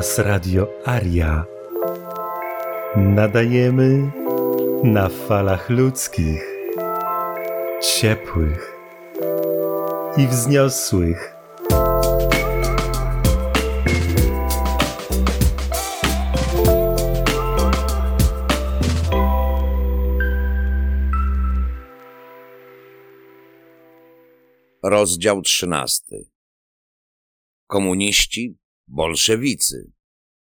Hałas 0.00 0.18
Radio 0.18 0.66
Aria. 0.84 1.44
Nadajemy 2.96 4.10
na 4.84 5.08
falach 5.08 5.70
ludzkich, 5.70 6.44
ciepłych 7.82 8.76
i 10.16 10.26
wzniosłych. 10.26 11.34
Rozdział 24.82 25.42
trzynasty. 25.42 26.30
Komuniści, 27.66 28.60
bolszewicy, 28.90 29.92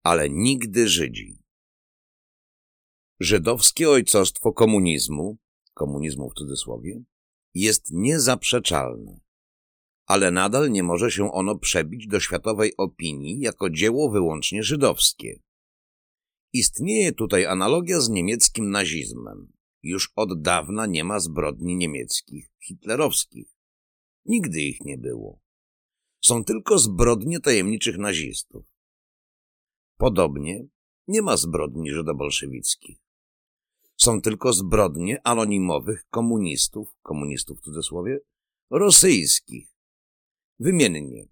ale 0.03 0.31
nigdy 0.31 0.89
Żydzi. 0.89 1.43
Żydowskie 3.21 3.91
ojcostwo 3.91 4.53
komunizmu, 4.53 5.39
komunizmu 5.75 6.31
w 6.31 6.35
cudzysłowie, 6.35 7.03
jest 7.55 7.93
niezaprzeczalne, 7.93 9.21
ale 10.07 10.31
nadal 10.31 10.71
nie 10.71 10.83
może 10.83 11.11
się 11.11 11.33
ono 11.33 11.59
przebić 11.59 12.07
do 12.07 12.21
światowej 12.21 12.77
opinii 12.77 13.41
jako 13.41 13.71
dzieło 13.71 14.11
wyłącznie 14.11 14.63
żydowskie. 14.63 15.43
Istnieje 16.53 17.13
tutaj 17.13 17.47
analogia 17.47 18.01
z 18.01 18.09
niemieckim 18.09 18.71
nazizmem. 18.71 19.53
Już 19.83 20.13
od 20.17 20.43
dawna 20.43 20.87
nie 20.87 21.05
ma 21.05 21.21
zbrodni 21.21 21.77
niemieckich, 21.77 22.51
hitlerowskich. 22.63 23.49
Nigdy 24.25 24.61
ich 24.61 24.81
nie 24.81 24.99
było. 24.99 25.46
Są 26.27 26.45
tylko 26.45 26.79
zbrodnie 26.79 27.41
tajemniczych 27.41 27.99
nazistów. 27.99 28.65
Podobnie 29.97 30.67
nie 31.09 31.23
ma 31.23 31.37
zbrodni 31.37 31.91
żydobolszewickich. 31.91 32.99
Są 33.97 34.21
tylko 34.21 34.53
zbrodnie 34.53 35.21
anonimowych 35.25 36.07
komunistów, 36.11 36.89
komunistów 37.03 37.59
w 37.59 37.63
cudzysłowie, 37.63 38.21
rosyjskich. 38.71 39.77
Wymiennie 40.59 41.29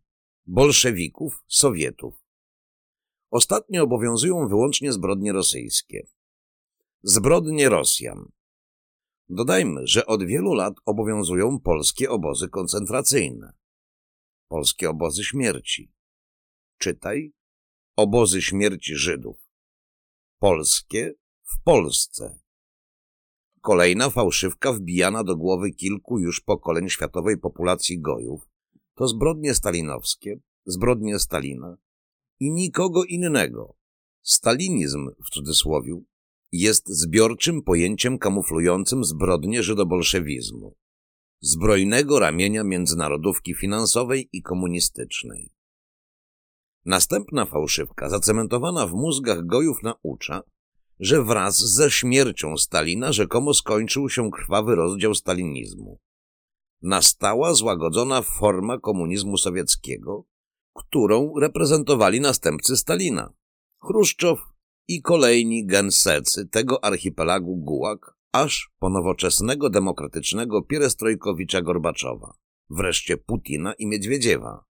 bolszewików, 0.47 1.45
Sowietów. 1.49 2.15
Ostatnio 3.31 3.83
obowiązują 3.83 4.49
wyłącznie 4.49 4.93
zbrodnie 4.93 5.33
rosyjskie. 5.33 6.07
Zbrodnie 7.03 7.69
Rosjan. 7.69 8.33
Dodajmy, 9.29 9.87
że 9.87 10.07
od 10.07 10.25
wielu 10.25 10.55
lat 10.55 10.75
obowiązują 10.85 11.61
polskie 11.61 12.11
obozy 12.11 12.49
koncentracyjne. 12.49 13.64
Polskie 14.55 14.91
obozy 14.91 15.25
śmierci. 15.25 15.93
Czytaj 16.79 17.33
obozy 17.97 18.43
śmierci 18.43 18.97
Żydów. 18.97 19.37
Polskie 20.39 21.15
w 21.43 21.63
Polsce. 21.63 22.39
Kolejna 23.61 24.11
fałszywka 24.11 24.73
wbijana 24.73 25.25
do 25.25 25.37
głowy 25.37 25.71
kilku 25.71 26.19
już 26.19 26.41
pokoleń 26.41 26.89
światowej 26.89 27.39
populacji 27.39 28.01
gojów 28.01 28.49
to 28.95 29.09
zbrodnie 29.09 29.55
stalinowskie, 29.55 30.41
zbrodnie 30.67 31.19
Stalina 31.19 31.77
i 32.41 32.51
nikogo 32.51 33.05
innego. 33.05 33.77
Stalinizm 34.23 35.11
w 35.27 35.31
cudzysłowie 35.31 36.01
jest 36.53 36.89
zbiorczym 36.89 37.63
pojęciem 37.63 38.19
kamuflującym 38.19 39.05
zbrodnie 39.05 39.63
żydobolszewizmu, 39.63 40.77
zbrojnego 41.45 42.19
ramienia 42.21 42.65
międzynarodówki 42.65 43.55
finansowej 43.55 44.29
i 44.33 44.43
komunistycznej. 44.43 45.51
Następna 46.85 47.45
fałszywka, 47.45 48.09
zacementowana 48.09 48.87
w 48.87 48.93
mózgach 48.93 49.47
gojów, 49.47 49.83
naucza, 49.83 50.43
że 51.01 51.23
wraz 51.23 51.59
ze 51.59 51.91
śmiercią 51.91 52.57
Stalina 52.57 53.13
rzekomo 53.13 53.55
skończył 53.55 54.09
się 54.09 54.31
krwawy 54.31 54.75
rozdział 54.75 55.15
stalinizmu. 55.15 55.99
Nastała 56.83 57.55
złagodzona 57.55 58.23
forma 58.23 58.79
komunizmu 58.79 59.39
sowieckiego, 59.39 60.25
którą 60.75 61.39
reprezentowali 61.41 62.21
następcy 62.21 62.77
Stalina. 62.77 63.33
Chruszczow 63.83 64.39
i 64.89 65.03
kolejni 65.03 65.67
gensecy 65.67 66.49
tego 66.49 66.85
archipelagu 66.85 67.57
Gułak, 67.57 68.15
aż 68.35 68.71
po 68.79 68.91
nowoczesnego 68.91 69.71
demokratycznego 69.71 70.63
Pierestrojkowicza 70.63 71.63
Gorbaczowa, 71.63 72.37
wreszcie 72.71 73.17
Putina 73.17 73.75
i 73.75 73.87
Miedwiedziewa. 73.87 74.65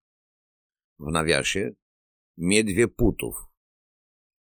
W 0.98 1.12
nawiasie 1.12 1.75
Miedwie 2.38 2.88
Putów. 2.88 3.36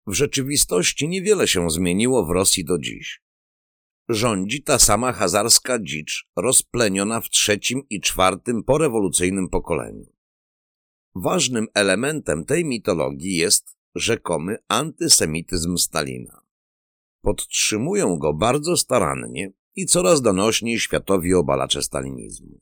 W 0.07 0.13
rzeczywistości 0.13 1.09
niewiele 1.09 1.49
się 1.49 1.71
zmieniło 1.71 2.27
w 2.27 2.31
Rosji 2.31 2.65
do 2.65 2.79
dziś. 2.79 3.23
Rządzi 4.09 4.63
ta 4.63 4.79
sama 4.79 5.13
hazarska 5.13 5.79
dzicz, 5.83 6.29
rozpleniona 6.37 7.21
w 7.21 7.31
trzecim 7.31 7.83
i 7.91 8.01
czwartym 8.01 8.65
porewolucyjnym 8.65 9.49
pokoleniu. 9.49 10.13
Ważnym 11.15 11.67
elementem 11.75 12.45
tej 12.45 12.65
mitologii 12.65 13.37
jest 13.37 13.77
rzekomy 13.95 14.57
antysemityzm 14.69 15.77
Stalina. 15.77 16.48
Podtrzymują 17.21 18.19
go 18.19 18.35
bardzo 18.35 18.77
starannie 18.77 19.53
i 19.75 19.87
coraz 19.87 20.23
donośniej 20.23 20.79
światowi 20.79 21.35
obalacze 21.35 21.83
stalinizmu. 21.83 22.61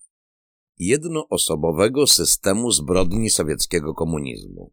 Jednoosobowego 0.78 2.06
systemu 2.06 2.70
zbrodni 2.70 3.30
sowieckiego 3.30 3.94
komunizmu. 3.94 4.72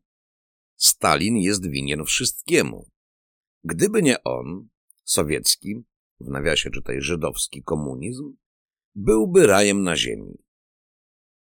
Stalin 0.75 1.37
jest 1.37 1.69
winien 1.69 2.05
wszystkiemu. 2.05 2.89
Gdyby 3.63 4.01
nie 4.01 4.23
on, 4.23 4.67
sowiecki, 5.03 5.83
w 6.19 6.29
nawiasie 6.29 6.69
czytaj 6.69 7.01
żydowski 7.01 7.63
komunizm, 7.63 8.35
byłby 8.95 9.47
rajem 9.47 9.83
na 9.83 9.97
ziemi. 9.97 10.42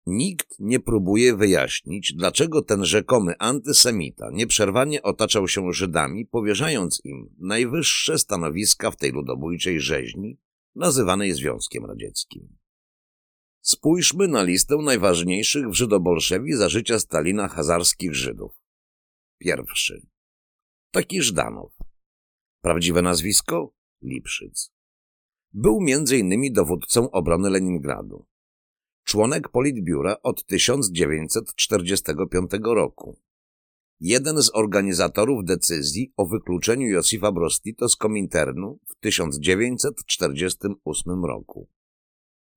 Nikt 0.06 0.60
nie 0.60 0.80
próbuje 0.80 1.36
wyjaśnić, 1.36 2.12
dlaczego 2.12 2.62
ten 2.62 2.84
rzekomy 2.84 3.34
antysemita 3.38 4.30
nieprzerwanie 4.30 5.02
otaczał 5.02 5.48
się 5.48 5.72
Żydami, 5.72 6.26
powierzając 6.26 7.00
im 7.04 7.34
najwyższe 7.38 8.18
stanowiska 8.18 8.90
w 8.90 8.96
tej 8.96 9.12
ludobójczej 9.12 9.80
rzeźni, 9.80 10.38
nazywanej 10.74 11.32
Związkiem 11.32 11.84
Radzieckim. 11.84 12.56
Spójrzmy 13.60 14.28
na 14.28 14.42
listę 14.42 14.76
najważniejszych 14.76 15.68
w 15.68 15.74
Żydobolszewi 15.74 16.52
za 16.52 16.68
życia 16.68 16.98
Stalina 16.98 17.48
hazarskich 17.48 18.14
Żydów. 18.14 18.60
Pierwszy. 19.38 20.06
Taki 20.90 21.22
Żdanow. 21.22 21.72
Prawdziwe 22.60 23.02
nazwisko? 23.02 23.72
Lipszyc. 24.02 24.72
Był 25.52 25.80
innymi 26.18 26.52
dowódcą 26.52 27.10
obrony 27.10 27.50
Leningradu 27.50 28.26
członek 29.06 29.48
Politbiura 29.48 30.16
od 30.22 30.46
1945 30.46 32.50
roku. 32.62 33.18
Jeden 34.00 34.42
z 34.42 34.50
organizatorów 34.54 35.44
decyzji 35.44 36.12
o 36.16 36.26
wykluczeniu 36.26 36.88
Josifa 36.88 37.32
Brostito 37.32 37.88
z 37.88 37.96
Kominternu 37.96 38.78
w 38.86 38.94
1948 39.00 41.24
roku. 41.24 41.68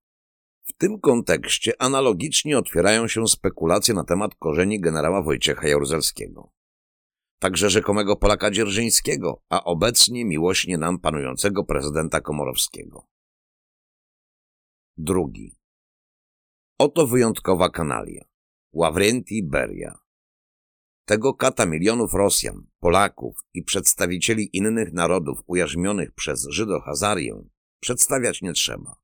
W 0.64 0.74
tym 0.74 1.00
kontekście 1.00 1.82
analogicznie 1.82 2.58
otwierają 2.58 3.08
się 3.08 3.28
spekulacje 3.28 3.94
na 3.94 4.04
temat 4.04 4.36
korzeni 4.36 4.80
generała 4.80 5.22
Wojciecha 5.22 5.68
Jaruzelskiego. 5.68 6.52
także 7.40 7.70
rzekomego 7.70 8.16
Polaka 8.16 8.52
Dzierżyńskiego, 8.52 9.42
a 9.50 9.64
obecnie 9.64 10.26
miłośnie 10.26 10.78
nam 10.78 11.00
panującego 11.00 11.64
prezydenta 11.64 12.22
Komorowskiego. 12.22 13.08
Drugi. 14.98 15.57
Oto 16.80 17.08
wyjątkowa 17.08 17.70
kanalia. 17.70 18.24
Ławrenti 18.74 19.44
Beria. 19.44 20.00
Tego 21.06 21.34
kata 21.34 21.66
milionów 21.66 22.14
Rosjan, 22.14 22.68
Polaków 22.80 23.38
i 23.54 23.64
przedstawicieli 23.64 24.50
innych 24.58 24.94
narodów 24.94 25.40
ujarzmionych 25.48 26.12
przez 26.12 26.48
Żydo-Hazarię 26.50 27.44
przedstawiać 27.80 28.42
nie 28.42 28.54
trzeba. 28.54 28.96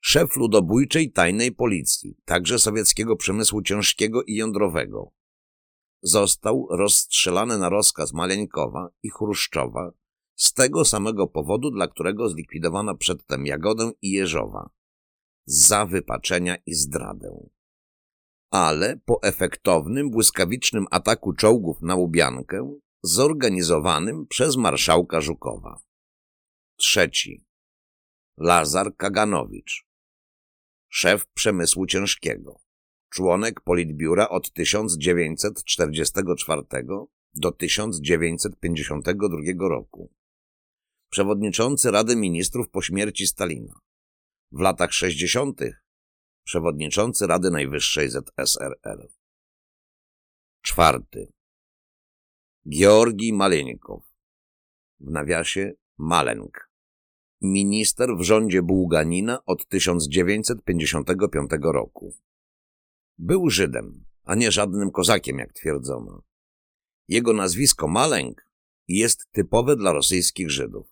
Szef 0.00 0.36
ludobójczej 0.36 1.12
tajnej 1.12 1.52
policji, 1.52 2.16
także 2.24 2.58
sowieckiego 2.58 3.16
przemysłu 3.16 3.62
ciężkiego 3.62 4.22
i 4.22 4.34
jądrowego, 4.34 5.12
został 6.02 6.66
rozstrzelany 6.70 7.58
na 7.58 7.68
rozkaz 7.68 8.12
Maleńkowa 8.12 8.88
i 9.02 9.10
Chruszczowa 9.10 9.90
z 10.34 10.52
tego 10.52 10.84
samego 10.84 11.26
powodu, 11.26 11.70
dla 11.70 11.88
którego 11.88 12.28
zlikwidowano 12.28 12.96
przedtem 12.96 13.46
Jagodę 13.46 13.90
i 14.02 14.10
Jeżowa 14.10 14.70
za 15.46 15.86
wypaczenia 15.86 16.56
i 16.66 16.74
zdradę. 16.74 17.48
Ale 18.50 18.96
po 19.04 19.22
efektownym, 19.22 20.10
błyskawicznym 20.10 20.86
ataku 20.90 21.32
czołgów 21.32 21.82
na 21.82 21.94
Łubiankę, 21.94 22.78
zorganizowanym 23.02 24.26
przez 24.26 24.56
marszałka 24.56 25.20
Żukowa. 25.20 25.80
Trzeci. 26.76 27.44
Lazar 28.38 28.96
Kaganowicz, 28.96 29.86
szef 30.88 31.26
przemysłu 31.26 31.86
ciężkiego, 31.86 32.60
członek 33.10 33.60
Politbiura 33.60 34.28
od 34.28 34.52
1944 34.52 36.62
do 37.34 37.52
1952 37.52 39.68
roku, 39.68 40.12
przewodniczący 41.10 41.90
Rady 41.90 42.16
Ministrów 42.16 42.70
po 42.70 42.82
śmierci 42.82 43.26
Stalina, 43.26 43.81
w 44.52 44.60
latach 44.60 44.92
60. 44.92 45.60
przewodniczący 46.44 47.26
Rady 47.26 47.50
Najwyższej 47.50 48.10
ZSRR. 48.10 49.08
Czwarty. 50.62 51.32
Georgi 52.68 53.32
Maleńkow, 53.32 54.02
w 55.00 55.10
nawiasie 55.10 55.72
Malenk, 55.98 56.70
minister 57.40 58.16
w 58.18 58.22
rządzie 58.22 58.62
Bułganina 58.62 59.44
od 59.44 59.68
1955 59.68 61.50
roku. 61.62 62.14
Był 63.18 63.50
Żydem, 63.50 64.04
a 64.24 64.34
nie 64.34 64.52
żadnym 64.52 64.90
kozakiem, 64.90 65.38
jak 65.38 65.52
twierdzono. 65.52 66.22
Jego 67.08 67.32
nazwisko 67.32 67.88
Malenk 67.88 68.48
jest 68.88 69.32
typowe 69.32 69.76
dla 69.76 69.92
rosyjskich 69.92 70.50
Żydów. 70.50 70.91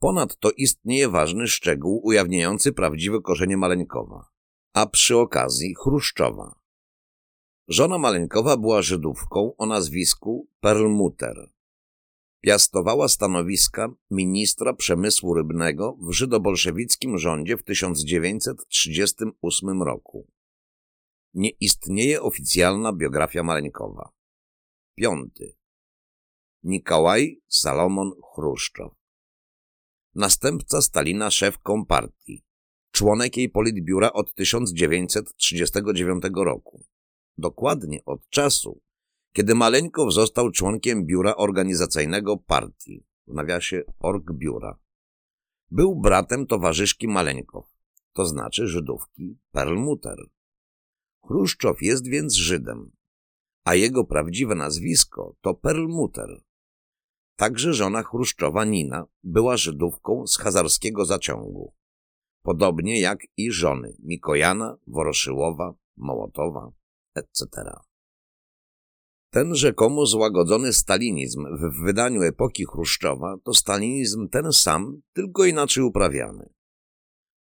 Ponadto 0.00 0.50
istnieje 0.50 1.08
ważny 1.08 1.48
szczegół 1.48 2.00
ujawniający 2.04 2.72
prawdziwe 2.72 3.20
korzenie 3.20 3.56
Maleńkowa, 3.56 4.28
a 4.72 4.86
przy 4.86 5.16
okazji 5.16 5.74
Chruszczowa. 5.74 6.60
Żona 7.68 7.98
Maleńkowa 7.98 8.56
była 8.56 8.82
Żydówką 8.82 9.56
o 9.56 9.66
nazwisku 9.66 10.48
Perlmutter. 10.60 11.50
Piastowała 12.40 13.08
stanowiska 13.08 13.88
ministra 14.10 14.74
przemysłu 14.74 15.34
rybnego 15.34 15.96
w 16.00 16.12
żydobolszewickim 16.12 17.18
rządzie 17.18 17.56
w 17.56 17.62
1938 17.62 19.82
roku. 19.82 20.26
Nie 21.34 21.50
istnieje 21.50 22.22
oficjalna 22.22 22.92
biografia 22.92 23.42
Maleńkowa. 23.42 24.12
Piąty. 24.94 25.56
Nikołaj 26.62 27.42
Salomon 27.48 28.12
Chruszczow 28.34 28.99
następca 30.20 30.82
Stalina 30.82 31.30
szef 31.30 31.58
Kompartii, 31.58 32.44
członek 32.90 33.36
jej 33.36 33.48
politbiura 33.48 34.12
od 34.12 34.34
1939 34.34 36.22
roku, 36.36 36.84
dokładnie 37.38 38.04
od 38.04 38.28
czasu, 38.28 38.80
kiedy 39.32 39.54
Maleńkow 39.54 40.12
został 40.12 40.50
członkiem 40.50 41.06
biura 41.06 41.36
organizacyjnego 41.36 42.36
partii, 42.36 43.04
w 43.26 43.34
nawiasie 43.34 43.82
Orgbiura. 43.98 44.78
Był 45.70 46.00
bratem 46.00 46.46
towarzyszki 46.46 47.08
Maleńkow, 47.08 47.64
to 48.12 48.26
znaczy 48.26 48.66
Żydówki 48.66 49.38
Perlmutter. 49.52 50.18
Chruszczow 51.26 51.82
jest 51.82 52.08
więc 52.08 52.34
Żydem, 52.34 52.90
a 53.64 53.74
jego 53.74 54.04
prawdziwe 54.04 54.54
nazwisko 54.54 55.36
to 55.40 55.54
Perlmutter. 55.54 56.42
Także 57.40 57.74
żona 57.74 58.02
Chruszczowa 58.02 58.64
Nina 58.64 59.06
była 59.22 59.56
Żydówką 59.56 60.26
z 60.26 60.38
hazarskiego 60.38 61.04
zaciągu, 61.04 61.74
podobnie 62.42 63.00
jak 63.00 63.18
i 63.36 63.52
żony 63.52 63.96
Mikojana, 63.98 64.76
Woroszyłowa, 64.86 65.74
Mołotowa, 65.96 66.72
etc. 67.14 67.46
Ten 69.30 69.54
rzekomo 69.54 70.06
złagodzony 70.06 70.72
stalinizm 70.72 71.46
w 71.56 71.84
wydaniu 71.84 72.22
epoki 72.22 72.64
Chruszczowa 72.64 73.36
to 73.44 73.54
stalinizm 73.54 74.28
ten 74.28 74.52
sam, 74.52 75.00
tylko 75.12 75.44
inaczej 75.44 75.84
uprawiany. 75.84 76.50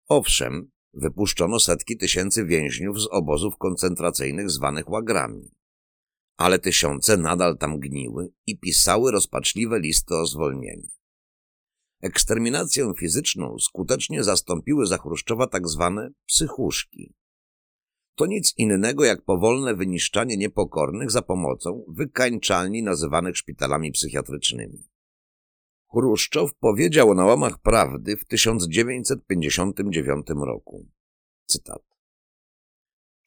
Owszem, 0.08 0.72
wypuszczono 0.94 1.60
setki 1.60 1.98
tysięcy 1.98 2.46
więźniów 2.46 3.02
z 3.02 3.08
obozów 3.12 3.58
koncentracyjnych 3.58 4.50
zwanych 4.50 4.90
łagrami 4.90 5.57
ale 6.38 6.60
tysiące 6.60 7.18
nadal 7.18 7.58
tam 7.58 7.80
gniły 7.80 8.30
i 8.48 8.60
pisały 8.60 9.12
rozpaczliwe 9.12 9.80
listy 9.80 10.16
o 10.16 10.26
zwolnienie. 10.26 10.88
Eksterminację 12.02 12.94
fizyczną 12.98 13.60
skutecznie 13.60 14.24
zastąpiły 14.24 14.86
za 14.86 14.98
Chruszczowa 14.98 15.48
tak 15.48 15.68
zwane 15.68 16.10
psychuszki. 16.26 17.14
To 18.16 18.26
nic 18.26 18.54
innego 18.58 19.06
jak 19.06 19.22
powolne 19.22 19.76
wyniszczanie 19.76 20.38
niepokornych 20.38 21.12
za 21.12 21.22
pomocą 21.22 21.86
wykańczalni 21.88 22.84
nazywanych 22.84 23.38
szpitalami 23.38 23.92
psychiatrycznymi. 23.92 24.90
Chruszczow 25.92 26.52
powiedział 26.60 27.14
na 27.14 27.26
łamach 27.26 27.62
prawdy 27.62 28.18
w 28.18 28.26
1959 28.26 30.28
roku. 30.46 30.88
Cytat. 31.46 31.87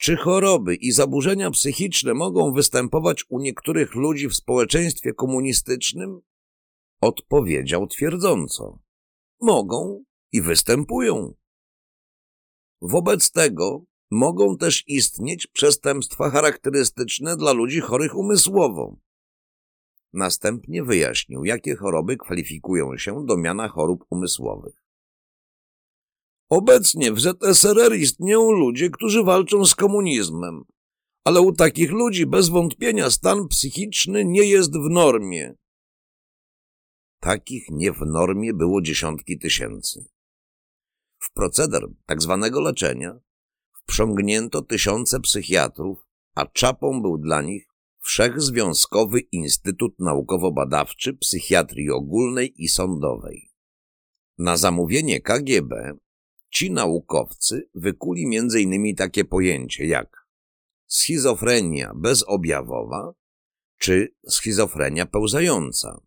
Czy 0.00 0.16
choroby 0.16 0.75
i 0.75 0.92
zaburzenia 0.92 1.50
psychiczne 1.50 2.14
mogą 2.14 2.52
występować 2.52 3.25
u 3.28 3.38
niektórych 3.38 3.95
ludzi 3.95 4.28
w 4.28 4.35
społeczeństwie 4.35 5.14
komunistycznym? 5.14 6.21
Odpowiedział 7.00 7.87
twierdząco. 7.87 8.78
Mogą 9.40 10.04
i 10.33 10.42
występują. 10.42 11.35
Wobec 12.83 13.33
tego 13.33 13.85
mogą 14.11 14.57
też 14.57 14.85
istnieć 14.88 15.47
przestępstwa 15.47 16.30
charakterystyczne 16.30 17.37
dla 17.37 17.52
ludzi 17.52 17.80
chorych 17.80 18.16
umysłowo. 18.16 18.97
Następnie 20.12 20.85
wyjaśnił, 20.85 21.45
jakie 21.45 21.76
choroby 21.76 22.16
kwalifikują 22.16 22.97
się 22.97 23.26
do 23.26 23.37
miana 23.37 23.69
chorób 23.69 24.04
umysłowych. 24.11 24.80
Obecnie 26.50 27.12
w 27.12 27.21
ZSRR 27.21 27.97
istnieją 27.97 28.50
ludzie, 28.50 28.90
którzy 28.90 29.23
walczą 29.23 29.64
z 29.64 29.75
komunizmem, 29.75 30.64
ale 31.25 31.40
u 31.40 31.52
takich 31.52 31.90
ludzi 31.90 32.26
bez 32.26 32.49
wątpienia 32.49 33.11
stan 33.11 33.49
psychiczny 33.49 34.25
nie 34.25 34.45
jest 34.45 34.73
w 34.73 34.90
normie. 34.90 35.54
Takich 37.21 37.71
nie 37.71 37.92
w 37.92 38.00
normie 38.00 38.54
było 38.54 38.83
dziesiątki 38.83 39.38
tysięcy. 39.38 40.04
W 41.19 41.33
proceder 41.33 41.83
tak 42.07 42.23
zwanego 42.23 42.61
leczenia 42.61 43.21
wprzągnięto 43.83 44.62
tysiące 44.62 45.21
psychiatrów, 45.21 46.07
a 46.35 46.47
czapą 46.47 47.02
był 47.02 47.19
dla 47.19 47.42
nich 47.42 47.66
Wszechzwiązkowy 48.02 49.21
Instytut 49.21 49.99
Naukowo-Badawczy 49.99 51.19
Psychiatrii 51.19 51.90
Ogólnej 51.90 52.62
i 52.62 52.69
Sądowej. 52.69 53.50
Na 54.38 54.57
zamówienie 54.57 55.21
KGB 55.21 55.99
Ci 56.50 56.71
naukowcy 56.71 57.69
wykuli 57.75 58.37
m.in. 58.37 58.97
takie 58.97 59.25
pojęcie 59.25 59.87
jak 59.87 60.26
schizofrenia 60.87 61.92
bezobjawowa 61.95 63.14
czy 63.78 64.14
schizofrenia 64.28 65.07
pełzająca. 65.07 66.00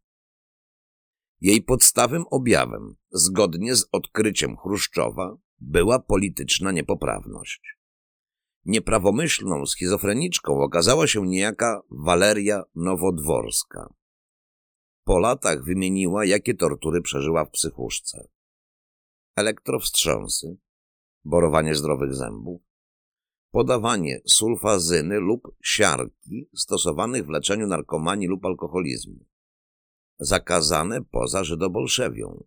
Jej 1.42 1.62
podstawym 1.62 2.24
objawem, 2.32 2.96
zgodnie 3.12 3.76
z 3.76 3.88
odkryciem 3.92 4.58
Chruszczowa, 4.58 5.38
była 5.60 6.00
polityczna 6.00 6.72
niepoprawność. 6.72 7.78
Nieprawomyślną 8.66 9.66
schizofreniczką 9.66 10.62
okazała 10.62 11.08
się 11.08 11.28
niejaka 11.28 11.82
Waleria 11.90 12.64
Nowodworska. 12.76 13.94
Po 15.04 15.20
latach 15.20 15.64
wymieniła, 15.64 16.26
jakie 16.26 16.54
tortury 16.54 17.02
przeżyła 17.02 17.46
w 17.46 17.52
psychuszce 17.52 18.28
elektrowstrząsy, 19.36 20.58
borowanie 21.26 21.76
zdrowych 21.76 22.16
zębów, 22.16 22.62
podawanie 23.52 24.22
sulfazyny 24.26 25.20
lub 25.20 25.56
siarki 25.64 26.50
stosowanych 26.56 27.26
w 27.26 27.30
leczeniu 27.30 27.68
narkomanii 27.68 28.28
lub 28.28 28.46
alkoholizmu. 28.46 29.26
Zakazane 30.20 31.02
poza 31.02 31.44
żydobolszewią. 31.44 32.44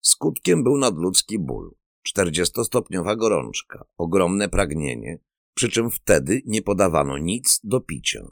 Skutkiem 0.00 0.64
był 0.64 0.78
nadludzki 0.78 1.38
ból, 1.38 1.74
40-stopniowa 2.08 3.16
gorączka, 3.16 3.84
ogromne 3.96 4.48
pragnienie, 4.48 5.18
przy 5.54 5.68
czym 5.68 5.90
wtedy 5.90 6.42
nie 6.46 6.62
podawano 6.62 7.18
nic 7.18 7.60
do 7.64 7.80
picia. 7.80 8.28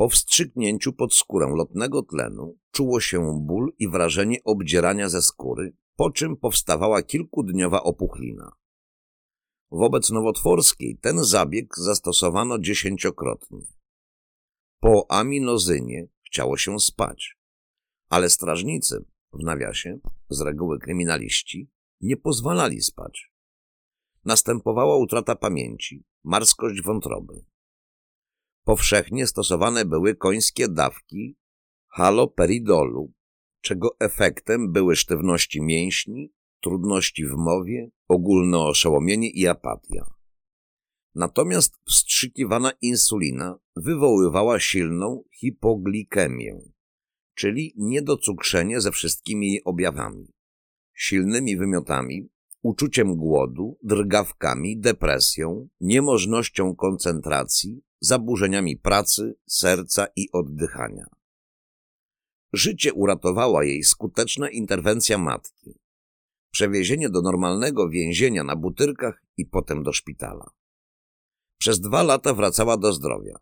Po 0.00 0.08
wstrzyknięciu 0.08 0.92
pod 0.92 1.14
skórę 1.14 1.52
lotnego 1.56 2.02
tlenu 2.02 2.58
czuło 2.70 3.00
się 3.00 3.40
ból 3.46 3.72
i 3.78 3.88
wrażenie 3.88 4.38
obdzierania 4.44 5.08
ze 5.08 5.22
skóry, 5.22 5.76
po 5.96 6.10
czym 6.10 6.36
powstawała 6.36 7.02
kilkudniowa 7.02 7.82
opuchlina. 7.82 8.52
Wobec 9.70 10.10
nowotworskiej 10.10 10.98
ten 11.00 11.24
zabieg 11.24 11.74
zastosowano 11.76 12.58
dziesięciokrotnie. 12.58 13.58
Po 14.80 15.06
aminozynie 15.08 16.08
chciało 16.26 16.56
się 16.56 16.78
spać, 16.78 17.38
ale 18.08 18.30
strażnicy, 18.30 19.04
w 19.32 19.42
nawiasie, 19.42 19.98
z 20.28 20.40
reguły 20.40 20.78
kryminaliści, 20.78 21.70
nie 22.00 22.16
pozwalali 22.16 22.80
spać. 22.80 23.32
Następowała 24.24 24.96
utrata 24.96 25.36
pamięci, 25.36 26.04
marskość 26.24 26.82
wątroby. 26.82 27.49
Powszechnie 28.64 29.26
stosowane 29.26 29.84
były 29.84 30.16
końskie 30.16 30.68
dawki 30.68 31.36
haloperidolu, 31.88 33.12
czego 33.60 33.96
efektem 34.00 34.72
były 34.72 34.96
sztywności 34.96 35.62
mięśni, 35.62 36.32
trudności 36.60 37.26
w 37.26 37.32
mowie, 37.36 37.90
ogólne 38.08 38.58
oszołomienie 38.58 39.30
i 39.30 39.46
apatia. 39.46 40.06
Natomiast 41.14 41.74
wstrzykiwana 41.86 42.72
insulina 42.80 43.58
wywoływała 43.76 44.60
silną 44.60 45.24
hipoglikemię, 45.40 46.60
czyli 47.34 47.74
niedocukrzenie 47.76 48.80
ze 48.80 48.92
wszystkimi 48.92 49.46
jej 49.46 49.64
objawami. 49.64 50.32
Silnymi 50.94 51.56
wymiotami, 51.56 52.28
uczuciem 52.62 53.16
głodu, 53.16 53.78
drgawkami, 53.82 54.78
depresją, 54.78 55.68
niemożnością 55.80 56.76
koncentracji, 56.76 57.82
zaburzeniami 58.00 58.76
pracy, 58.76 59.34
serca 59.46 60.06
i 60.16 60.32
oddychania. 60.32 61.06
Życie 62.52 62.92
uratowała 62.92 63.64
jej 63.64 63.82
skuteczna 63.82 64.50
interwencja 64.50 65.18
matki. 65.18 65.80
Przewiezienie 66.50 67.08
do 67.08 67.22
normalnego 67.22 67.88
więzienia 67.88 68.44
na 68.44 68.56
butyrkach 68.56 69.22
i 69.36 69.46
potem 69.46 69.82
do 69.82 69.92
szpitala. 69.92 70.50
Przez 71.58 71.80
dwa 71.80 72.02
lata 72.02 72.34
wracała 72.34 72.76
do 72.76 72.92
zdrowia, 72.92 73.38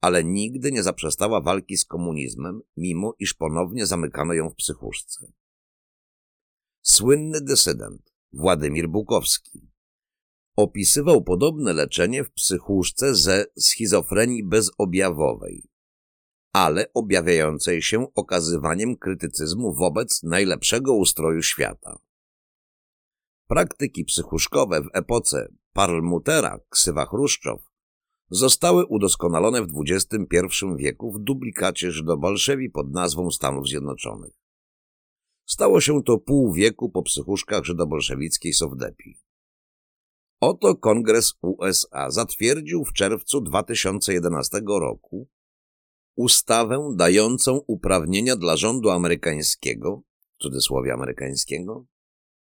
ale 0.00 0.24
nigdy 0.24 0.72
nie 0.72 0.82
zaprzestała 0.82 1.40
walki 1.40 1.76
z 1.76 1.84
komunizmem, 1.84 2.62
mimo 2.76 3.14
iż 3.18 3.34
ponownie 3.34 3.86
zamykano 3.86 4.32
ją 4.34 4.50
w 4.50 4.54
psychuszce. 4.54 5.32
Słynny 6.82 7.40
dysydent 7.40 8.12
Władimir 8.32 8.88
Bukowski 8.88 9.69
opisywał 10.56 11.24
podobne 11.24 11.72
leczenie 11.72 12.24
w 12.24 12.32
psychuszce 12.32 13.14
ze 13.14 13.44
schizofrenii 13.58 14.44
bezobjawowej, 14.44 15.68
ale 16.52 16.92
objawiającej 16.92 17.82
się 17.82 18.06
okazywaniem 18.14 18.96
krytycyzmu 18.96 19.74
wobec 19.74 20.22
najlepszego 20.22 20.94
ustroju 20.94 21.42
świata. 21.42 21.98
Praktyki 23.48 24.04
psychuszkowe 24.04 24.82
w 24.82 24.88
epoce 24.92 25.48
Parlmutera, 25.72 26.60
ksywa 26.68 27.06
Chruszczow, 27.06 27.60
zostały 28.30 28.86
udoskonalone 28.86 29.62
w 29.62 29.68
XXI 29.86 30.46
wieku 30.76 31.12
w 31.12 31.18
duplikacie 31.18 31.90
Żydobolszewi 31.90 32.70
pod 32.70 32.90
nazwą 32.92 33.30
Stanów 33.30 33.68
Zjednoczonych. 33.68 34.32
Stało 35.46 35.80
się 35.80 36.02
to 36.02 36.18
pół 36.18 36.52
wieku 36.52 36.90
po 36.90 37.02
psychuszkach 37.02 37.64
żydobolszewickiej 37.64 38.52
Sowdepi. 38.52 39.19
Oto 40.40 40.76
Kongres 40.76 41.34
USA 41.42 42.10
zatwierdził 42.10 42.84
w 42.84 42.92
czerwcu 42.92 43.40
2011 43.40 44.60
roku 44.66 45.28
ustawę 46.16 46.92
dającą 46.96 47.56
uprawnienia 47.66 48.36
dla 48.36 48.56
rządu 48.56 48.90
amerykańskiego, 48.90 50.02
w 50.34 50.42
cudzysłowie 50.42 50.94
amerykańskiego, 50.94 51.86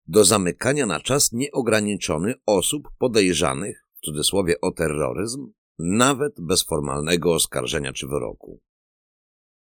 do 0.06 0.24
zamykania 0.24 0.86
na 0.86 1.00
czas 1.00 1.32
nieograniczony 1.32 2.34
osób 2.46 2.88
podejrzanych, 2.98 3.82
w 3.94 4.00
cudzysłowie 4.00 4.60
o 4.60 4.72
terroryzm, 4.72 5.52
nawet 5.78 6.40
bez 6.40 6.62
formalnego 6.62 7.34
oskarżenia 7.34 7.92
czy 7.92 8.06
wyroku. 8.06 8.60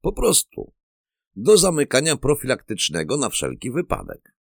Po 0.02 0.14
prostu 0.14 0.74
do 1.36 1.58
zamykania 1.58 2.18
profilaktycznego 2.18 3.18
na 3.18 3.30
wszelki 3.30 3.72
wypadek. 3.72 4.36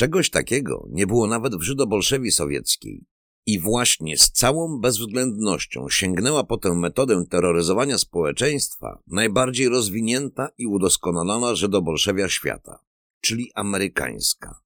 Czegoś 0.00 0.30
takiego 0.30 0.86
nie 0.90 1.06
było 1.06 1.26
nawet 1.26 1.56
w 1.56 1.62
Żydobolszewi 1.62 2.30
sowieckiej 2.30 3.06
i 3.46 3.60
właśnie 3.60 4.16
z 4.16 4.32
całą 4.32 4.80
bezwzględnością 4.80 5.88
sięgnęła 5.88 6.44
po 6.44 6.58
tę 6.58 6.74
metodę 6.74 7.24
terroryzowania 7.30 7.98
społeczeństwa 7.98 9.02
najbardziej 9.06 9.68
rozwinięta 9.68 10.48
i 10.58 10.66
udoskonalona 10.66 11.54
Żydobolszewia 11.54 12.28
świata, 12.28 12.84
czyli 13.20 13.50
amerykańska. 13.54 14.60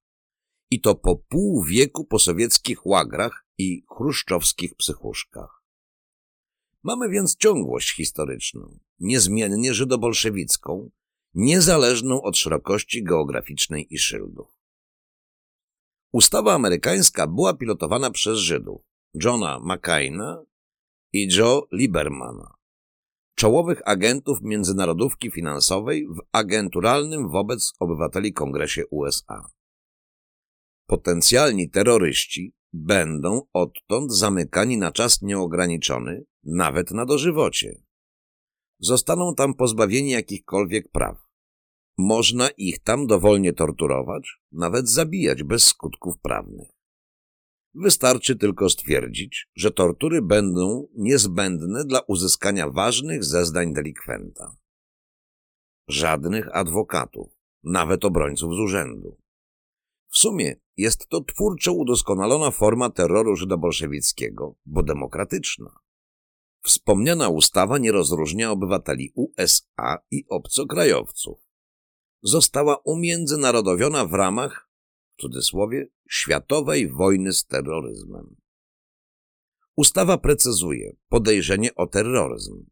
I 0.70 0.80
to 0.80 0.94
po 0.94 1.16
pół 1.16 1.64
wieku 1.64 2.04
po 2.04 2.18
sowieckich 2.18 2.86
łagrach 2.86 3.46
i 3.58 3.84
chruszczowskich 3.96 4.74
psychuszkach. 4.74 5.62
Mamy 6.82 7.08
więc 7.08 7.36
ciągłość 7.36 7.96
historyczną, 7.96 8.78
niezmiennie 9.00 9.74
żydobolszewicką, 9.74 10.90
niezależną 11.34 12.22
od 12.22 12.36
szerokości 12.36 13.04
geograficznej 13.04 13.86
i 13.90 13.98
szyldów. 13.98 14.53
Ustawa 16.14 16.54
amerykańska 16.54 17.26
była 17.26 17.54
pilotowana 17.54 18.10
przez 18.10 18.38
Żydów 18.38 18.82
Johna 19.24 19.60
McCaina 19.60 20.44
i 21.12 21.28
Joe 21.36 21.66
Liebermana, 21.72 22.54
czołowych 23.36 23.82
agentów 23.84 24.38
międzynarodówki 24.42 25.30
finansowej 25.30 26.06
w 26.06 26.18
agenturalnym 26.32 27.28
wobec 27.28 27.72
obywateli 27.78 28.32
Kongresie 28.32 28.86
USA. 28.90 29.50
Potencjalni 30.86 31.70
terroryści 31.70 32.54
będą 32.72 33.42
odtąd 33.52 34.12
zamykani 34.12 34.78
na 34.78 34.92
czas 34.92 35.22
nieograniczony, 35.22 36.24
nawet 36.44 36.90
na 36.90 37.06
dożywocie. 37.06 37.82
Zostaną 38.78 39.34
tam 39.34 39.54
pozbawieni 39.54 40.10
jakichkolwiek 40.10 40.90
praw. 40.90 41.23
Można 41.98 42.48
ich 42.50 42.78
tam 42.78 43.06
dowolnie 43.06 43.52
torturować, 43.52 44.40
nawet 44.52 44.88
zabijać 44.88 45.42
bez 45.42 45.64
skutków 45.64 46.18
prawnych. 46.18 46.68
Wystarczy 47.74 48.36
tylko 48.36 48.70
stwierdzić, 48.70 49.48
że 49.56 49.70
tortury 49.70 50.22
będą 50.22 50.88
niezbędne 50.94 51.84
dla 51.84 52.00
uzyskania 52.00 52.70
ważnych 52.70 53.24
zeznań 53.24 53.72
delikwenta. 53.72 54.56
Żadnych 55.88 56.56
adwokatów, 56.56 57.32
nawet 57.62 58.04
obrońców 58.04 58.54
z 58.54 58.58
urzędu. 58.58 59.16
W 60.08 60.18
sumie 60.18 60.56
jest 60.76 61.08
to 61.08 61.20
twórczo 61.20 61.72
udoskonalona 61.72 62.50
forma 62.50 62.90
terroru 62.90 63.36
żydobolszewickiego, 63.36 64.54
bo 64.66 64.82
demokratyczna. 64.82 65.76
Wspomniana 66.64 67.28
ustawa 67.28 67.78
nie 67.78 67.92
rozróżnia 67.92 68.50
obywateli 68.50 69.12
USA 69.14 69.98
i 70.10 70.24
obcokrajowców 70.28 71.43
została 72.24 72.76
umiędzynarodowiona 72.76 74.04
w 74.04 74.14
ramach, 74.14 74.68
w 75.16 75.20
cudzysłowie, 75.20 75.88
światowej 76.08 76.88
wojny 76.88 77.32
z 77.32 77.46
terroryzmem. 77.46 78.36
Ustawa 79.76 80.18
precyzuje 80.18 80.96
podejrzenie 81.08 81.74
o 81.74 81.86
terroryzm. 81.86 82.66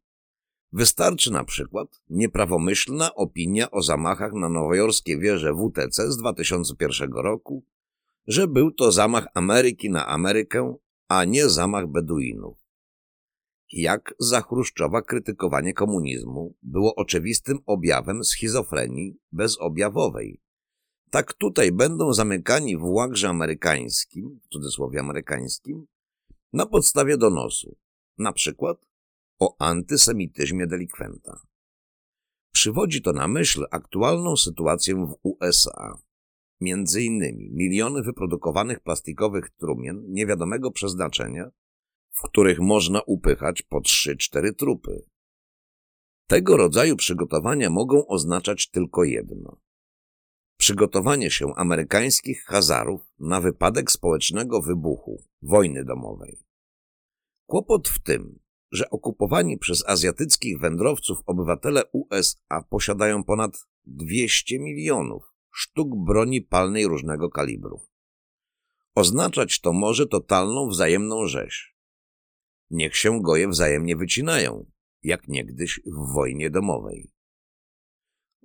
Wystarczy 0.72 1.32
na 1.32 1.44
przykład 1.44 2.00
nieprawomyślna 2.08 3.14
opinia 3.14 3.70
o 3.70 3.82
zamachach 3.82 4.32
na 4.32 4.48
nowojorskie 4.48 5.18
wieże 5.18 5.54
WTC 5.54 6.12
z 6.12 6.16
2001 6.16 7.12
roku, 7.12 7.64
że 8.26 8.48
był 8.48 8.70
to 8.70 8.92
zamach 8.92 9.26
Ameryki 9.34 9.90
na 9.90 10.06
Amerykę, 10.06 10.76
a 11.08 11.24
nie 11.24 11.48
zamach 11.48 11.86
Beduinów 11.86 12.61
jak 13.72 14.14
za 14.18 14.40
Chruszczowa 14.40 15.02
krytykowanie 15.02 15.74
komunizmu 15.74 16.54
było 16.62 16.94
oczywistym 16.94 17.58
objawem 17.66 18.24
schizofrenii 18.24 19.16
bezobjawowej. 19.32 20.40
Tak 21.10 21.34
tutaj 21.34 21.72
będą 21.72 22.12
zamykani 22.12 22.76
w 22.76 22.84
łagrze 22.84 23.28
amerykańskim, 23.28 24.40
w 24.42 24.48
cudzysłowie 24.48 25.00
amerykańskim, 25.00 25.86
na 26.52 26.66
podstawie 26.66 27.16
donosu, 27.16 27.76
na 28.18 28.32
przykład 28.32 28.86
o 29.38 29.56
antysemityzmie 29.58 30.66
delikwenta. 30.66 31.40
Przywodzi 32.52 33.02
to 33.02 33.12
na 33.12 33.28
myśl 33.28 33.64
aktualną 33.70 34.36
sytuację 34.36 34.94
w 34.94 35.16
USA. 35.22 35.98
między 36.60 37.02
innymi 37.02 37.50
miliony 37.50 38.02
wyprodukowanych 38.02 38.80
plastikowych 38.80 39.50
trumien 39.50 40.04
niewiadomego 40.08 40.70
przeznaczenia, 40.70 41.50
w 42.12 42.22
których 42.22 42.60
można 42.60 43.02
upychać 43.06 43.62
po 43.62 43.80
3-4 43.80 44.54
trupy. 44.54 45.06
Tego 46.26 46.56
rodzaju 46.56 46.96
przygotowania 46.96 47.70
mogą 47.70 48.06
oznaczać 48.06 48.70
tylko 48.70 49.04
jedno. 49.04 49.60
Przygotowanie 50.56 51.30
się 51.30 51.54
amerykańskich 51.56 52.44
Hazarów 52.44 53.00
na 53.18 53.40
wypadek 53.40 53.90
społecznego 53.90 54.62
wybuchu 54.62 55.24
wojny 55.42 55.84
domowej. 55.84 56.38
Kłopot 57.46 57.88
w 57.88 58.02
tym, 58.02 58.38
że 58.72 58.90
okupowani 58.90 59.58
przez 59.58 59.88
azjatyckich 59.88 60.60
wędrowców 60.60 61.18
obywatele 61.26 61.82
USA 61.92 62.62
posiadają 62.70 63.24
ponad 63.24 63.66
200 63.84 64.58
milionów 64.58 65.24
sztuk 65.50 65.88
broni 66.06 66.42
palnej 66.42 66.86
różnego 66.86 67.30
kalibru. 67.30 67.80
Oznaczać 68.94 69.60
to 69.60 69.72
może 69.72 70.06
totalną 70.06 70.68
wzajemną 70.68 71.26
rzeź. 71.26 71.71
Niech 72.72 72.96
się 72.96 73.22
goje 73.22 73.48
wzajemnie 73.48 73.96
wycinają, 73.96 74.66
jak 75.02 75.28
niegdyś 75.28 75.80
w 75.86 76.12
wojnie 76.14 76.50
domowej. 76.50 77.12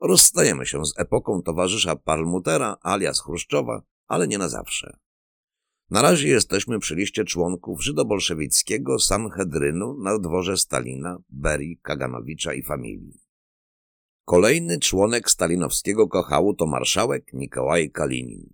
Rozstajemy 0.01 0.65
się 0.65 0.85
z 0.85 0.99
epoką 0.99 1.41
towarzysza 1.41 1.95
Parlmutera 1.95 2.77
alias 2.81 3.21
Chruszczowa, 3.21 3.81
ale 4.07 4.27
nie 4.27 4.37
na 4.37 4.49
zawsze. 4.49 4.97
Na 5.89 6.01
razie 6.01 6.27
jesteśmy 6.27 6.79
przy 6.79 6.95
liście 6.95 7.23
członków 7.23 7.83
żydobolszewickiego 7.83 8.99
Sanhedrynu 8.99 9.97
na 10.03 10.19
dworze 10.19 10.57
Stalina, 10.57 11.17
Berii, 11.29 11.79
Kaganowicza 11.81 12.53
i 12.53 12.63
familii. 12.63 13.19
Kolejny 14.25 14.79
członek 14.79 15.31
stalinowskiego 15.31 16.07
kochału 16.07 16.53
to 16.53 16.65
marszałek 16.65 17.33
Nikołaj 17.33 17.91
Kalinin. 17.91 18.53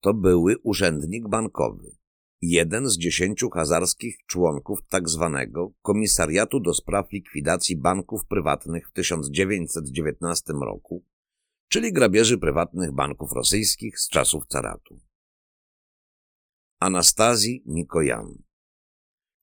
To 0.00 0.14
były 0.14 0.58
urzędnik 0.58 1.28
bankowy, 1.28 1.96
jeden 2.42 2.88
z 2.88 2.98
dziesięciu 2.98 3.50
hazarskich 3.50 4.16
członków 4.26 4.78
tzw. 4.90 5.30
Tak 5.34 5.48
Komisariatu 5.82 6.60
do 6.60 6.74
Spraw 6.74 7.12
Likwidacji 7.12 7.76
Banków 7.76 8.26
Prywatnych 8.26 8.88
w 8.88 8.92
1919 8.92 10.52
roku, 10.52 11.04
czyli 11.68 11.92
grabieży 11.92 12.38
prywatnych 12.38 12.92
banków 12.92 13.32
rosyjskich 13.32 13.98
z 13.98 14.08
czasów 14.08 14.46
caratu. 14.46 15.00
Anastazji 16.80 17.62
Nikojan 17.66 18.42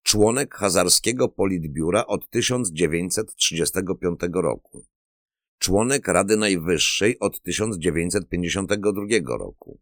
Członek 0.04 0.56
hazarskiego 0.56 1.30
politbiura 1.30 2.06
od 2.06 2.30
1935 2.30 4.20
roku. 4.34 4.86
Członek 5.60 6.08
Rady 6.08 6.38
Najwyższej 6.38 7.20
od 7.20 7.42
1952 7.42 9.38
roku 9.38 9.80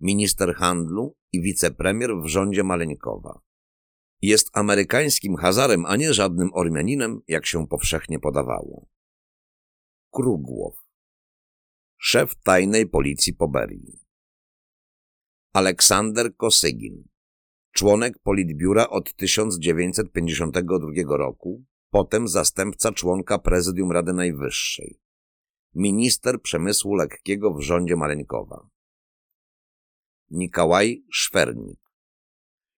minister 0.00 0.54
handlu 0.54 1.16
i 1.32 1.40
wicepremier 1.40 2.10
w 2.24 2.26
rządzie 2.26 2.64
Maleńkowa. 2.64 3.40
Jest 4.22 4.50
amerykańskim 4.52 5.36
Hazarem, 5.36 5.86
a 5.86 5.96
nie 5.96 6.14
żadnym 6.14 6.50
Ormianinem, 6.52 7.20
jak 7.28 7.46
się 7.46 7.66
powszechnie 7.66 8.18
podawało. 8.18 8.86
Krugłow. 10.10 10.74
Szef 11.98 12.34
tajnej 12.34 12.88
policji 12.88 13.34
Poberii. 13.34 14.00
Aleksander 15.52 16.36
Kosygin. 16.36 17.08
Członek 17.72 18.18
Politbiura 18.18 18.88
od 18.88 19.14
1952 19.14 21.16
roku, 21.16 21.64
potem 21.90 22.28
zastępca 22.28 22.92
członka 22.92 23.38
Prezydium 23.38 23.92
Rady 23.92 24.12
Najwyższej. 24.12 25.00
Minister 25.74 26.42
przemysłu 26.42 26.94
lekkiego 26.94 27.54
w 27.54 27.60
rządzie 27.60 27.96
Maleńkowa. 27.96 28.68
Nikałaj 30.30 31.04
Szwernik. 31.10 31.80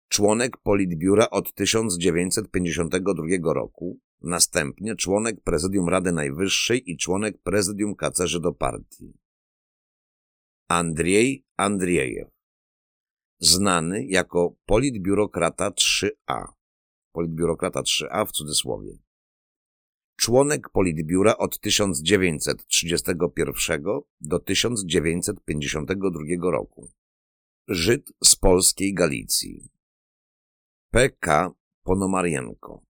Członek 0.08 0.58
Politbiura 0.58 1.30
od 1.30 1.54
1952 1.54 3.54
roku, 3.54 4.00
następnie 4.22 4.96
członek 4.96 5.44
Prezydium 5.44 5.90
Rady 5.90 6.12
Najwyższej 6.12 6.92
i 6.92 6.98
członek 6.98 7.42
Prezydium 7.42 7.96
Kacerzy 7.96 8.40
do 8.40 8.54
Partii. 8.54 9.14
Andrzej 10.68 11.46
Andriejew. 11.58 12.28
Znany 13.40 14.06
jako 14.06 14.56
politbiurokrata 14.66 15.70
3A. 15.70 16.46
Politbiurokrata 17.12 17.82
3A 17.82 18.26
w 18.26 18.32
cudzysłowie. 18.32 18.98
Członek 20.16 20.70
Politbiura 20.70 21.38
od 21.38 21.60
1931 21.60 23.82
do 24.22 24.40
1952 24.40 26.52
roku. 26.52 26.97
Żyd 27.70 28.12
z 28.24 28.36
polskiej 28.36 28.94
Galicji. 28.94 29.70
P.K. 30.92 31.52
Ponomarienko. 31.84 32.84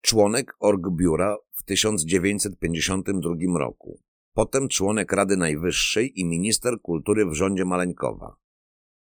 Członek 0.00 0.56
Orgbiura 0.60 1.36
w 1.52 1.62
1952 1.62 3.58
roku. 3.58 4.00
Potem 4.32 4.68
członek 4.68 5.12
Rady 5.12 5.36
Najwyższej 5.36 6.20
i 6.20 6.24
minister 6.24 6.80
kultury 6.82 7.26
w 7.26 7.34
rządzie 7.34 7.64
Maleńkowa. 7.64 8.36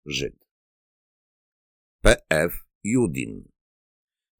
Żyd. 0.07 0.47
P.F. 2.01 2.53
Judin. 2.83 3.49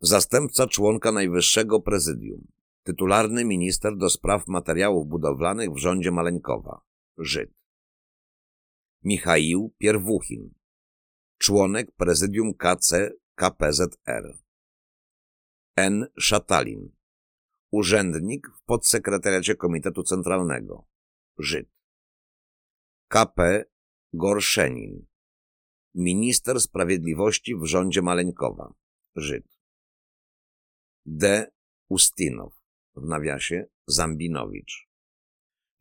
Zastępca 0.01 0.67
członka 0.67 1.13
Najwyższego 1.13 1.81
Prezydium. 1.81 2.47
Tytularny 2.83 3.45
minister 3.45 3.97
do 3.97 4.11
spraw 4.11 4.49
materiałów 4.49 5.09
budowlanych 5.09 5.71
w 5.71 5.79
rządzie 5.79 6.11
Maleńkowa. 6.11 6.81
Żyd. 7.19 7.64
Michaił 9.05 9.75
Pierwuchin, 9.79 10.55
członek 11.39 11.93
prezydium 11.97 12.55
KC 12.55 13.11
KPZR. 13.35 14.39
N. 15.77 16.07
Szatalin, 16.19 16.97
urzędnik 17.71 18.49
w 18.49 18.63
podsekretariacie 18.63 19.57
Komitetu 19.57 20.03
Centralnego, 20.03 20.87
Żyd. 21.39 21.69
KP 23.09 23.65
Gorszenin, 24.13 25.07
minister 25.95 26.61
sprawiedliwości 26.61 27.57
w 27.57 27.65
rządzie 27.65 28.03
Maleńkowa, 28.03 28.75
Żyd. 29.17 29.59
D. 31.07 31.51
Ustinow, 31.89 32.53
w 32.97 33.07
nawiasie 33.07 33.67
Zambinowicz, 33.87 34.89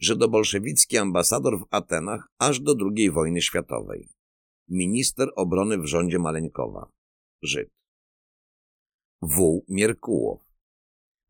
żydobolszewicki 0.03 0.97
ambasador 0.97 1.59
w 1.59 1.65
Atenach 1.69 2.27
aż 2.37 2.59
do 2.59 2.75
II 2.95 3.11
wojny 3.11 3.41
światowej. 3.41 4.09
Minister 4.67 5.29
obrony 5.35 5.77
w 5.77 5.85
rządzie 5.85 6.19
Maleńkowa. 6.19 6.91
Żyd. 7.41 7.69
W. 9.21 9.61
Mierkułow. 9.67 10.41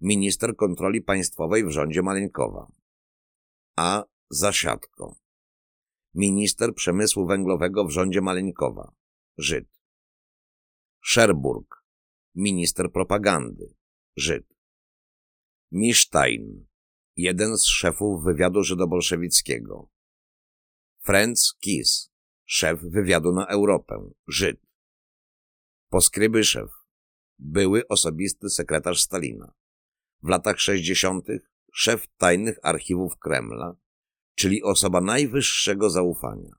Minister 0.02 0.56
kontroli 0.56 1.02
państwowej 1.02 1.66
w 1.66 1.70
rządzie 1.70 2.02
Maleńkowa. 2.02 2.68
A. 3.76 4.04
Zasiadko. 4.30 5.16
Minister 6.14 6.74
przemysłu 6.74 7.26
węglowego 7.26 7.86
w 7.86 7.92
rządzie 7.92 8.22
Maleńkowa. 8.22 8.94
Żyd. 9.38 9.68
Szerburg. 11.02 11.84
Minister 12.36 12.92
propagandy. 12.92 13.76
Żyd. 14.16 14.46
Misztajn 15.72 16.73
jeden 17.16 17.58
z 17.58 17.66
szefów 17.66 18.24
wywiadu 18.24 18.64
żydobolszewickiego. 18.64 19.90
Franz 21.02 21.54
Kiss, 21.60 22.12
szef 22.46 22.80
wywiadu 22.82 23.32
na 23.32 23.48
Europę, 23.48 24.10
Żyd. 24.28 24.62
Poskrybyszew, 25.90 26.72
były 27.40 27.88
osobisty 27.88 28.50
sekretarz 28.50 29.02
Stalina. 29.02 29.54
W 30.22 30.28
latach 30.28 30.60
60. 30.60 31.28
szef 31.74 32.08
tajnych 32.18 32.58
archiwów 32.64 33.18
Kremla, 33.18 33.76
czyli 34.36 34.64
osoba 34.64 35.02
najwyższego 35.02 35.90
zaufania. 35.90 36.56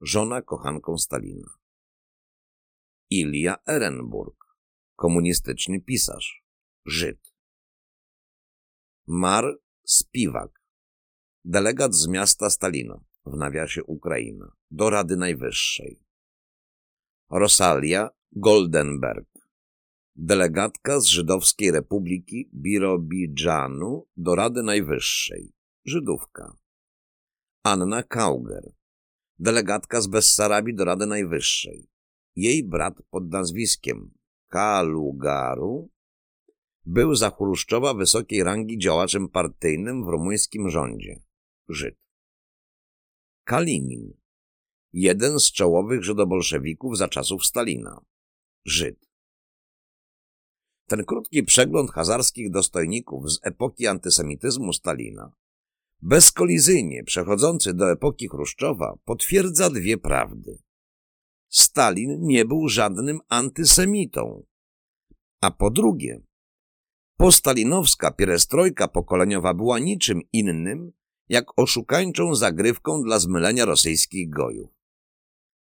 Żona 0.00 0.42
kochanką 0.42 0.98
Stalina. 0.98 1.58
Ilia 3.10 3.56
Ehrenburg, 3.66 4.44
komunistyczny 4.96 5.80
pisarz, 5.80 6.44
Żyd. 6.84 7.27
Mar 9.10 9.56
Spiwak, 9.86 10.52
delegat 11.44 11.94
z 11.94 12.06
miasta 12.06 12.50
Stalino, 12.50 13.04
w 13.26 13.36
nawiasie 13.36 13.84
Ukraina, 13.84 14.52
do 14.70 14.90
Rady 14.90 15.16
Najwyższej. 15.16 16.02
Rosalia 17.30 18.10
Goldenberg, 18.32 19.28
delegatka 20.16 21.00
z 21.00 21.06
Żydowskiej 21.06 21.70
Republiki 21.70 22.50
Birobidżanu 22.54 24.06
do 24.16 24.34
Rady 24.34 24.62
Najwyższej, 24.62 25.52
Żydówka. 25.84 26.56
Anna 27.62 28.02
Kauger, 28.02 28.72
delegatka 29.38 30.00
z 30.00 30.06
Bessarabii 30.06 30.74
do 30.74 30.84
Rady 30.84 31.06
Najwyższej. 31.06 31.90
Jej 32.36 32.64
brat 32.64 33.02
pod 33.10 33.30
nazwiskiem 33.30 34.10
Kalugaru 34.48 35.90
był 36.88 37.14
za 37.14 37.30
Chruszczowa 37.30 37.94
wysokiej 37.94 38.44
rangi 38.44 38.78
działaczem 38.78 39.28
partyjnym 39.28 40.04
w 40.04 40.08
rumuńskim 40.08 40.70
rządzie. 40.70 41.22
Żyd. 41.68 41.96
Kalinin, 43.44 44.14
jeden 44.92 45.40
z 45.40 45.52
czołowych 45.52 46.04
żydobolszewików 46.04 46.98
za 46.98 47.08
czasów 47.08 47.46
Stalina, 47.46 48.00
Żyd. 48.64 49.08
Ten 50.86 51.04
krótki 51.04 51.42
przegląd 51.42 51.90
hazarskich 51.90 52.50
dostojników 52.50 53.32
z 53.32 53.40
epoki 53.42 53.86
antysemityzmu 53.86 54.72
Stalina, 54.72 55.32
bezkolizyjnie 56.02 57.04
przechodzący 57.04 57.74
do 57.74 57.92
epoki 57.92 58.28
Chruszczowa, 58.28 58.98
potwierdza 59.04 59.70
dwie 59.70 59.98
prawdy. 59.98 60.58
Stalin 61.48 62.20
nie 62.20 62.44
był 62.44 62.68
żadnym 62.68 63.20
antysemitą. 63.28 64.46
A 65.40 65.50
po 65.50 65.70
drugie, 65.70 66.27
postalinowska 67.18 68.10
pierestrojka 68.10 68.88
pokoleniowa 68.88 69.54
była 69.54 69.78
niczym 69.78 70.20
innym, 70.32 70.92
jak 71.28 71.58
oszukańczą 71.58 72.34
zagrywką 72.34 73.02
dla 73.02 73.18
zmylenia 73.18 73.64
rosyjskich 73.64 74.30
gojów. 74.30 74.70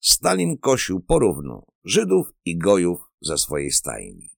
Stalin 0.01 0.59
kosił 0.59 1.01
porówno 1.01 1.67
Żydów 1.85 2.27
i 2.45 2.59
gojów 2.59 3.01
ze 3.21 3.39
swojej 3.39 3.71
stajni. 3.71 4.31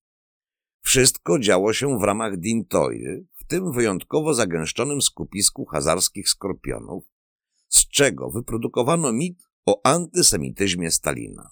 Wszystko 0.80 1.38
działo 1.38 1.72
się 1.72 1.98
w 1.98 2.02
ramach 2.02 2.36
Dintoiry, 2.36 3.26
w 3.34 3.44
tym 3.44 3.72
wyjątkowo 3.72 4.34
zagęszczonym 4.34 5.02
skupisku 5.02 5.64
hazarskich 5.64 6.28
skorpionów, 6.28 7.04
z 7.68 7.88
czego 7.88 8.30
wyprodukowano 8.30 9.12
mit 9.12 9.48
o 9.66 9.80
antysemityzmie 9.84 10.90
Stalina. 10.90 11.50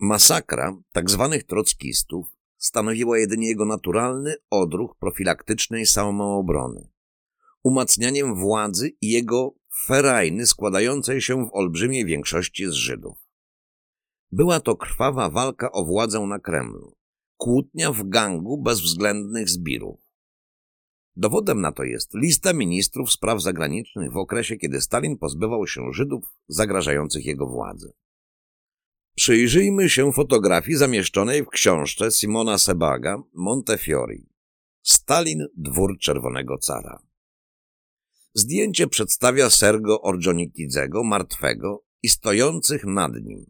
Masakra 0.00 0.76
tzw. 0.94 1.28
Tak 1.32 1.42
trockistów 1.42 2.31
stanowiła 2.62 3.18
jedynie 3.18 3.48
jego 3.48 3.64
naturalny 3.64 4.34
odruch 4.50 4.96
profilaktycznej 4.98 5.86
samoobrony, 5.86 6.88
umacnianiem 7.62 8.34
władzy 8.34 8.88
i 9.00 9.08
jego 9.10 9.54
ferajny 9.86 10.46
składającej 10.46 11.20
się 11.20 11.46
w 11.46 11.50
olbrzymiej 11.52 12.04
większości 12.04 12.66
z 12.66 12.72
Żydów. 12.72 13.18
Była 14.32 14.60
to 14.60 14.76
krwawa 14.76 15.30
walka 15.30 15.72
o 15.72 15.84
władzę 15.84 16.20
na 16.20 16.38
Kremlu, 16.38 16.96
kłótnia 17.36 17.92
w 17.92 18.08
gangu 18.08 18.62
bezwzględnych 18.62 19.48
zbirów. 19.48 20.00
Dowodem 21.16 21.60
na 21.60 21.72
to 21.72 21.84
jest 21.84 22.14
lista 22.14 22.52
ministrów 22.52 23.12
spraw 23.12 23.42
zagranicznych 23.42 24.12
w 24.12 24.16
okresie, 24.16 24.56
kiedy 24.56 24.80
Stalin 24.80 25.18
pozbywał 25.18 25.66
się 25.66 25.92
Żydów 25.92 26.24
zagrażających 26.48 27.26
jego 27.26 27.46
władzy. 27.46 27.92
Przyjrzyjmy 29.14 29.88
się 29.88 30.12
fotografii 30.12 30.76
zamieszczonej 30.76 31.44
w 31.44 31.48
książce 31.48 32.10
Simona 32.10 32.58
Sebaga 32.58 33.22
Montefiore. 33.34 34.16
Stalin, 34.82 35.46
dwór 35.56 35.98
Czerwonego 35.98 36.58
Cara. 36.58 37.02
Zdjęcie 38.34 38.86
przedstawia 38.86 39.50
Sergo 39.50 40.02
Ordzonikidzego, 40.02 41.04
martwego 41.04 41.84
i 42.02 42.08
stojących 42.08 42.84
nad 42.84 43.12
nim 43.14 43.46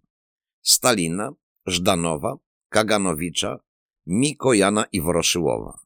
Stalina, 0.63 1.33
Żdanowa, 1.67 2.37
Kaganowicza, 2.69 3.59
Mikojana 4.07 4.85
i 4.93 5.01
Woroszyłowa. 5.01 5.79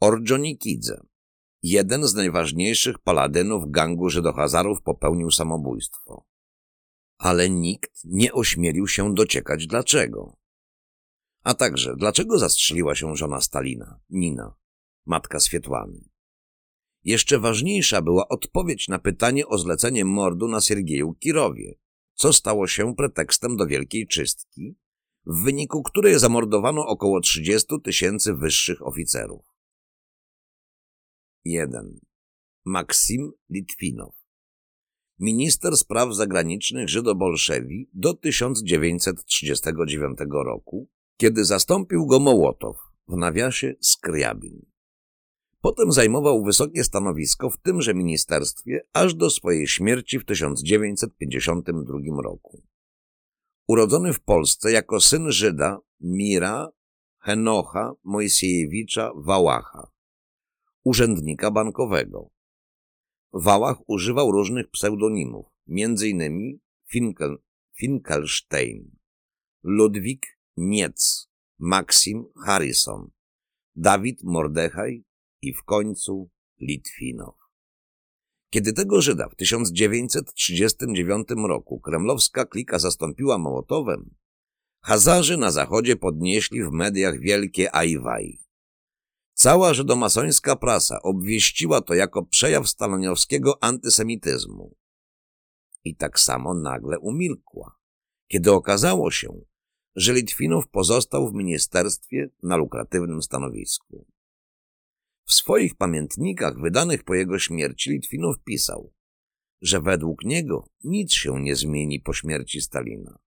Ordzionikidze, 0.00 1.00
jeden 1.62 2.06
z 2.06 2.14
najważniejszych 2.14 2.98
paladynów 2.98 3.70
gangu 3.70 4.08
Żydohazarów 4.08 4.82
popełnił 4.82 5.30
samobójstwo. 5.30 6.31
Ale 7.22 7.50
nikt 7.50 8.04
nie 8.04 8.32
ośmielił 8.32 8.88
się 8.88 9.14
dociekać 9.14 9.66
dlaczego. 9.66 10.36
A 11.42 11.54
także, 11.54 11.96
dlaczego 11.96 12.38
zastrzeliła 12.38 12.94
się 12.94 13.16
żona 13.16 13.40
Stalina, 13.40 14.00
Nina, 14.10 14.54
matka 15.06 15.40
Swietłany. 15.40 16.08
Jeszcze 17.04 17.38
ważniejsza 17.38 18.02
była 18.02 18.28
odpowiedź 18.28 18.88
na 18.88 18.98
pytanie 18.98 19.46
o 19.46 19.58
zlecenie 19.58 20.04
mordu 20.04 20.48
na 20.48 20.60
Siergieju 20.60 21.14
Kirowie, 21.14 21.78
co 22.14 22.32
stało 22.32 22.66
się 22.66 22.94
pretekstem 22.96 23.56
do 23.56 23.66
wielkiej 23.66 24.06
czystki, 24.06 24.76
w 25.26 25.44
wyniku 25.44 25.82
której 25.82 26.18
zamordowano 26.18 26.86
około 26.86 27.20
30 27.20 27.80
tysięcy 27.84 28.34
wyższych 28.34 28.86
oficerów. 28.86 29.44
1. 31.44 32.00
Maksim 32.64 33.32
Litwinow 33.50 34.21
Minister 35.18 35.76
spraw 35.76 36.14
zagranicznych 36.14 36.88
Żydobolszewi 36.88 37.90
do 37.94 38.14
1939 38.14 40.18
roku, 40.30 40.88
kiedy 41.16 41.44
zastąpił 41.44 42.06
go 42.06 42.20
Mołotow, 42.20 42.76
w 43.08 43.16
nawiasie 43.16 43.74
Skriabin. 43.80 44.66
Potem 45.60 45.92
zajmował 45.92 46.44
wysokie 46.44 46.84
stanowisko 46.84 47.50
w 47.50 47.58
tymże 47.58 47.94
ministerstwie 47.94 48.80
aż 48.92 49.14
do 49.14 49.30
swojej 49.30 49.66
śmierci 49.66 50.18
w 50.18 50.24
1952 50.24 52.22
roku. 52.22 52.62
Urodzony 53.68 54.12
w 54.12 54.20
Polsce 54.20 54.72
jako 54.72 55.00
syn 55.00 55.32
Żyda 55.32 55.78
Mira 56.00 56.68
Henocha 57.18 57.92
Mojsiejewicza 58.04 59.10
Wałacha, 59.16 59.90
urzędnika 60.84 61.50
bankowego. 61.50 62.31
Wałach 63.32 63.76
używał 63.86 64.32
różnych 64.32 64.70
pseudonimów, 64.70 65.46
m.in. 65.68 66.58
Finkel, 66.90 67.38
Finkelstein, 67.78 68.96
Ludwik 69.62 70.26
Niec, 70.56 71.28
Maxim 71.58 72.24
Harrison, 72.44 73.10
Dawid 73.76 74.22
Mordechaj 74.22 75.04
i 75.42 75.54
w 75.54 75.62
końcu 75.62 76.30
Litwinow. 76.60 77.34
Kiedy 78.50 78.72
tego 78.72 79.00
Żyda 79.00 79.28
w 79.28 79.36
1939 79.36 81.28
roku 81.48 81.80
kremlowska 81.80 82.44
klika 82.44 82.78
zastąpiła 82.78 83.38
Mołotowem, 83.38 84.14
Hazarzy 84.84 85.36
na 85.36 85.50
zachodzie 85.50 85.96
podnieśli 85.96 86.64
w 86.64 86.70
mediach 86.70 87.20
wielkie 87.20 87.74
ajwaj. 87.74 88.38
Cała 89.42 89.74
żydomasońska 89.74 90.56
prasa 90.56 91.02
obwieściła 91.02 91.80
to 91.80 91.94
jako 91.94 92.24
przejaw 92.24 92.68
staloniowskiego 92.68 93.62
antysemityzmu. 93.62 94.76
I 95.84 95.96
tak 95.96 96.20
samo 96.20 96.54
nagle 96.54 96.98
umilkła, 96.98 97.76
kiedy 98.28 98.52
okazało 98.52 99.10
się, 99.10 99.40
że 99.96 100.12
Litwinow 100.12 100.68
pozostał 100.68 101.30
w 101.30 101.34
ministerstwie 101.34 102.30
na 102.42 102.56
lukratywnym 102.56 103.22
stanowisku. 103.22 104.06
W 105.24 105.32
swoich 105.32 105.74
pamiętnikach 105.74 106.60
wydanych 106.60 107.04
po 107.04 107.14
jego 107.14 107.38
śmierci 107.38 107.90
Litwinow 107.90 108.36
pisał, 108.44 108.92
że 109.60 109.80
według 109.80 110.24
niego 110.24 110.68
nic 110.84 111.12
się 111.12 111.40
nie 111.40 111.56
zmieni 111.56 112.00
po 112.00 112.12
śmierci 112.12 112.60
Stalina. 112.60 113.18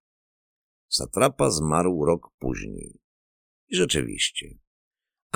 Satrapa 0.90 1.50
zmarł 1.50 2.06
rok 2.06 2.32
później. 2.40 3.00
I 3.68 3.76
rzeczywiście, 3.76 4.65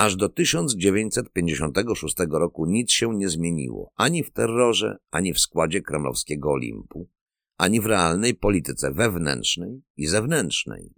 aż 0.00 0.16
do 0.16 0.28
1956 0.28 2.16
roku 2.30 2.66
nic 2.66 2.92
się 2.92 3.14
nie 3.14 3.28
zmieniło 3.28 3.92
ani 3.96 4.24
w 4.24 4.32
terrorze, 4.32 4.98
ani 5.10 5.32
w 5.32 5.40
składzie 5.40 5.82
kremlowskiego 5.82 6.50
Olimpu, 6.50 7.10
ani 7.58 7.80
w 7.80 7.86
realnej 7.86 8.34
polityce 8.34 8.92
wewnętrznej 8.92 9.82
i 9.96 10.06
zewnętrznej. 10.06 10.94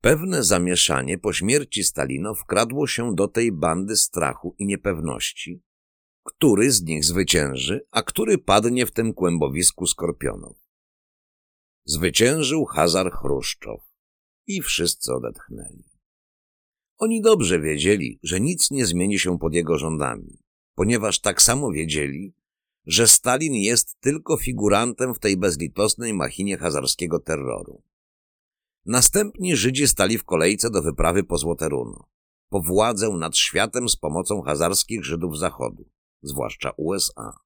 Pewne 0.00 0.42
zamieszanie 0.44 1.18
po 1.18 1.32
śmierci 1.32 1.84
Stalina 1.84 2.34
wkradło 2.34 2.86
się 2.86 3.14
do 3.14 3.28
tej 3.28 3.52
bandy 3.52 3.96
strachu 3.96 4.54
i 4.58 4.66
niepewności, 4.66 5.62
który 6.24 6.70
z 6.70 6.82
nich 6.82 7.04
zwycięży, 7.04 7.86
a 7.90 8.02
który 8.02 8.38
padnie 8.38 8.86
w 8.86 8.90
tym 8.90 9.14
kłębowisku 9.14 9.86
skorpionów. 9.86 10.58
Zwyciężył 11.84 12.64
Hazar 12.64 13.12
Chruszczow 13.12 13.80
i 14.46 14.62
wszyscy 14.62 15.12
odetchnęli. 15.14 15.91
Oni 17.02 17.20
dobrze 17.20 17.60
wiedzieli, 17.60 18.18
że 18.22 18.40
nic 18.40 18.70
nie 18.70 18.86
zmieni 18.86 19.18
się 19.18 19.38
pod 19.38 19.54
jego 19.54 19.78
rządami, 19.78 20.38
ponieważ 20.74 21.20
tak 21.20 21.42
samo 21.42 21.72
wiedzieli, 21.72 22.34
że 22.86 23.08
Stalin 23.08 23.54
jest 23.54 24.00
tylko 24.00 24.36
figurantem 24.36 25.14
w 25.14 25.18
tej 25.18 25.36
bezlitosnej 25.36 26.14
machinie 26.14 26.58
hazarskiego 26.58 27.20
terroru. 27.20 27.82
Następni 28.86 29.56
Żydzi 29.56 29.88
stali 29.88 30.18
w 30.18 30.24
kolejce 30.24 30.70
do 30.70 30.82
wyprawy 30.82 31.24
po 31.24 31.38
Złote 31.38 31.68
Runo, 31.68 32.08
po 32.48 32.60
władzę 32.60 33.08
nad 33.08 33.36
światem 33.36 33.88
z 33.88 33.96
pomocą 33.96 34.42
hazarskich 34.42 35.04
Żydów 35.04 35.38
Zachodu, 35.38 35.90
zwłaszcza 36.22 36.72
USA. 36.76 37.36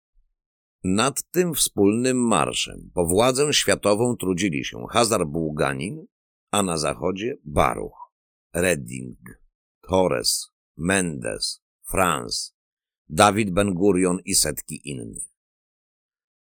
Nad 0.84 1.22
tym 1.30 1.54
wspólnym 1.54 2.26
marszem 2.26 2.90
po 2.94 3.06
władzę 3.06 3.54
światową 3.54 4.16
trudzili 4.16 4.64
się 4.64 4.86
Hazar 4.90 5.26
Bułganin, 5.26 6.06
a 6.50 6.62
na 6.62 6.78
zachodzie 6.78 7.36
Baruch, 7.44 8.12
Redding, 8.54 9.45
Torres, 9.88 10.50
Mendes, 10.76 11.62
Franz, 11.82 12.54
Dawid 13.08 13.50
Ben-Gurion 13.50 14.18
i 14.24 14.34
setki 14.34 14.90
innych. 14.90 15.28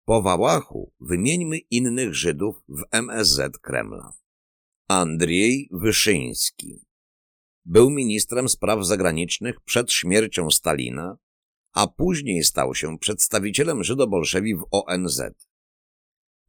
Po 0.05 0.23
Wałachu 0.23 0.93
wymieńmy 1.01 1.59
innych 1.59 2.15
Żydów 2.15 2.63
w 2.69 2.83
MSZ 2.91 3.59
Kremla. 3.59 4.13
Andrzej 4.89 5.69
Wyszyński 5.73 6.87
był 7.65 7.91
ministrem 7.91 8.49
spraw 8.49 8.87
zagranicznych 8.87 9.61
przed 9.61 9.93
śmiercią 9.93 10.51
Stalina, 10.51 11.19
a 11.73 11.87
później 11.87 12.45
stał 12.45 12.75
się 12.75 12.99
przedstawicielem 12.99 13.85
Żydobolszewi 13.85 14.57
w 14.57 14.67
ONZ. 14.71 15.23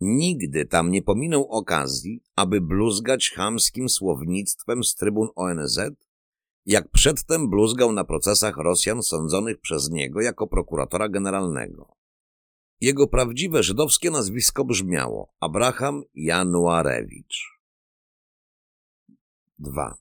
Nigdy 0.01 0.65
tam 0.65 0.91
nie 0.91 1.01
pominął 1.01 1.47
okazji, 1.51 2.23
aby 2.35 2.61
bluzgać 2.61 3.31
chamskim 3.31 3.89
słownictwem 3.89 4.83
z 4.83 4.95
trybun 4.95 5.27
ONZ, 5.35 5.79
jak 6.65 6.89
przedtem 6.91 7.49
bluzgał 7.49 7.91
na 7.91 8.03
procesach 8.03 8.57
Rosjan 8.57 9.03
sądzonych 9.03 9.61
przez 9.61 9.89
niego 9.89 10.21
jako 10.21 10.47
prokuratora 10.47 11.09
generalnego. 11.09 11.95
Jego 12.81 13.07
prawdziwe 13.07 13.63
żydowskie 13.63 14.11
nazwisko 14.11 14.65
brzmiało 14.65 15.33
Abraham 15.39 16.03
Januarewicz. 16.13 17.59
2. 19.59 19.97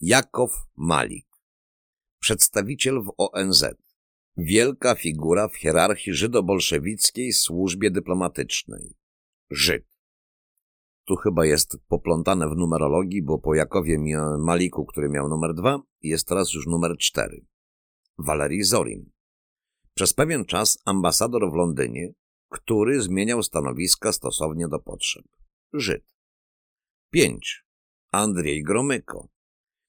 Jakow 0.00 0.66
Malik 0.76 1.26
Przedstawiciel 2.20 3.02
w 3.02 3.12
ONZ 3.16 3.64
Wielka 4.36 4.94
figura 4.94 5.48
w 5.48 5.56
hierarchii 5.56 6.14
żydobolszewickiej 6.14 7.32
służbie 7.32 7.90
dyplomatycznej. 7.90 8.96
Żyd. 9.50 9.87
Tu 11.08 11.16
chyba 11.16 11.46
jest 11.46 11.78
poplątane 11.88 12.48
w 12.48 12.56
numerologii, 12.56 13.22
bo 13.22 13.38
po 13.38 13.54
Jakowie 13.54 13.98
Maliku, 14.38 14.84
który 14.84 15.08
miał 15.08 15.28
numer 15.28 15.54
dwa, 15.54 15.82
jest 16.02 16.28
teraz 16.28 16.54
już 16.54 16.66
numer 16.66 16.96
cztery. 16.98 17.46
Walerii 18.18 18.62
Zorin. 18.62 19.10
Przez 19.94 20.12
pewien 20.12 20.44
czas 20.44 20.78
ambasador 20.84 21.50
w 21.50 21.54
Londynie, 21.54 22.12
który 22.48 23.02
zmieniał 23.02 23.42
stanowiska 23.42 24.12
stosownie 24.12 24.68
do 24.68 24.78
potrzeb. 24.78 25.24
Żyd. 25.72 26.04
5. 27.10 27.64
Andrzej 28.12 28.62
Gromyko 28.62 29.28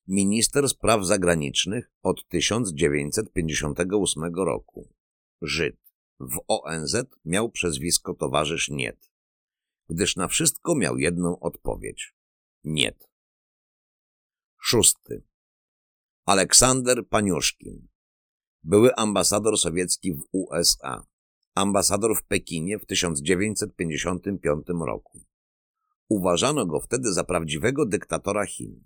minister 0.08 0.70
spraw 0.70 1.06
zagranicznych 1.06 1.92
od 2.04 2.28
1958 2.28 4.36
roku. 4.36 4.94
Żyd. 5.42 5.78
W 6.20 6.40
ONZ 6.48 6.96
miał 7.26 7.52
przezwisko 7.52 8.14
towarzysz 8.14 8.70
Niet, 8.70 9.09
gdyż 9.90 10.16
na 10.16 10.28
wszystko 10.28 10.76
miał 10.76 10.98
jedną 10.98 11.40
odpowiedź. 11.40 12.16
Niet. 12.64 13.10
Szósty. 14.62 15.24
Aleksander 16.26 17.08
Paniuszkin. 17.08 17.88
Były 18.64 18.96
ambasador 18.96 19.58
sowiecki 19.58 20.14
w 20.14 20.24
USA. 20.32 21.06
Ambasador 21.56 22.18
w 22.18 22.24
Pekinie 22.24 22.80
w 22.80 22.86
1955 22.86 24.66
roku. 24.88 25.26
Uważano 26.10 26.66
go 26.66 26.80
wtedy 26.80 27.14
za 27.14 27.24
prawdziwego 27.24 27.86
dyktatora 27.86 28.46
Chin. 28.46 28.84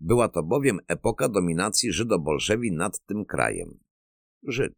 Była 0.00 0.28
to 0.28 0.42
bowiem 0.42 0.80
epoka 0.88 1.28
dominacji 1.28 1.92
Żydobolszewi 1.92 2.72
nad 2.72 3.00
tym 3.06 3.24
krajem. 3.24 3.78
Żyd. 4.42 4.72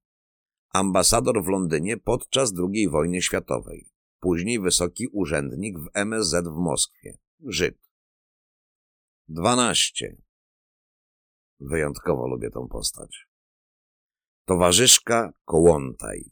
ambasador 0.70 1.44
w 1.44 1.48
Londynie 1.48 1.96
podczas 1.96 2.52
II 2.58 2.88
wojny 2.88 3.22
światowej, 3.22 3.90
później 4.20 4.60
wysoki 4.60 5.06
urzędnik 5.12 5.78
w 5.78 5.88
MSZ 5.94 6.48
w 6.48 6.56
Moskwie, 6.56 7.18
Żyd. 7.46 7.78
12. 9.28 10.27
Wyjątkowo 11.60 12.28
lubię 12.28 12.50
tą 12.50 12.68
postać. 12.68 13.26
Towarzyszka 14.44 15.32
Kołątaj. 15.44 16.30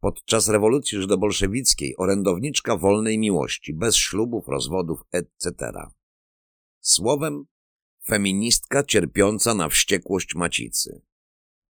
Podczas 0.00 0.48
rewolucji 0.48 0.98
żydobolszewickiej 0.98 1.96
orędowniczka 1.96 2.76
wolnej 2.76 3.18
miłości, 3.18 3.74
bez 3.74 3.96
ślubów, 3.96 4.48
rozwodów, 4.48 5.00
etc. 5.12 5.72
Słowem, 6.80 7.44
feministka 8.06 8.82
cierpiąca 8.82 9.54
na 9.54 9.68
wściekłość 9.68 10.34
macicy 10.34 11.02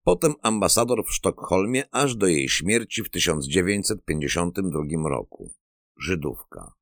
potem 0.03 0.33
ambasador 0.41 1.05
w 1.05 1.13
Sztokholmie 1.13 1.83
aż 1.91 2.15
do 2.15 2.27
jej 2.27 2.49
śmierci 2.49 3.03
w 3.03 3.09
1952 3.09 5.09
roku. 5.09 5.53
Żydówka. 5.97 6.73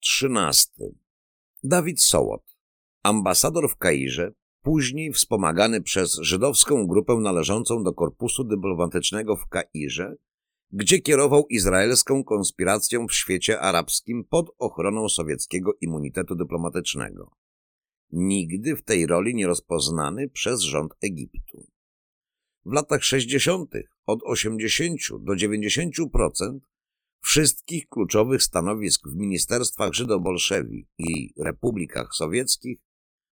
13. 0.00 0.72
Dawid 1.64 2.02
Sołot, 2.02 2.56
ambasador 3.02 3.70
w 3.70 3.76
Kairze, 3.76 4.32
później 4.62 5.12
wspomagany 5.12 5.82
przez 5.82 6.18
żydowską 6.22 6.86
grupę 6.86 7.14
należącą 7.14 7.82
do 7.82 7.92
korpusu 7.92 8.44
dyplomatycznego 8.44 9.36
w 9.36 9.48
Kairze, 9.48 10.16
gdzie 10.72 10.98
kierował 10.98 11.46
izraelską 11.46 12.24
konspiracją 12.24 13.06
w 13.06 13.14
świecie 13.14 13.60
arabskim 13.60 14.24
pod 14.24 14.50
ochroną 14.58 15.08
sowieckiego 15.08 15.72
immunitetu 15.80 16.34
dyplomatycznego. 16.34 17.30
Nigdy 18.12 18.76
w 18.76 18.82
tej 18.82 19.06
roli 19.06 19.34
nie 19.34 19.46
rozpoznany 19.46 20.28
przez 20.28 20.60
rząd 20.60 20.92
Egiptu. 21.02 21.66
W 22.64 22.72
latach 22.72 23.04
60. 23.04 23.70
od 24.06 24.20
80 24.24 25.00
do 25.20 25.32
90% 25.32 26.58
wszystkich 27.22 27.88
kluczowych 27.88 28.42
stanowisk 28.42 29.08
w 29.08 29.16
ministerstwach 29.16 29.92
Żydobolszewi 29.92 30.86
i 30.98 31.34
republikach 31.42 32.14
sowieckich 32.14 32.78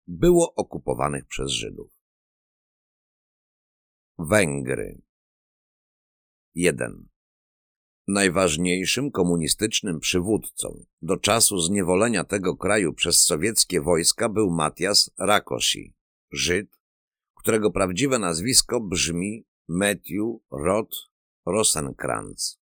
było 0.08 0.56
okupowanych 0.56 1.28
przez 1.28 1.52
Żydów. 1.52 1.92
Węgry 4.20 5.02
1. 6.56 7.08
Najważniejszym 8.08 9.12
komunistycznym 9.12 10.00
przywódcą 10.00 10.86
do 11.02 11.18
czasu 11.18 11.60
zniewolenia 11.60 12.24
tego 12.24 12.58
kraju 12.58 12.94
przez 12.94 13.24
sowieckie 13.24 13.82
wojska 13.82 14.30
był 14.30 14.52
Matias 14.52 15.12
Rakosi, 15.18 15.94
Żyd, 16.32 16.80
którego 17.36 17.72
prawdziwe 17.72 18.20
nazwisko 18.20 18.82
brzmi 18.82 19.46
Matthew 19.68 20.40
Roth 20.52 20.98
Rosenkrantz, 21.46 22.58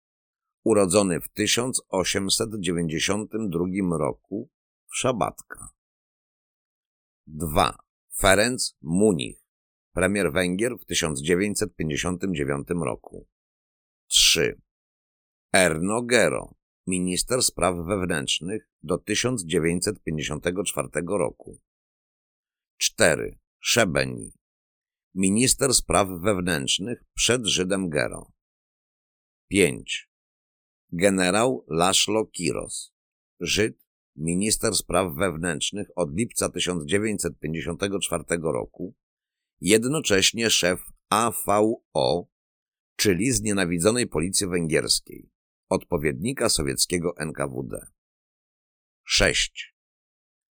urodzony 0.65 1.21
w 1.21 1.29
1892 1.29 3.99
roku 3.99 4.51
w 4.91 4.97
Szabatka. 4.97 5.76
2. 7.29 7.79
Ferenc 8.19 8.77
Munich, 8.83 9.39
premier 9.93 10.33
Węgier 10.33 10.79
w 10.79 10.85
1959 10.85 12.69
roku. 12.85 13.29
3. 14.07 14.61
Erno 15.53 16.03
Gero, 16.03 16.55
minister 16.87 17.43
spraw 17.43 17.77
wewnętrznych 17.87 18.71
do 18.83 18.99
1954 18.99 20.89
roku. 21.07 21.61
4. 22.77 23.39
Szebeni, 23.61 24.33
minister 25.15 25.75
spraw 25.75 26.09
wewnętrznych 26.09 27.05
przed 27.15 27.47
Żydem 27.47 27.89
Gero. 27.89 28.33
5. 29.49 30.11
Generał 30.93 31.65
Laszlo 31.69 32.27
Kiros, 32.27 32.93
Żyd, 33.41 33.86
minister 34.17 34.75
spraw 34.75 35.15
wewnętrznych 35.15 35.89
od 35.97 36.17
lipca 36.17 36.49
1954 36.49 38.25
roku, 38.43 38.95
jednocześnie 39.61 40.51
szef 40.51 40.81
AVO, 41.11 42.27
czyli 42.97 43.33
znienawidzonej 43.33 44.07
policji 44.07 44.47
węgierskiej, 44.47 45.31
odpowiednika 45.69 46.49
sowieckiego 46.49 47.17
NKWD. 47.17 47.87
6. 49.05 49.77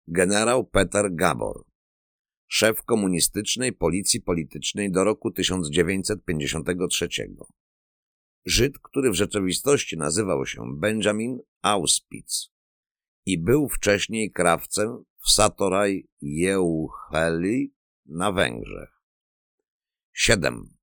Generał 0.09 0.65
Peter 0.67 1.15
Gabor, 1.15 1.65
szef 2.47 2.83
komunistycznej 2.83 3.73
policji 3.73 4.21
politycznej 4.21 4.93
do 4.93 5.05
roku 5.05 5.31
1953. 5.31 7.09
Żyd, 8.45 8.79
który 8.79 9.11
w 9.11 9.15
rzeczywistości 9.15 9.97
nazywał 9.97 10.47
się 10.47 10.79
Benjamin 10.79 11.39
Auspitz 11.63 12.52
i 13.27 13.39
był 13.39 13.69
wcześniej 13.69 14.33
krawcem 14.33 15.05
w 15.19 15.31
Satoraj 15.31 16.09
Jeucheli 16.21 17.75
na 18.07 18.33
Węgrzech. 18.33 19.03
7. 20.13 20.77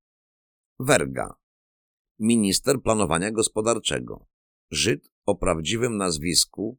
Werga. 0.79 1.35
Minister 2.19 2.81
planowania 2.81 3.31
gospodarczego. 3.31 4.25
Żyd 4.71 5.11
o 5.25 5.35
prawdziwym 5.35 5.97
nazwisku 5.97 6.77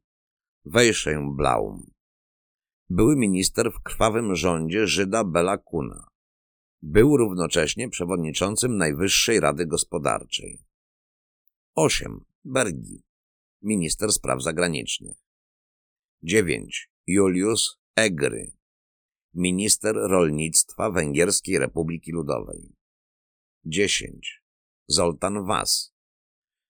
Weissenblaum. 0.64 1.90
Były 2.88 3.16
minister 3.16 3.72
w 3.72 3.82
krwawym 3.82 4.36
rządzie 4.36 4.86
Żyda 4.86 5.24
Bela 5.24 5.58
Kuna. 5.58 6.06
Był 6.82 7.16
równocześnie 7.16 7.88
przewodniczącym 7.88 8.76
Najwyższej 8.76 9.40
Rady 9.40 9.66
Gospodarczej. 9.66 10.64
8. 11.74 12.24
Bergi. 12.44 13.02
Minister 13.62 14.12
spraw 14.12 14.42
zagranicznych. 14.42 15.29
9. 16.22 16.90
Julius 17.06 17.80
Egry. 17.96 18.52
Minister 19.34 19.94
rolnictwa 19.94 20.90
Węgierskiej 20.90 21.58
Republiki 21.58 22.12
Ludowej. 22.12 22.76
10. 23.64 24.42
Zoltan 24.86 25.46
Was. 25.46 25.94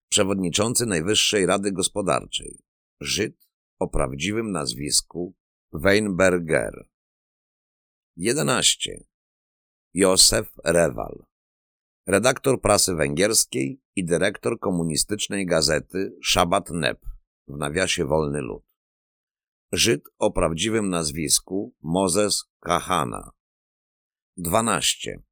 Przewodniczący 0.09 0.87
Najwyższej 0.87 1.47
Rady 1.47 1.73
Gospodarczej. 1.73 2.59
Żyd 3.01 3.49
o 3.79 3.89
prawdziwym 3.89 4.53
nazwisku 4.53 5.35
Weinberger. 5.73 6.89
11. 8.17 9.05
Józef 9.95 10.53
Rewal. 10.65 11.25
Redaktor 12.07 12.61
prasy 12.61 12.95
węgierskiej 12.95 13.83
i 13.97 14.05
dyrektor 14.05 14.59
komunistycznej 14.59 15.47
gazety 15.47 16.13
Szabat 16.23 16.71
Nep 16.71 17.01
w 17.49 17.57
nawiasie 17.57 18.05
Wolny 18.05 18.41
Lud. 18.41 18.69
Żyd 19.72 20.02
o 20.18 20.33
prawdziwym 20.33 20.88
nazwisku 20.88 21.74
Mozes 21.83 22.44
Kahana. 22.61 23.30
12. 24.37 25.22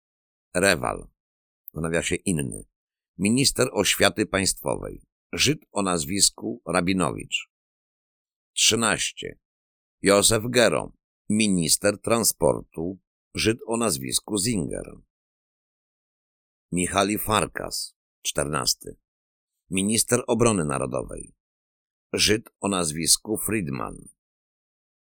Rewal 0.55 1.09
w 1.75 1.81
nawiasie 1.81 2.15
inny. 2.15 2.65
Minister 3.19 3.69
oświaty 3.73 4.27
państwowej. 4.27 5.03
Żyd 5.33 5.59
o 5.73 5.83
nazwisku 5.83 6.63
Rabinowicz. 6.67 7.51
13. 8.53 9.39
Józef 10.03 10.43
Gero, 10.49 10.93
minister 11.29 12.01
transportu, 12.01 12.99
Żyd 13.35 13.59
o 13.67 13.77
nazwisku 13.77 14.39
Zinger. 14.39 14.93
Michali 16.73 17.19
Farkas, 17.19 17.97
14. 18.23 18.97
Minister 19.71 20.23
obrony 20.27 20.65
narodowej, 20.65 21.35
Żyd 22.13 22.51
o 22.61 22.69
nazwisku 22.69 23.37
Friedman. 23.37 24.18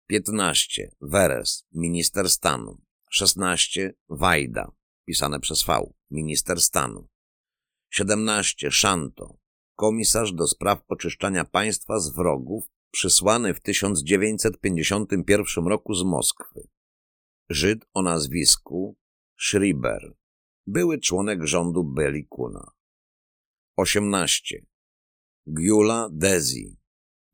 15. 0.09 0.91
Weres, 1.01 1.65
minister 1.71 2.29
stanu. 2.29 2.81
16. 3.09 3.93
Wajda, 4.09 4.71
pisane 5.05 5.39
przez 5.39 5.63
V, 5.63 5.93
minister 6.11 6.61
stanu. 6.61 7.07
17. 7.89 8.71
Szanto, 8.71 9.37
komisarz 9.75 10.33
do 10.33 10.47
spraw 10.47 10.83
oczyszczania 10.87 11.45
państwa 11.45 11.99
z 11.99 12.09
wrogów 12.09 12.63
przysłany 12.91 13.53
w 13.53 13.61
1951 13.61 15.67
roku 15.67 15.93
z 15.93 16.03
Moskwy. 16.03 16.67
Żyd 17.49 17.85
o 17.93 18.01
nazwisku 18.01 18.97
Schreiber, 19.37 20.13
były 20.67 20.99
członek 20.99 21.43
rządu 21.43 21.83
Belikuna. 21.83 22.71
18. 23.75 24.65
Giula 25.59 26.09
Dezi, 26.11 26.79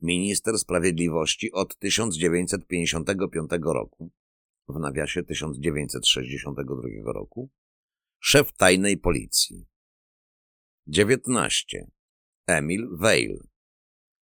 minister 0.05 0.57
sprawiedliwości 0.57 1.51
od 1.51 1.77
1955 1.77 3.49
roku, 3.61 4.11
w 4.67 4.79
nawiasie 4.79 5.23
1962 5.23 7.13
roku, 7.13 7.49
szef 8.19 8.53
tajnej 8.53 8.97
policji. 8.97 9.65
19. 10.87 11.91
Emil 12.47 12.87
Weil, 12.99 13.39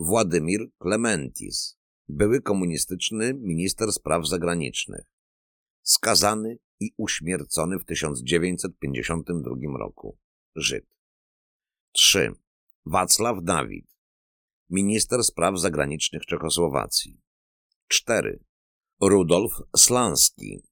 Władimir 0.00 0.60
Klementis, 0.78 1.78
były 2.08 2.42
komunistyczny 2.42 3.34
minister 3.34 3.92
spraw 3.92 4.28
zagranicznych, 4.28 5.04
skazany 5.82 6.58
i 6.80 6.90
uśmiercony 6.96 7.78
w 7.78 7.84
1952 7.84 9.78
roku. 9.78 10.18
Żyd. 10.56 10.86
3. 11.92 12.32
Wacław 12.86 13.36
Dawid, 13.42 13.96
minister 14.70 15.24
spraw 15.24 15.60
zagranicznych 15.60 16.26
Czechosłowacji. 16.26 17.20
4. 17.88 18.44
Rudolf 19.00 19.52
Slanski, 19.76 20.62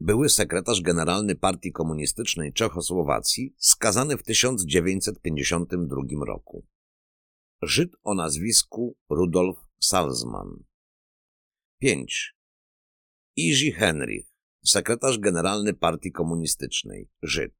były 0.00 0.28
sekretarz 0.28 0.80
generalny 0.80 1.34
Partii 1.34 1.72
Komunistycznej 1.72 2.52
Czechosłowacji, 2.52 3.54
skazany 3.58 4.16
w 4.16 4.22
1952 4.22 6.24
roku. 6.26 6.66
Żyd 7.66 7.96
o 8.02 8.14
nazwisku 8.14 8.96
Rudolf 9.10 9.58
Salzman. 9.80 10.64
5. 11.78 12.34
Iży 13.36 13.72
Henrich, 13.72 14.26
sekretarz 14.64 15.18
generalny 15.18 15.74
Partii 15.74 16.12
Komunistycznej, 16.12 17.10
Żyd. 17.22 17.54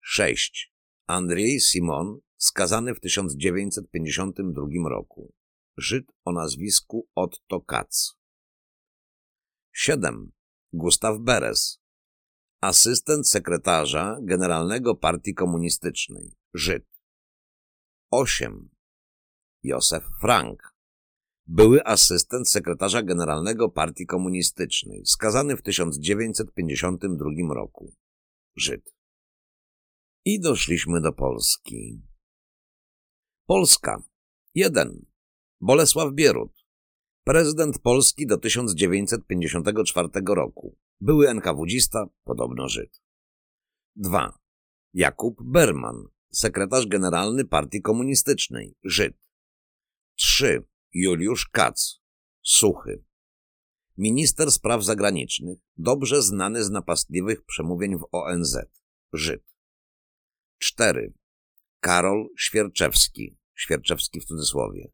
6. 0.00 0.72
Andrzej 1.06 1.60
Simon, 1.60 2.20
skazany 2.36 2.94
w 2.94 3.00
1952 3.00 4.88
roku. 4.88 5.34
Żyd 5.76 6.06
o 6.24 6.32
nazwisku 6.32 7.08
Otto 7.14 7.60
Katz. 7.60 8.18
7. 9.72 10.32
Gustaw 10.72 11.18
Beres, 11.20 11.80
asystent 12.60 13.28
sekretarza 13.28 14.16
generalnego 14.22 14.94
Partii 14.94 15.34
Komunistycznej, 15.34 16.36
Żyd. 16.54 16.86
8. 18.10 18.69
Józef 19.62 20.04
Frank, 20.20 20.74
były 21.46 21.84
asystent 21.84 22.50
sekretarza 22.50 23.02
generalnego 23.02 23.68
Partii 23.68 24.06
Komunistycznej, 24.06 25.06
skazany 25.06 25.56
w 25.56 25.62
1952 25.62 27.54
roku, 27.54 27.94
Żyd. 28.56 28.94
I 30.24 30.40
doszliśmy 30.40 31.00
do 31.00 31.12
Polski. 31.12 32.02
Polska. 33.46 34.02
1. 34.54 35.06
Bolesław 35.60 36.12
Bierut. 36.12 36.52
Prezydent 37.24 37.78
Polski 37.78 38.26
do 38.26 38.38
1954 38.38 40.08
roku. 40.28 40.76
Były 41.00 41.28
NKWdzista, 41.28 42.06
podobno 42.24 42.68
Żyd. 42.68 43.00
2. 43.96 44.38
Jakub 44.94 45.42
Berman. 45.42 46.04
Sekretarz 46.32 46.86
generalny 46.86 47.44
Partii 47.44 47.82
Komunistycznej. 47.82 48.74
Żyd. 48.84 49.29
3. 50.20 50.64
Juliusz 50.92 51.48
Kac. 51.48 52.00
Suchy. 52.42 53.04
Minister 53.96 54.52
spraw 54.52 54.84
zagranicznych, 54.84 55.58
dobrze 55.76 56.22
znany 56.22 56.64
z 56.64 56.70
napastliwych 56.70 57.44
przemówień 57.44 57.98
w 57.98 58.06
ONZ. 58.12 58.56
Żyd. 59.12 59.42
4. 60.58 61.14
Karol 61.80 62.28
Świerczewski, 62.38 63.38
Świerczewski 63.54 64.20
w 64.20 64.24
cudzysłowie. 64.24 64.92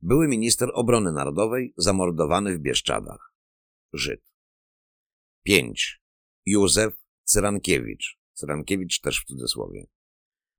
Były 0.00 0.28
minister 0.28 0.70
obrony 0.74 1.12
narodowej, 1.12 1.74
zamordowany 1.76 2.58
w 2.58 2.60
Bieszczadach. 2.60 3.34
Żyd. 3.92 4.32
5. 5.42 6.02
Józef 6.46 6.94
Cyrankiewicz, 7.22 8.18
Cyrankiewicz 8.32 9.00
też 9.00 9.20
w 9.20 9.24
cudzysłowie. 9.24 9.86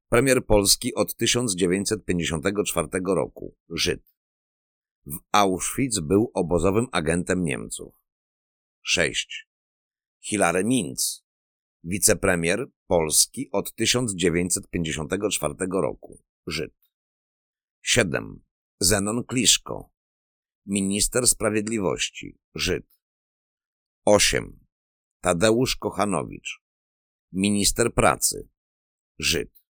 Premier 0.09 0.45
Polski 0.45 0.93
od 0.95 1.15
1954 1.15 2.87
roku, 3.05 3.55
Żyd. 3.69 4.15
W 5.05 5.17
Auschwitz 5.31 5.99
był 5.99 6.31
obozowym 6.33 6.87
agentem 6.91 7.43
Niemców. 7.43 7.95
6. 8.81 9.47
Hilary 10.23 10.63
Minc, 10.63 11.25
wicepremier 11.83 12.65
Polski 12.87 13.49
od 13.51 13.75
1954 13.75 15.53
roku, 15.71 16.23
Żyd. 16.47 16.73
7. 17.81 18.43
Zenon 18.79 19.23
Kliszko, 19.23 19.91
minister 20.65 21.27
sprawiedliwości, 21.27 22.37
Żyd. 22.55 22.99
8. 24.05 24.65
Tadeusz 25.21 25.75
Kochanowicz, 25.75 26.61
minister 27.31 27.93
pracy, 27.93 28.49
Żyd. 29.19 29.64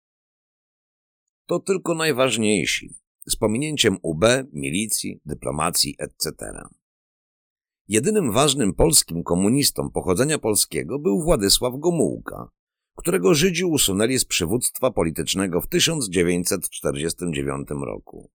To 1.52 1.60
tylko 1.60 1.94
najważniejsi, 1.94 2.94
z 3.26 3.36
pominięciem 3.36 3.98
UB, 4.02 4.24
milicji, 4.52 5.20
dyplomacji, 5.24 5.96
etc. 5.98 6.32
Jedynym 7.88 8.32
ważnym 8.32 8.74
polskim 8.74 9.22
komunistą 9.22 9.90
pochodzenia 9.90 10.38
polskiego 10.38 10.98
był 10.98 11.22
Władysław 11.22 11.74
Gomułka, 11.78 12.50
którego 12.96 13.34
Żydzi 13.34 13.64
usunęli 13.64 14.18
z 14.18 14.24
przywództwa 14.24 14.90
politycznego 14.90 15.60
w 15.60 15.68
1949 15.68 17.68
roku. 17.70 18.30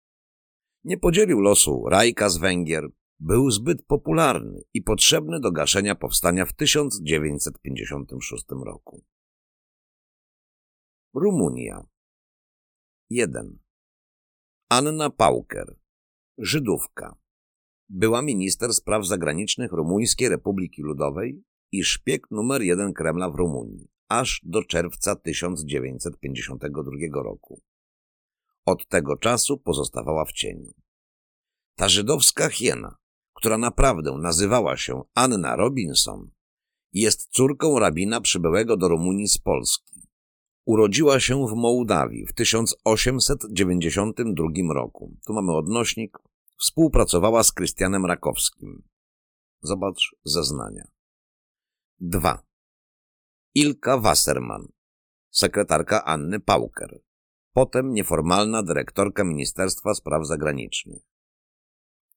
Nie 0.83 0.97
podzielił 0.97 1.39
losu 1.39 1.85
Rajka 1.89 2.29
z 2.29 2.37
Węgier, 2.37 2.89
był 3.19 3.51
zbyt 3.51 3.85
popularny 3.85 4.61
i 4.73 4.81
potrzebny 4.81 5.39
do 5.39 5.51
gaszenia 5.51 5.95
powstania 5.95 6.45
w 6.45 6.53
1956 6.53 8.45
roku. 8.65 9.03
Rumunia 11.13 11.83
1. 13.09 13.59
Anna 14.69 15.09
Pauker, 15.09 15.75
Żydówka. 16.37 17.15
Była 17.89 18.21
minister 18.21 18.73
spraw 18.73 19.05
zagranicznych 19.05 19.71
Rumuńskiej 19.71 20.29
Republiki 20.29 20.81
Ludowej 20.81 21.43
i 21.71 21.83
szpieg 21.83 22.31
numer 22.31 22.61
jeden 22.61 22.93
Kremla 22.93 23.29
w 23.29 23.35
Rumunii, 23.35 23.87
aż 24.09 24.41
do 24.43 24.63
czerwca 24.63 25.15
1952 25.15 27.23
roku. 27.23 27.61
Od 28.65 28.87
tego 28.87 29.17
czasu 29.17 29.57
pozostawała 29.57 30.25
w 30.25 30.31
cieniu. 30.31 30.71
Ta 31.75 31.89
żydowska 31.89 32.49
hiena, 32.49 32.95
która 33.33 33.57
naprawdę 33.57 34.11
nazywała 34.11 34.77
się 34.77 35.03
Anna 35.13 35.55
Robinson, 35.55 36.31
jest 36.93 37.29
córką 37.29 37.79
rabina 37.79 38.21
przybyłego 38.21 38.77
do 38.77 38.87
Rumunii 38.87 39.27
z 39.27 39.37
Polski. 39.37 40.06
Urodziła 40.67 41.19
się 41.19 41.47
w 41.47 41.53
Mołdawii 41.55 42.25
w 42.25 42.33
1892 42.33 44.73
roku. 44.73 45.17
Tu 45.25 45.33
mamy 45.33 45.51
odnośnik. 45.51 46.17
Współpracowała 46.59 47.43
z 47.43 47.51
Krystianem 47.51 48.05
Rakowskim. 48.05 48.83
Zobacz 49.61 50.15
zeznania. 50.23 50.87
2. 51.99 52.43
Ilka 53.55 53.97
Wasserman, 53.97 54.67
sekretarka 55.29 56.05
Anny 56.05 56.39
Pauker, 56.39 57.01
potem 57.53 57.93
nieformalna 57.93 58.63
dyrektorka 58.63 59.23
Ministerstwa 59.23 59.93
Spraw 59.93 60.27
Zagranicznych. 60.27 61.03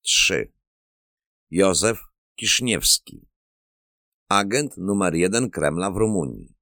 3. 0.00 0.52
Józef 1.50 2.02
Kiszniewski, 2.34 3.28
agent 4.28 4.76
numer 4.76 5.14
jeden 5.14 5.50
Kremla 5.50 5.90
w 5.90 5.96
Rumunii, 5.96 6.59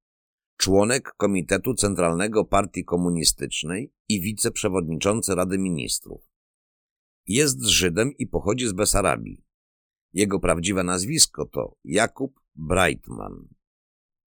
członek 0.58 1.14
Komitetu 1.16 1.74
Centralnego 1.74 2.44
Partii 2.44 2.84
Komunistycznej 2.84 3.92
i 4.08 4.20
wiceprzewodniczący 4.20 5.34
Rady 5.34 5.58
Ministrów. 5.58 6.30
Jest 7.26 7.62
Żydem 7.62 8.12
i 8.18 8.26
pochodzi 8.26 8.68
z 8.68 8.72
Besarabii. 8.72 9.44
Jego 10.12 10.40
prawdziwe 10.40 10.82
nazwisko 10.84 11.46
to 11.46 11.76
Jakub 11.84 12.40
Breitman. 12.54 13.48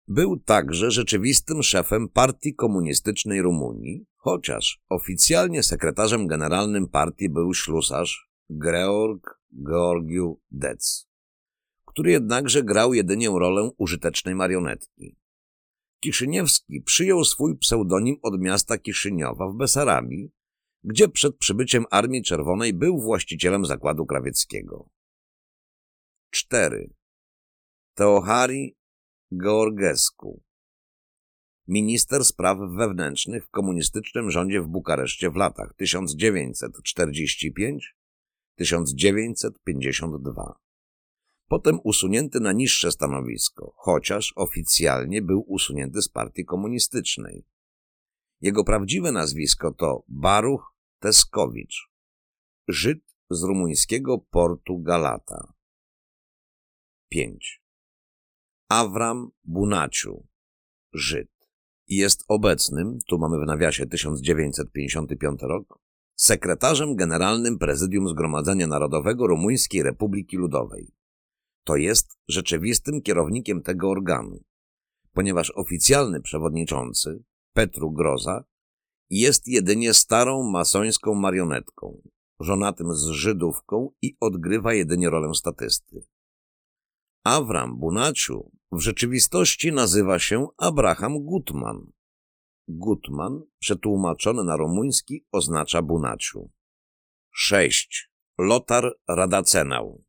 Był 0.08 0.36
także 0.36 0.90
rzeczywistym 0.90 1.62
szefem 1.62 2.08
Partii 2.08 2.54
Komunistycznej 2.54 3.42
Rumunii, 3.42 4.06
chociaż 4.16 4.80
oficjalnie 4.88 5.62
sekretarzem 5.62 6.26
generalnym 6.26 6.88
partii 6.88 7.28
był 7.28 7.54
ślusarz 7.54 8.30
Georg 8.64 9.40
Georgiu 9.68 10.40
Dec, 10.50 11.08
który 11.84 12.10
jednakże 12.10 12.62
grał 12.62 12.94
jedynie 12.94 13.28
rolę 13.28 13.70
użytecznej 13.78 14.34
marionetki. 14.34 15.17
Kiszyniewski 16.00 16.82
przyjął 16.82 17.24
swój 17.24 17.58
pseudonim 17.58 18.16
od 18.22 18.40
miasta 18.40 18.78
Kiszyniowa 18.78 19.48
w 19.48 19.54
Besarabii, 19.54 20.30
gdzie 20.84 21.08
przed 21.08 21.36
przybyciem 21.36 21.84
Armii 21.90 22.22
Czerwonej 22.22 22.74
był 22.74 23.00
właścicielem 23.00 23.66
zakładu 23.66 24.06
krawieckiego. 24.06 24.88
4. 26.30 26.90
Teohari 27.94 28.76
Georgescu 29.42 30.42
Minister 31.68 32.24
Spraw 32.24 32.58
Wewnętrznych 32.76 33.44
w 33.44 33.50
komunistycznym 33.50 34.30
rządzie 34.30 34.62
w 34.62 34.66
Bukareszcie 34.66 35.30
w 35.30 35.36
latach 35.36 35.74
1945-1952. 38.60 40.67
Potem 41.48 41.78
usunięty 41.84 42.40
na 42.40 42.52
niższe 42.52 42.92
stanowisko, 42.92 43.72
chociaż 43.76 44.32
oficjalnie 44.36 45.22
był 45.22 45.44
usunięty 45.46 46.02
z 46.02 46.08
partii 46.08 46.44
komunistycznej. 46.44 47.44
Jego 48.40 48.64
prawdziwe 48.64 49.12
nazwisko 49.12 49.72
to 49.72 50.04
Baruch 50.08 50.74
Teskowicz, 50.98 51.90
Żyd 52.68 52.98
z 53.30 53.42
rumuńskiego 53.42 54.18
portu 54.18 54.78
Galata. 54.78 55.52
5. 57.08 57.62
Avram 58.68 59.30
Bunaciu, 59.44 60.26
Żyd. 60.92 61.28
Jest 61.88 62.24
obecnym, 62.28 62.98
tu 63.06 63.18
mamy 63.18 63.44
w 63.44 63.46
nawiasie 63.46 63.86
1955 63.86 65.42
rok, 65.42 65.78
sekretarzem 66.14 66.96
generalnym 66.96 67.58
Prezydium 67.58 68.08
Zgromadzenia 68.08 68.66
Narodowego 68.66 69.26
Rumuńskiej 69.26 69.82
Republiki 69.82 70.36
Ludowej. 70.36 70.97
To 71.68 71.76
jest 71.76 72.18
rzeczywistym 72.28 73.02
kierownikiem 73.02 73.62
tego 73.62 73.90
organu, 73.90 74.42
ponieważ 75.12 75.50
oficjalny 75.50 76.20
przewodniczący, 76.20 77.24
Petru 77.52 77.90
Groza, 77.90 78.44
jest 79.10 79.46
jedynie 79.46 79.94
starą 79.94 80.42
masońską 80.42 81.14
marionetką, 81.14 82.02
żonatym 82.40 82.94
z 82.94 83.06
Żydówką 83.06 83.90
i 84.02 84.16
odgrywa 84.20 84.74
jedynie 84.74 85.10
rolę 85.10 85.34
statysty. 85.34 86.06
Avram 87.24 87.78
Bunaciu 87.78 88.50
w 88.72 88.80
rzeczywistości 88.80 89.72
nazywa 89.72 90.18
się 90.18 90.46
Abraham 90.56 91.24
Gutman. 91.24 91.92
Gutman, 92.68 93.42
przetłumaczony 93.58 94.44
na 94.44 94.56
rumuński, 94.56 95.26
oznacza 95.32 95.82
Bunaciu. 95.82 96.50
6. 97.32 98.10
Lotar 98.38 98.92
Radacenał 99.08 100.07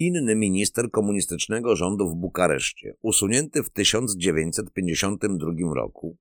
Inny 0.00 0.36
minister 0.36 0.90
komunistycznego 0.90 1.76
rządu 1.76 2.08
w 2.08 2.16
Bukareszcie, 2.16 2.94
usunięty 3.02 3.62
w 3.62 3.70
1952 3.70 5.74
roku, 5.74 6.18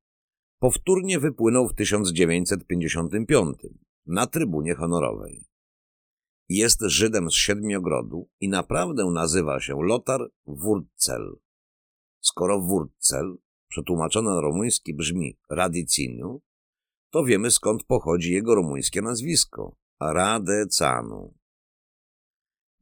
powtórnie 0.60 1.20
wypłynął 1.20 1.68
w 1.68 1.76
1955 1.76 3.58
na 4.06 4.28
trybunie 4.28 4.76
honorowej. 4.76 5.46
Jest 6.50 6.82
Żydem 6.82 7.32
z 7.32 7.34
Siedmiogrodu 7.34 8.30
i 8.40 8.50
naprawdę 8.50 9.06
nazywa 9.06 9.60
się 9.60 9.76
Lotar 9.82 10.30
Wurzel. 10.46 11.40
Skoro 12.22 12.62
Wurzel, 12.62 13.38
przetłumaczone 13.70 14.30
na 14.30 14.42
rumuński 14.42 14.94
brzmi 14.94 15.38
Radiciniu, 15.50 16.42
to 17.12 17.24
wiemy 17.24 17.52
skąd 17.52 17.84
pochodzi 17.84 18.34
jego 18.34 18.56
rumuńskie 18.56 19.02
nazwisko– 19.02 19.76
Radecanu. 20.02 21.34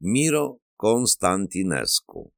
Miro 0.00 0.58
Konstantinescu 0.78 2.32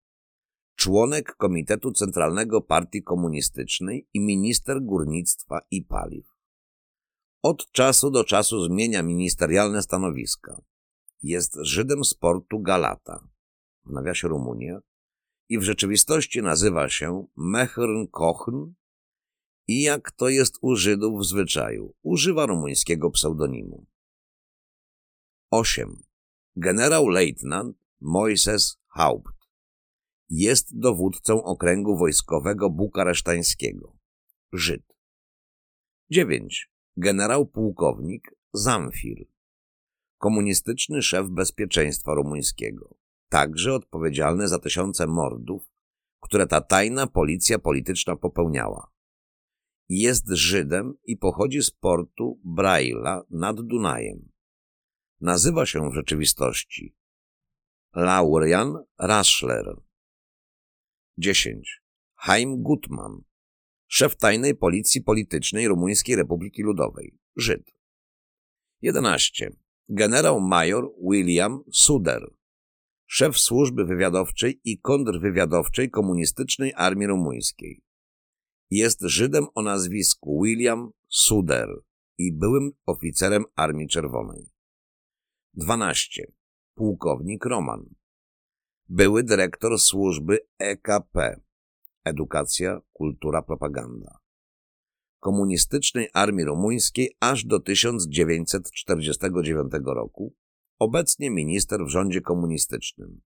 członek 0.77 1.37
Komitetu 1.37 1.93
Centralnego 1.93 2.61
Partii 2.61 3.03
Komunistycznej 3.03 4.09
i 4.15 4.21
minister 4.21 4.83
górnictwa 4.83 5.61
i 5.71 5.83
paliw. 5.85 6.27
Od 7.43 7.73
czasu 7.73 8.11
do 8.11 8.25
czasu 8.25 8.65
zmienia 8.65 9.03
ministerialne 9.03 9.83
stanowiska. 9.83 10.63
Jest 11.23 11.59
Żydem 11.63 12.05
sportu 12.05 12.61
Galata, 12.61 13.29
w 13.85 13.91
nawiasie 13.91 14.29
Rumunia, 14.29 14.81
i 15.49 15.59
w 15.59 15.63
rzeczywistości 15.63 16.43
nazywa 16.43 16.89
się 16.89 17.27
Mechrn 17.37 18.07
Kochn 18.11 18.73
i 19.67 19.83
jak 19.83 20.11
to 20.11 20.29
jest 20.29 20.59
u 20.61 20.77
Żydów 20.77 21.21
w 21.21 21.25
zwyczaju, 21.25 21.95
używa 22.03 22.47
rumuńskiego 22.47 23.11
pseudonimu. 23.11 23.87
8. 25.51 26.03
Generał 26.57 27.09
lejtnant 27.09 27.80
Moises 28.03 28.79
Haupt 28.87 29.49
jest 30.29 30.79
dowódcą 30.79 31.43
okręgu 31.45 31.97
wojskowego 31.97 32.71
bukaresztańskiego. 32.71 33.97
Żyd. 34.53 34.83
9. 36.11 36.71
Generał 36.97 37.47
pułkownik 37.47 38.35
Zamfir. 38.53 39.27
Komunistyczny 40.19 41.03
szef 41.03 41.29
bezpieczeństwa 41.29 42.15
rumuńskiego. 42.15 42.97
Także 43.29 43.75
odpowiedzialny 43.75 44.49
za 44.49 44.59
tysiące 44.59 45.07
mordów, 45.07 45.63
które 46.21 46.47
ta 46.47 46.61
tajna 46.61 47.07
policja 47.07 47.59
polityczna 47.59 48.17
popełniała. 48.17 48.91
Jest 49.89 50.29
Żydem 50.29 50.95
i 51.05 51.17
pochodzi 51.17 51.63
z 51.63 51.71
portu 51.71 52.41
Braila 52.45 53.23
nad 53.31 53.61
Dunajem. 53.61 54.33
Nazywa 55.21 55.67
się 55.67 55.91
w 55.91 55.95
rzeczywistości 55.95 57.00
Laurian 57.95 58.85
Raschler. 58.99 59.77
10. 61.19 61.83
Haim 62.15 62.63
Gutman, 62.63 63.23
szef 63.89 64.17
tajnej 64.17 64.55
policji 64.55 65.03
politycznej 65.03 65.69
Rumuńskiej 65.69 66.17
Republiki 66.17 66.63
Ludowej, 66.63 67.19
Żyd. 67.37 67.75
11. 68.83 69.51
Generał 69.89 70.41
major 70.41 70.91
William 71.11 71.63
Suder, 71.73 72.35
szef 73.07 73.39
służby 73.39 73.85
wywiadowczej 73.85 74.61
i 74.65 74.81
kontrwywiadowczej 74.81 75.91
komunistycznej 75.91 76.73
armii 76.77 77.07
rumuńskiej. 77.07 77.83
Jest 78.71 79.01
Żydem 79.01 79.47
o 79.55 79.63
nazwisku 79.63 80.43
William 80.43 80.91
Suder 81.09 81.69
i 82.19 82.33
byłym 82.33 82.73
oficerem 82.87 83.45
Armii 83.57 83.89
Czerwonej. 83.89 84.51
12. 85.55 86.40
Pułkownik 86.81 87.45
Roman. 87.45 87.95
Były 88.89 89.23
dyrektor 89.23 89.79
służby 89.79 90.39
EKP. 90.59 91.41
Edukacja, 92.05 92.81
kultura, 92.93 93.43
propaganda. 93.43 94.19
Komunistycznej 95.19 96.09
Armii 96.15 96.45
Rumuńskiej 96.45 97.17
aż 97.21 97.45
do 97.45 97.61
1949 97.61 99.73
roku, 99.85 100.35
obecnie 100.79 101.31
minister 101.31 101.85
w 101.85 101.89
rządzie 101.89 102.21
komunistycznym. 102.21 103.21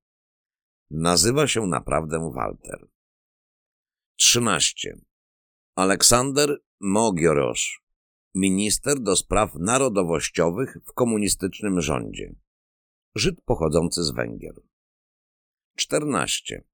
Nazywa 0.90 1.46
się 1.46 1.66
naprawdę 1.66 2.30
Walter. 2.34 2.88
13. 4.16 4.98
Aleksander 5.74 6.58
Mogiorosz, 6.80 7.84
minister 8.34 9.00
do 9.00 9.16
spraw 9.16 9.54
narodowościowych 9.54 10.76
w 10.86 10.92
komunistycznym 10.92 11.80
rządzie. 11.80 12.34
Żyd 13.16 13.40
pochodzący 13.40 14.04
z 14.04 14.10
Węgier. 14.10 14.54
14. 15.76 16.64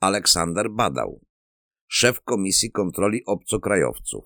Aleksander 0.00 0.70
Badał, 0.70 1.24
szef 1.88 2.20
Komisji 2.20 2.70
Kontroli 2.70 3.24
Obcokrajowców. 3.24 4.24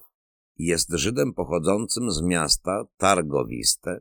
Jest 0.59 0.91
Żydem 0.91 1.35
pochodzącym 1.35 2.11
z 2.11 2.23
miasta 2.23 2.85
Targowiste. 2.97 4.01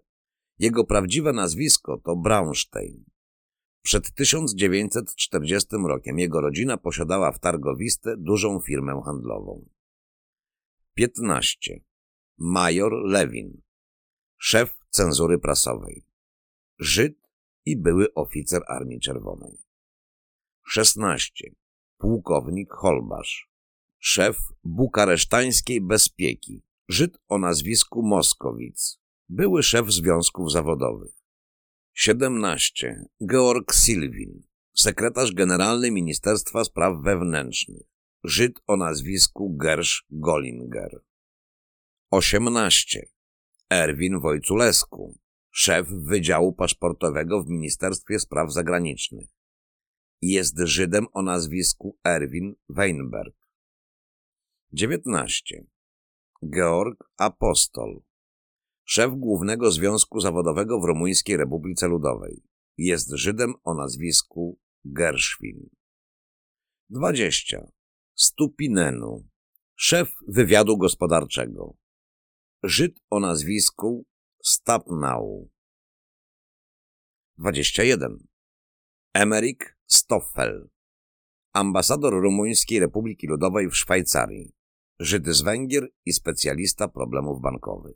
Jego 0.60 0.84
prawdziwe 0.84 1.34
nazwisko 1.34 1.98
to 1.98 2.16
Braunstein. 2.16 3.04
Przed 3.82 4.14
1940 4.14 5.68
rokiem 5.88 6.20
jego 6.20 6.42
rodzina 6.42 6.78
posiadała 6.78 7.32
w 7.32 7.40
Targowiste 7.40 8.18
dużą 8.18 8.60
firmę 8.60 9.02
handlową. 9.06 9.70
15. 10.94 11.84
Major 12.38 12.92
Lewin, 12.94 13.62
szef 14.38 14.76
cenzury 14.90 15.40
prasowej. 15.40 16.06
Żyd 16.80 17.23
i 17.66 17.78
były 17.78 18.14
oficer 18.14 18.62
Armii 18.68 19.00
Czerwonej. 19.00 19.58
16. 20.68 21.52
Pułkownik 21.98 22.72
Holbasz, 22.72 23.50
szef 24.00 24.38
bukaresztańskiej 24.64 25.82
bezpieki, 25.82 26.64
Żyd 26.90 27.18
o 27.28 27.38
nazwisku 27.38 28.04
Moskowic, 28.04 29.00
były 29.30 29.64
szef 29.64 29.92
związków 29.92 30.52
zawodowych. 30.52 31.14
17. 31.94 33.06
Georg 33.32 33.74
Silwin, 33.74 34.44
sekretarz 34.76 35.34
generalny 35.34 35.92
Ministerstwa 35.92 36.64
Spraw 36.64 37.02
Wewnętrznych, 37.04 37.88
Żyd 38.24 38.60
o 38.68 38.78
nazwisku 38.78 39.58
Gersz 39.58 40.06
Golinger. 40.10 41.04
18. 42.12 43.08
Erwin 43.70 44.20
Wojculesku, 44.20 45.20
szef 45.56 45.88
Wydziału 45.88 46.54
Paszportowego 46.54 47.44
w 47.44 47.50
Ministerstwie 47.50 48.20
Spraw 48.20 48.54
Zagranicznych. 48.54 49.30
Jest 50.22 50.60
Żydem 50.60 51.08
o 51.14 51.22
nazwisku 51.22 51.98
Erwin 52.04 52.56
Weinberg. 52.70 53.36
19. 54.72 55.66
Georg 56.56 57.04
Apostol, 57.18 58.02
szef 58.86 59.12
Głównego 59.14 59.72
Związku 59.72 60.20
Zawodowego 60.20 60.80
w 60.80 60.84
Rumuńskiej 60.84 61.38
Republice 61.38 61.88
Ludowej. 61.88 62.44
Jest 62.78 63.12
Żydem 63.12 63.54
o 63.64 63.74
nazwisku 63.74 64.60
Gershwin. 64.86 65.70
20. 66.90 67.68
Stupinenu, 68.16 69.28
szef 69.76 70.12
wywiadu 70.28 70.78
gospodarczego. 70.78 71.74
Żyd 72.64 73.00
o 73.10 73.20
nazwisku 73.20 74.06
Stapnau. 74.46 75.50
21. 77.38 78.18
Emerik 79.14 79.78
Stoffel, 79.86 80.70
ambasador 81.54 82.14
Rumuńskiej 82.14 82.80
Republiki 82.80 83.28
Ludowej 83.28 83.70
w 83.70 83.76
Szwajcarii, 83.76 84.56
Żyd 85.00 85.28
z 85.28 85.42
Węgier 85.42 85.88
i 86.06 86.14
specjalista 86.14 86.88
problemów 86.88 87.42
bankowych. 87.42 87.96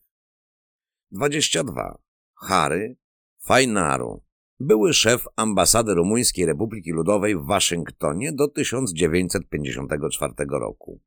22. 1.11 1.97
Harry 2.35 2.97
Fajnaru, 3.39 4.23
były 4.59 4.93
szef 4.93 5.25
ambasady 5.35 5.93
Rumuńskiej 5.93 6.45
Republiki 6.45 6.91
Ludowej 6.91 7.37
w 7.37 7.45
Waszyngtonie 7.45 8.33
do 8.33 8.47
1954 8.47 10.33
roku. 10.49 11.01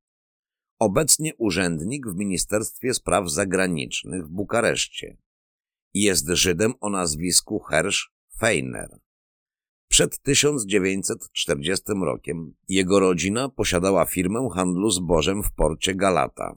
Obecnie 0.78 1.34
urzędnik 1.36 2.06
w 2.08 2.16
Ministerstwie 2.16 2.94
Spraw 2.94 3.30
Zagranicznych 3.30 4.26
w 4.26 4.30
Bukareszcie. 4.30 5.16
Jest 5.94 6.28
Żydem 6.28 6.74
o 6.80 6.90
nazwisku 6.90 7.58
Hersch 7.58 8.10
Feiner. 8.38 8.98
Przed 9.88 10.22
1940 10.22 11.84
rokiem 12.04 12.54
jego 12.68 13.00
rodzina 13.00 13.48
posiadała 13.48 14.04
firmę 14.04 14.48
handlu 14.54 14.90
zbożem 14.90 15.42
w 15.42 15.52
porcie 15.52 15.94
Galata. 15.94 16.56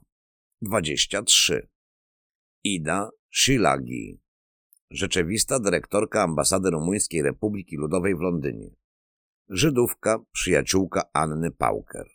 23. 0.61 1.67
Ida 2.63 3.09
Szilagi, 3.29 4.19
rzeczywista 4.91 5.59
dyrektorka 5.59 6.23
ambasady 6.23 6.69
Rumuńskiej 6.69 7.21
Republiki 7.21 7.77
Ludowej 7.77 8.15
w 8.15 8.19
Londynie. 8.19 8.69
Żydówka, 9.49 10.19
przyjaciółka 10.31 11.03
Anny 11.13 11.51
Pauker. 11.51 12.07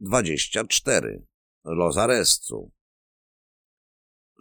24. 0.00 1.26
Lozarescu. 1.64 2.72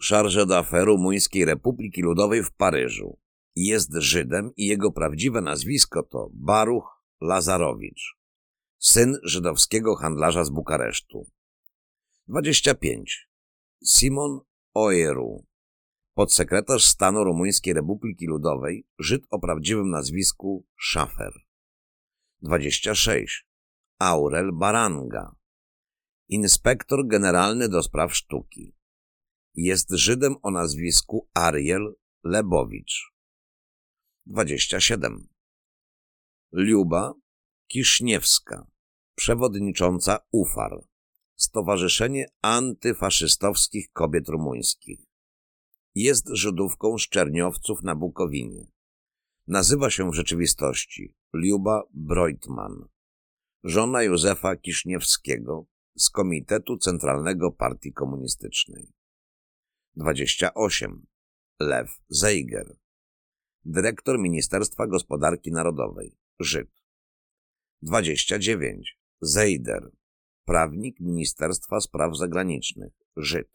Charge 0.10 0.45
d'affaires 0.45 0.86
Rumuńskiej 0.86 1.45
Republiki 1.45 2.02
Ludowej 2.02 2.43
w 2.43 2.52
Paryżu. 2.52 3.18
Jest 3.56 3.93
Żydem 3.93 4.52
i 4.56 4.66
jego 4.66 4.91
prawdziwe 4.91 5.41
nazwisko 5.41 6.04
to 6.04 6.30
Baruch 6.34 7.04
Lazarowicz, 7.22 8.18
syn 8.80 9.18
żydowskiego 9.24 9.95
handlarza 9.95 10.43
z 10.43 10.49
Bukaresztu. 10.49 11.28
25. 12.28 13.30
Simon 13.86 14.39
Oeru, 14.74 15.45
podsekretarz 16.14 16.84
stanu 16.84 17.24
Rumuńskiej 17.24 17.74
Republiki 17.74 18.26
Ludowej, 18.28 18.88
Żyd 18.99 19.24
o 19.30 19.39
prawdziwym 19.39 19.89
nazwisku 19.89 20.66
Schafer. 20.80 21.34
26. 22.41 23.47
Aurel 23.99 24.52
Baranga, 24.54 25.36
inspektor 26.30 27.08
generalny 27.08 27.70
do 27.70 27.84
spraw 27.84 28.16
sztuki. 28.16 28.80
Jest 29.56 29.89
Żydem 29.89 30.36
o 30.41 30.52
nazwisku 30.52 31.30
Ariel 31.34 31.95
Lebowicz. 32.24 33.12
27. 34.26 35.28
Liuba 36.54 37.14
Kiszniewska, 37.68 38.68
przewodnicząca 39.16 40.20
UFAR, 40.32 40.84
Stowarzyszenie 41.36 42.26
Antyfaszystowskich 42.41 43.91
Kobiet 43.91 44.30
Rumuńskich. 44.30 44.99
Jest 45.95 46.28
Żydówką 46.30 46.97
z 46.97 47.02
Czerniowców 47.02 47.84
na 47.84 47.95
Bukowinie. 47.95 48.68
Nazywa 49.47 49.89
się 49.89 50.12
w 50.12 50.16
rzeczywistości 50.16 51.16
Liuba 51.34 51.84
Breutman, 51.93 52.86
żona 53.64 54.04
Józefa 54.04 54.56
Kiszniewskiego, 54.56 55.66
z 55.95 56.10
Komitetu 56.10 56.78
Centralnego 56.78 57.52
Partii 57.52 57.93
Komunistycznej. 57.93 59.01
28. 59.95 61.05
Lew 61.59 61.89
Zeiger, 62.09 62.77
dyrektor 63.65 64.19
Ministerstwa 64.19 64.87
Gospodarki 64.87 65.51
Narodowej, 65.51 66.17
Żyd. 66.39 66.69
29. 67.81 68.97
Zeider, 69.21 69.91
prawnik 70.45 70.99
Ministerstwa 70.99 71.81
Spraw 71.81 72.17
Zagranicznych, 72.17 72.93
Żyd. 73.17 73.49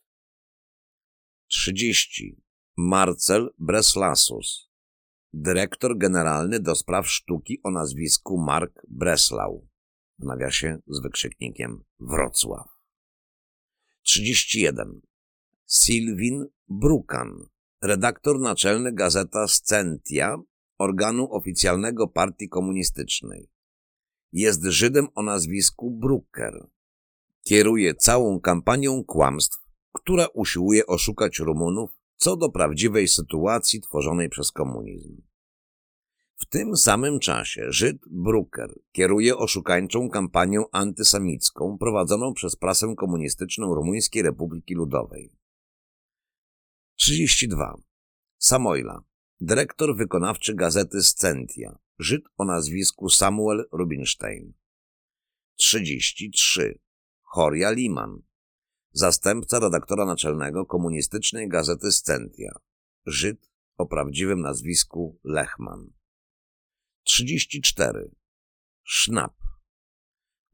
30. 1.47 2.43
Marcel 2.76 3.51
Breslasus, 3.59 4.70
dyrektor 5.32 5.99
generalny 5.99 6.61
do 6.61 6.74
spraw 6.74 7.09
sztuki 7.09 7.61
o 7.62 7.70
nazwisku 7.70 8.39
Mark 8.39 8.87
Breslau, 8.89 9.68
w 10.18 10.24
nawiasie 10.24 10.78
z 10.87 11.01
wykrzyknikiem 11.01 11.84
Wrocław. 12.01 12.68
31. 14.03 15.01
Sylwin 15.69 16.47
Brukan, 16.69 17.49
redaktor 17.83 18.41
naczelny 18.41 18.93
gazeta 18.93 19.49
Scentia, 19.49 20.37
organu 20.79 21.29
oficjalnego 21.33 22.09
partii 22.09 22.49
komunistycznej. 22.49 23.51
Jest 24.33 24.64
Żydem 24.64 25.09
o 25.14 25.23
nazwisku 25.23 25.91
Brucker. 25.91 26.67
Kieruje 27.43 27.95
całą 27.95 28.41
kampanią 28.41 29.05
kłamstw, 29.05 29.59
która 29.93 30.27
usiłuje 30.27 30.87
oszukać 30.87 31.39
Rumunów 31.39 31.91
co 32.17 32.37
do 32.37 32.51
prawdziwej 32.51 33.09
sytuacji 33.09 33.81
tworzonej 33.81 34.29
przez 34.29 34.53
komunizm. 34.53 35.23
W 36.37 36.47
tym 36.47 36.77
samym 36.77 37.19
czasie 37.19 37.67
Żyd 37.69 37.97
Brucker 38.11 38.75
kieruje 38.93 39.37
oszukańczą 39.37 40.11
kampanię 40.11 40.62
antysemicką 40.73 41.79
prowadzoną 41.79 42.35
przez 42.35 42.57
prasę 42.57 42.95
komunistyczną 42.97 43.75
Rumuńskiej 43.75 44.23
Republiki 44.23 44.75
Ludowej. 44.75 45.46
32. 46.97 47.75
Samoila, 48.39 49.05
dyrektor 49.41 49.97
wykonawczy 49.97 50.55
gazety 50.55 51.03
Scentia, 51.03 51.79
Żyd 51.99 52.25
o 52.37 52.45
nazwisku 52.45 53.09
Samuel 53.09 53.69
Rubinstein. 53.73 54.53
33. 55.57 56.79
Horia 57.23 57.71
Liman, 57.71 58.23
zastępca 58.93 59.59
redaktora 59.59 60.07
naczelnego 60.07 60.67
komunistycznej 60.67 61.49
gazety 61.49 61.93
Scentia, 61.93 62.59
Żyd 63.07 63.51
o 63.77 63.87
prawdziwym 63.87 64.41
nazwisku 64.41 65.21
Lechman. 65.25 65.93
34. 67.03 68.11
Schnapp, 68.85 69.35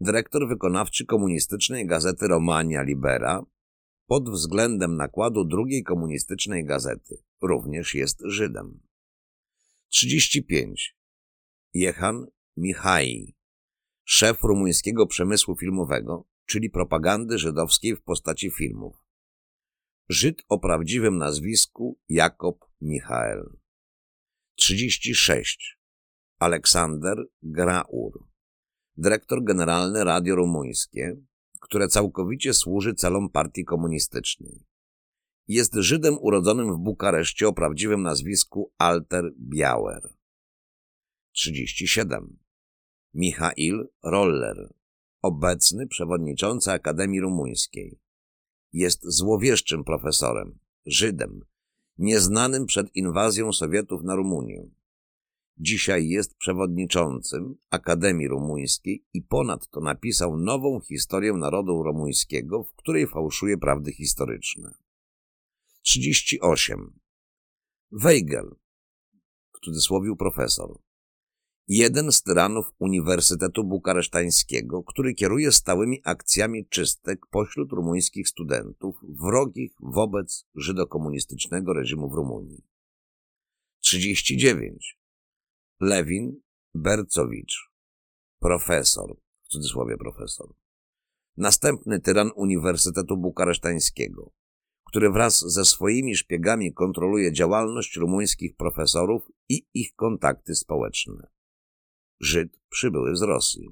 dyrektor 0.01 0.49
wykonawczy 0.49 1.07
komunistycznej 1.07 1.87
gazety 1.87 2.29
Romania 2.29 2.83
Libera, 2.83 3.45
pod 4.13 4.31
względem 4.31 4.97
nakładu 4.97 5.45
drugiej 5.45 5.83
komunistycznej 5.83 6.65
gazety, 6.65 7.23
również 7.43 7.95
jest 7.95 8.21
Żydem. 8.25 8.81
35. 9.89 10.97
Jehan 11.75 12.27
Michai, 12.57 13.37
szef 14.05 14.43
rumuńskiego 14.43 15.07
przemysłu 15.07 15.57
filmowego, 15.57 16.29
czyli 16.47 16.71
propagandy 16.71 17.39
żydowskiej 17.39 17.97
w 17.97 18.03
postaci 18.03 18.51
filmów. 18.51 18.97
Żyd 20.09 20.43
o 20.49 20.59
prawdziwym 20.59 21.19
nazwisku 21.19 21.99
Jakob 22.09 22.65
Michael. 22.81 23.57
36. 24.55 25.79
Aleksander 26.39 27.17
Graur, 27.43 28.29
dyrektor 28.97 29.45
generalny 29.45 30.05
Radio 30.05 30.37
Rumuńskie, 30.37 31.17
które 31.73 31.89
całkowicie 31.89 32.55
służy 32.55 32.95
celom 32.95 33.31
partii 33.31 33.65
komunistycznej. 33.65 34.67
Jest 35.49 35.75
Żydem 35.75 36.19
urodzonym 36.21 36.75
w 36.75 36.79
Bukareszcie 36.79 37.49
o 37.49 37.53
prawdziwym 37.53 38.03
nazwisku 38.03 38.73
Alter 38.79 39.33
Biauer. 39.39 40.15
37. 41.31 42.39
Michail 43.15 43.89
Roller, 44.03 44.75
obecny 45.23 45.87
przewodniczący 45.87 46.73
Akademii 46.73 47.21
Rumuńskiej. 47.21 47.99
Jest 48.73 49.01
złowieszczym 49.05 49.85
profesorem, 49.85 50.59
Żydem, 50.87 51.41
nieznanym 51.99 52.67
przed 52.67 52.97
inwazją 52.97 53.53
Sowietów 53.53 54.03
na 54.03 54.15
Rumunię. 54.15 54.71
Dzisiaj 55.59 56.09
jest 56.09 56.37
przewodniczącym 56.37 57.55
Akademii 57.71 58.29
Rumuńskiej 58.29 59.05
i 59.13 59.23
ponadto 59.23 59.81
napisał 59.81 60.37
nową 60.39 60.81
historię 60.81 61.33
narodu 61.33 61.83
rumuńskiego, 61.83 62.65
w 62.65 62.73
której 62.73 63.07
fałszuje 63.07 63.59
prawdy 63.59 63.93
historyczne. 63.93 64.75
38. 65.83 67.01
Weigel, 67.93 68.57
w 69.53 69.61
cudzysłowie 69.65 70.17
profesor, 70.19 70.79
jeden 71.69 72.13
z 72.13 72.23
tyranów 72.23 72.67
Uniwersytetu 72.79 73.65
Bukaresztańskiego, 73.65 74.83
który 74.83 75.15
kieruje 75.15 75.53
stałymi 75.53 76.01
akcjami 76.05 76.67
czystek 76.67 77.27
pośród 77.31 77.73
rumuńskich 77.73 78.29
studentów 78.29 78.97
wrogich 79.09 79.73
wobec 79.81 80.47
żydokomunistycznego 80.55 81.73
reżimu 81.73 82.11
w 82.11 82.15
Rumunii. 82.15 82.65
39. 83.81 85.02
Lewin 85.85 86.41
Bercowicz, 86.75 87.71
profesor, 88.39 89.17
w 89.43 89.49
cudzysłowie 89.49 89.97
profesor, 89.97 90.55
następny 91.37 92.01
tyran 92.01 92.31
Uniwersytetu 92.37 93.17
Bukaresztańskiego, 93.17 94.33
który 94.87 95.11
wraz 95.11 95.39
ze 95.39 95.65
swoimi 95.65 96.17
szpiegami 96.17 96.73
kontroluje 96.73 97.33
działalność 97.33 97.97
rumuńskich 97.97 98.57
profesorów 98.57 99.23
i 99.49 99.67
ich 99.75 99.95
kontakty 99.95 100.55
społeczne. 100.55 101.29
Żyd 102.21 102.61
przybyły 102.69 103.17
z 103.17 103.23
Rosji. 103.23 103.69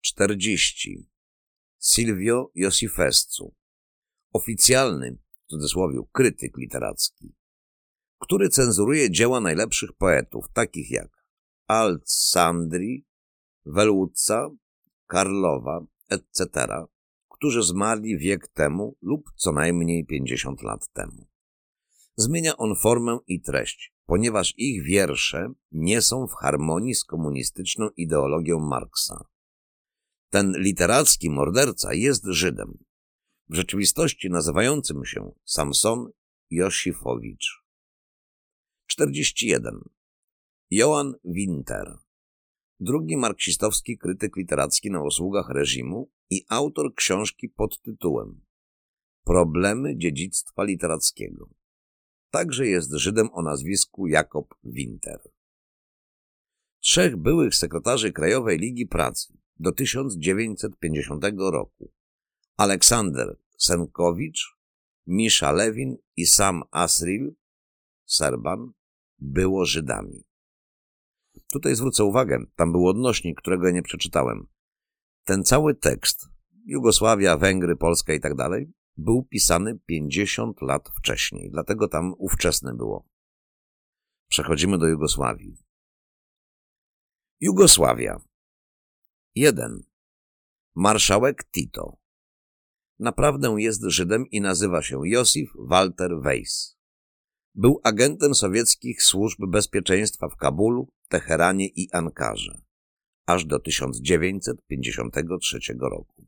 40. 0.00 1.08
Silvio 1.82 2.50
Josifescu, 2.54 3.54
oficjalny, 4.32 5.18
w 5.44 5.50
cudzysłowie, 5.50 6.00
krytyk 6.12 6.56
literacki, 6.56 7.34
który 8.24 8.48
cenzuruje 8.48 9.10
dzieła 9.10 9.40
najlepszych 9.40 9.92
poetów, 9.92 10.44
takich 10.52 10.90
jak 10.90 11.24
Altsandri, 11.66 13.06
Welutca, 13.66 14.50
Karlowa, 15.06 15.86
etc., 16.08 16.66
którzy 17.28 17.62
zmarli 17.62 18.18
wiek 18.18 18.48
temu 18.48 18.96
lub 19.02 19.30
co 19.36 19.52
najmniej 19.52 20.06
50 20.06 20.62
lat 20.62 20.88
temu. 20.92 21.26
Zmienia 22.16 22.56
on 22.56 22.76
formę 22.76 23.18
i 23.26 23.40
treść, 23.40 23.94
ponieważ 24.06 24.54
ich 24.56 24.84
wiersze 24.84 25.52
nie 25.72 26.02
są 26.02 26.26
w 26.26 26.32
harmonii 26.32 26.94
z 26.94 27.04
komunistyczną 27.04 27.88
ideologią 27.96 28.60
Marksa. 28.60 29.24
Ten 30.30 30.52
literacki 30.58 31.30
morderca 31.30 31.94
jest 31.94 32.24
Żydem, 32.24 32.84
w 33.48 33.54
rzeczywistości 33.54 34.30
nazywającym 34.30 35.04
się 35.04 35.32
Samson 35.44 36.10
Josifowicz. 36.50 37.63
41. 38.86 39.88
Joan 40.70 41.14
Winter 41.24 41.98
Drugi 42.80 43.16
marksistowski 43.16 43.98
krytyk 43.98 44.36
literacki 44.36 44.90
na 44.90 45.02
usługach 45.02 45.48
reżimu 45.50 46.10
i 46.30 46.44
autor 46.48 46.94
książki 46.94 47.48
pod 47.48 47.82
tytułem 47.82 48.40
Problemy 49.24 49.96
dziedzictwa 49.96 50.64
literackiego. 50.64 51.50
Także 52.30 52.66
jest 52.66 52.92
Żydem 52.92 53.28
o 53.32 53.42
nazwisku 53.42 54.06
Jakob 54.06 54.54
Winter. 54.64 55.20
Trzech 56.80 57.16
byłych 57.16 57.54
sekretarzy 57.54 58.12
Krajowej 58.12 58.58
Ligi 58.58 58.86
Pracy 58.86 59.38
do 59.58 59.72
1950 59.72 61.24
roku 61.38 61.92
Aleksander 62.56 63.36
Senkowicz, 63.58 64.56
Misza 65.06 65.52
Lewin 65.52 65.96
i 66.16 66.26
Sam 66.26 66.62
Asril 66.70 67.34
Serban 68.04 68.72
było 69.18 69.64
Żydami. 69.64 70.24
Tutaj 71.52 71.74
zwrócę 71.74 72.04
uwagę, 72.04 72.44
tam 72.56 72.72
był 72.72 72.88
odnośnik, 72.88 73.40
którego 73.40 73.70
nie 73.70 73.82
przeczytałem. 73.82 74.46
Ten 75.24 75.44
cały 75.44 75.74
tekst, 75.74 76.28
Jugosławia, 76.64 77.36
Węgry, 77.36 77.76
Polska 77.76 78.14
i 78.14 78.20
tak 78.20 78.34
dalej, 78.34 78.72
był 78.96 79.24
pisany 79.24 79.78
50 79.86 80.62
lat 80.62 80.88
wcześniej, 80.98 81.50
dlatego 81.50 81.88
tam 81.88 82.14
ówczesne 82.18 82.74
było. 82.74 83.08
Przechodzimy 84.28 84.78
do 84.78 84.86
Jugosławii. 84.86 85.56
Jugosławia. 87.40 88.20
1. 89.34 89.82
Marszałek 90.74 91.44
Tito. 91.50 91.96
Naprawdę 92.98 93.54
jest 93.58 93.82
Żydem 93.82 94.26
i 94.30 94.40
nazywa 94.40 94.82
się 94.82 95.00
Josif 95.04 95.52
Walter 95.58 96.10
Weiss. 96.22 96.73
Był 97.54 97.80
agentem 97.84 98.34
sowieckich 98.34 99.02
służb 99.02 99.38
bezpieczeństwa 99.48 100.28
w 100.28 100.36
Kabulu, 100.36 100.88
Teheranie 101.08 101.66
i 101.66 101.88
Ankarze, 101.92 102.62
aż 103.26 103.44
do 103.44 103.58
1953 103.58 105.58
roku. 105.80 106.26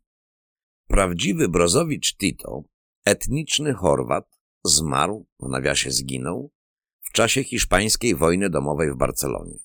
Prawdziwy 0.88 1.48
Brozowicz 1.48 2.16
Tito, 2.16 2.62
etniczny 3.04 3.74
Chorwat, 3.74 4.38
zmarł, 4.64 5.26
w 5.40 5.48
nawiasie 5.48 5.90
zginął, 5.90 6.52
w 7.00 7.12
czasie 7.12 7.44
hiszpańskiej 7.44 8.14
wojny 8.14 8.50
domowej 8.50 8.92
w 8.92 8.96
Barcelonie. 8.96 9.58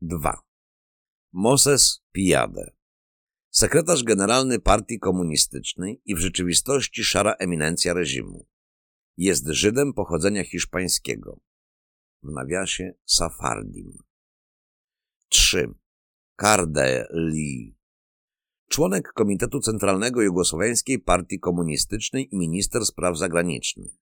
2. 0.00 0.42
Moses 1.32 2.02
Piade, 2.12 2.74
sekretarz 3.50 4.04
generalny 4.04 4.58
partii 4.58 4.98
komunistycznej 4.98 6.02
i 6.04 6.14
w 6.14 6.18
rzeczywistości 6.18 7.04
szara 7.04 7.32
eminencja 7.32 7.92
reżimu. 7.92 8.46
Jest 9.16 9.46
Żydem 9.46 9.92
pochodzenia 9.92 10.44
hiszpańskiego. 10.44 11.40
W 12.22 12.30
nawiasie 12.32 12.94
Safardim. 13.04 13.98
3. 15.28 15.74
Kardeli, 16.36 17.76
członek 18.68 19.12
Komitetu 19.12 19.60
Centralnego 19.60 20.22
Jugosłowiańskiej 20.22 20.98
Partii 20.98 21.40
Komunistycznej 21.40 22.34
i 22.34 22.36
minister 22.36 22.86
spraw 22.86 23.18
zagranicznych. 23.18 23.92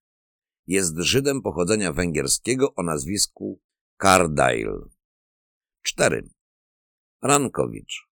Jest 0.67 0.99
Żydem 0.99 1.43
pochodzenia 1.43 1.93
węgierskiego 1.93 2.75
o 2.75 2.83
nazwisku 2.83 3.61
Kardail. 3.97 4.71
4. 5.83 6.29
Rankowicz, 7.23 8.09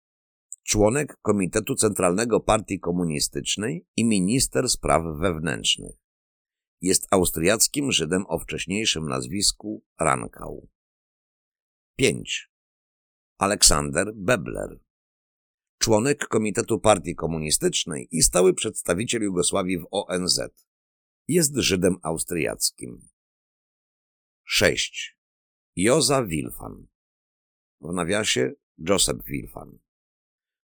członek 0.62 1.16
Komitetu 1.22 1.74
Centralnego 1.74 2.40
Partii 2.40 2.80
Komunistycznej 2.80 3.86
i 3.96 4.04
minister 4.04 4.68
spraw 4.68 5.02
wewnętrznych. 5.20 6.05
Jest 6.80 7.06
austriackim 7.10 7.92
Żydem 7.92 8.24
o 8.28 8.38
wcześniejszym 8.38 9.08
nazwisku 9.08 9.84
Rankau. 10.00 10.68
5. 11.96 12.50
Aleksander 13.38 14.12
Bebler, 14.14 14.80
członek 15.78 16.28
Komitetu 16.28 16.80
Partii 16.80 17.14
Komunistycznej 17.14 18.08
i 18.10 18.22
stały 18.22 18.54
przedstawiciel 18.54 19.22
Jugosławii 19.22 19.78
w 19.78 19.86
ONZ. 19.90 20.40
Jest 21.28 21.56
Żydem 21.56 21.96
austriackim. 22.02 23.08
6. 24.44 25.18
Joza 25.76 26.24
Wilfan, 26.24 26.86
w 27.80 27.92
nawiasie 27.92 28.52
Joseph 28.78 29.24
Wilfan. 29.24 29.78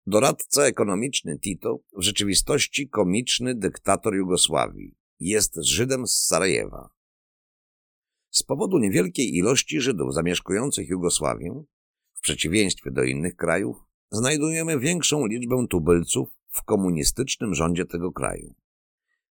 Doradca 0.05 0.63
ekonomiczny 0.63 1.39
Tito, 1.39 1.79
w 1.97 2.01
rzeczywistości 2.01 2.89
komiczny 2.89 3.55
dyktator 3.55 4.15
Jugosławii. 4.15 4.95
Jest 5.19 5.55
Żydem 5.55 6.07
z 6.07 6.25
Sarajewa. 6.25 6.89
Z 8.29 8.43
powodu 8.43 8.77
niewielkiej 8.77 9.35
ilości 9.35 9.81
Żydów 9.81 10.13
zamieszkujących 10.13 10.89
Jugosławię, 10.89 11.63
w 12.13 12.21
przeciwieństwie 12.21 12.91
do 12.91 13.03
innych 13.03 13.35
krajów, 13.35 13.77
znajdujemy 14.11 14.79
większą 14.79 15.25
liczbę 15.25 15.65
tubylców 15.69 16.29
w 16.49 16.63
komunistycznym 16.63 17.55
rządzie 17.55 17.85
tego 17.85 18.11
kraju. 18.11 18.55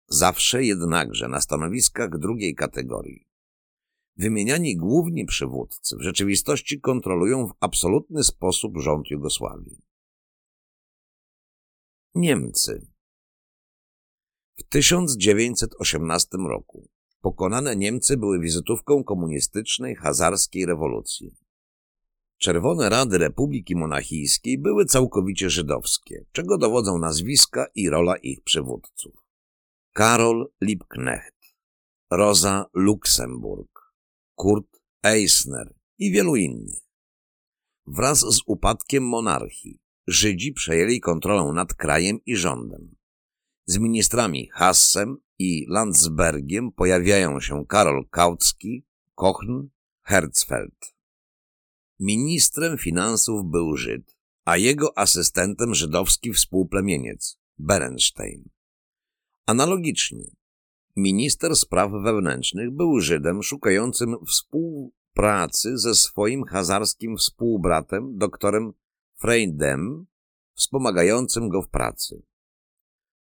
Zawsze 0.06 0.64
jednakże 0.64 1.28
na 1.28 1.40
stanowiskach 1.40 2.18
drugiej 2.18 2.54
kategorii. 2.54 3.26
Wymieniani 4.16 4.76
główni 4.76 5.24
przywódcy 5.24 5.96
w 5.96 6.02
rzeczywistości 6.02 6.80
kontrolują 6.80 7.46
w 7.46 7.54
absolutny 7.60 8.24
sposób 8.24 8.78
rząd 8.78 9.10
Jugosławii. 9.10 9.82
Niemcy 12.14 12.93
W 14.56 14.62
1918 14.68 16.28
roku 16.48 16.88
pokonane 17.20 17.76
Niemcy 17.76 18.16
były 18.16 18.40
wizytówką 18.40 19.04
komunistycznej 19.04 19.94
hazarskiej 19.94 20.66
rewolucji. 20.66 21.36
Czerwone 22.38 22.88
Rady 22.88 23.18
Republiki 23.18 23.76
Monachijskiej 23.76 24.58
były 24.58 24.84
całkowicie 24.84 25.50
żydowskie, 25.50 26.24
czego 26.32 26.58
dowodzą 26.58 26.98
nazwiska 26.98 27.66
i 27.74 27.90
rola 27.90 28.16
ich 28.16 28.42
przywódców. 28.42 29.14
Karol 29.92 30.52
Liebknecht, 30.60 31.54
Rosa 32.10 32.66
Luxemburg, 32.74 33.94
Kurt 34.34 34.80
Eisner 35.02 35.74
i 35.98 36.12
wielu 36.12 36.36
innych. 36.36 36.84
Wraz 37.86 38.20
z 38.20 38.40
upadkiem 38.46 39.08
monarchii 39.08 39.84
Żydzi 40.06 40.52
przejęli 40.52 41.00
kontrolę 41.00 41.52
nad 41.52 41.74
krajem 41.74 42.18
i 42.26 42.36
rządem. 42.36 42.93
Z 43.66 43.78
ministrami 43.78 44.48
Hassem 44.52 45.16
i 45.38 45.66
Landsbergiem 45.68 46.72
pojawiają 46.72 47.40
się 47.40 47.66
Karol 47.66 48.08
Kautsky, 48.10 48.84
Kochn, 49.14 49.68
Herzfeld. 50.02 50.94
Ministrem 52.00 52.78
finansów 52.78 53.50
był 53.50 53.76
Żyd, 53.76 54.16
a 54.44 54.56
jego 54.56 54.98
asystentem 54.98 55.74
żydowski 55.74 56.32
współplemieniec, 56.32 57.38
Berenstein. 57.58 58.48
Analogicznie, 59.46 60.24
minister 60.96 61.56
spraw 61.56 61.90
wewnętrznych 62.04 62.70
był 62.70 63.00
Żydem 63.00 63.42
szukającym 63.42 64.16
współpracy 64.26 65.78
ze 65.78 65.94
swoim 65.94 66.44
hazarskim 66.44 67.16
współbratem, 67.16 68.18
doktorem 68.18 68.72
Freidem, 69.20 70.06
wspomagającym 70.54 71.48
go 71.48 71.62
w 71.62 71.68
pracy. 71.68 72.22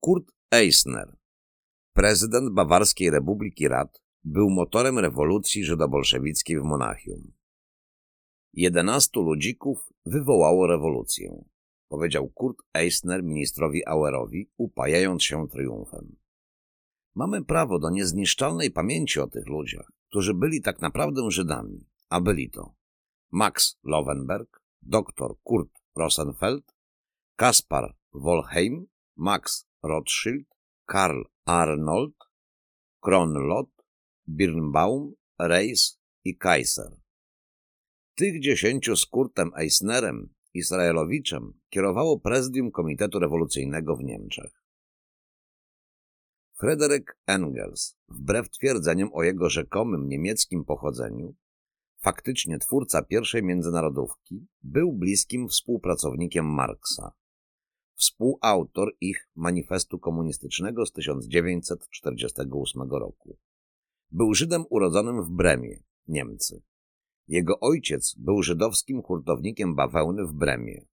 Kurt 0.07 0.33
Eisner, 0.51 1.17
prezydent 1.93 2.55
Bawarskiej 2.55 3.11
Republiki 3.11 3.69
Rad, 3.69 4.03
był 4.25 4.51
motorem 4.51 4.99
rewolucji 4.99 5.65
żydobolszewickiej 5.65 6.61
w 6.61 6.63
Monachium. 6.63 7.33
Jedenastu 8.53 9.23
ludzików 9.23 9.89
wywołało 10.05 10.67
rewolucję, 10.67 11.45
powiedział 11.89 12.29
Kurt 12.29 12.59
Eisner 12.75 13.25
ministrowi 13.25 13.87
Auerowi, 13.87 14.51
upajając 14.57 15.25
się 15.25 15.49
triumfem. 15.49 16.17
Mamy 17.15 17.45
prawo 17.45 17.79
do 17.79 17.91
niezniszczalnej 17.91 18.71
pamięci 18.71 19.21
o 19.21 19.27
tych 19.27 19.47
ludziach, 19.47 19.93
którzy 20.09 20.35
byli 20.35 20.63
tak 20.63 20.81
naprawdę 20.81 21.31
Żydami, 21.31 21.87
a 22.11 22.21
byli 22.21 22.51
to 22.51 22.75
Max 23.31 23.79
Lovenberg, 23.83 24.63
dr 24.83 25.35
Kurt 25.43 25.73
Rosenfeld, 25.97 26.75
Kaspar 27.37 27.97
Wolheim, 28.13 28.87
Max 29.17 29.66
Rothschild, 29.83 30.47
Karl 30.87 31.23
Arnold, 31.45 32.15
Kronlot, 33.01 33.71
Birnbaum, 34.29 35.15
Reis 35.39 36.01
i 36.25 36.37
Kaiser. 36.37 36.97
Tych 38.15 38.41
dziesięciu 38.41 38.97
z 38.97 39.07
Kurtem 39.07 39.51
Eisnerem, 39.57 40.35
Israelowiczem, 40.55 41.53
kierowało 41.69 42.21
prezydium 42.21 42.71
Komitetu 42.71 43.19
Rewolucyjnego 43.19 43.97
w 43.97 44.05
Niemczech. 44.05 44.63
Frederick 46.61 47.19
Engels, 47.27 47.97
wbrew 48.09 48.51
twierdzeniom 48.51 49.11
o 49.13 49.23
jego 49.23 49.51
rzekomym 49.51 50.09
niemieckim 50.09 50.65
pochodzeniu, 50.65 51.35
faktycznie 52.01 52.59
twórca 52.59 53.03
pierwszej 53.03 53.43
międzynarodówki, 53.43 54.47
był 54.63 54.93
bliskim 54.93 55.49
współpracownikiem 55.49 56.47
Marksa. 56.47 57.13
Współautor 57.97 58.97
ich 59.01 59.29
manifestu 59.35 59.99
komunistycznego 59.99 60.87
z 60.87 60.93
1948 60.93 62.91
roku. 62.91 63.39
Był 64.11 64.35
Żydem 64.35 64.65
urodzonym 64.71 65.23
w 65.23 65.31
Bremie, 65.31 65.83
Niemcy. 66.09 66.63
Jego 67.29 67.61
ojciec 67.61 68.15
był 68.19 68.43
żydowskim 68.43 69.03
hurtownikiem 69.03 69.75
bawełny 69.75 70.27
w 70.27 70.33
Bremie. 70.33 70.87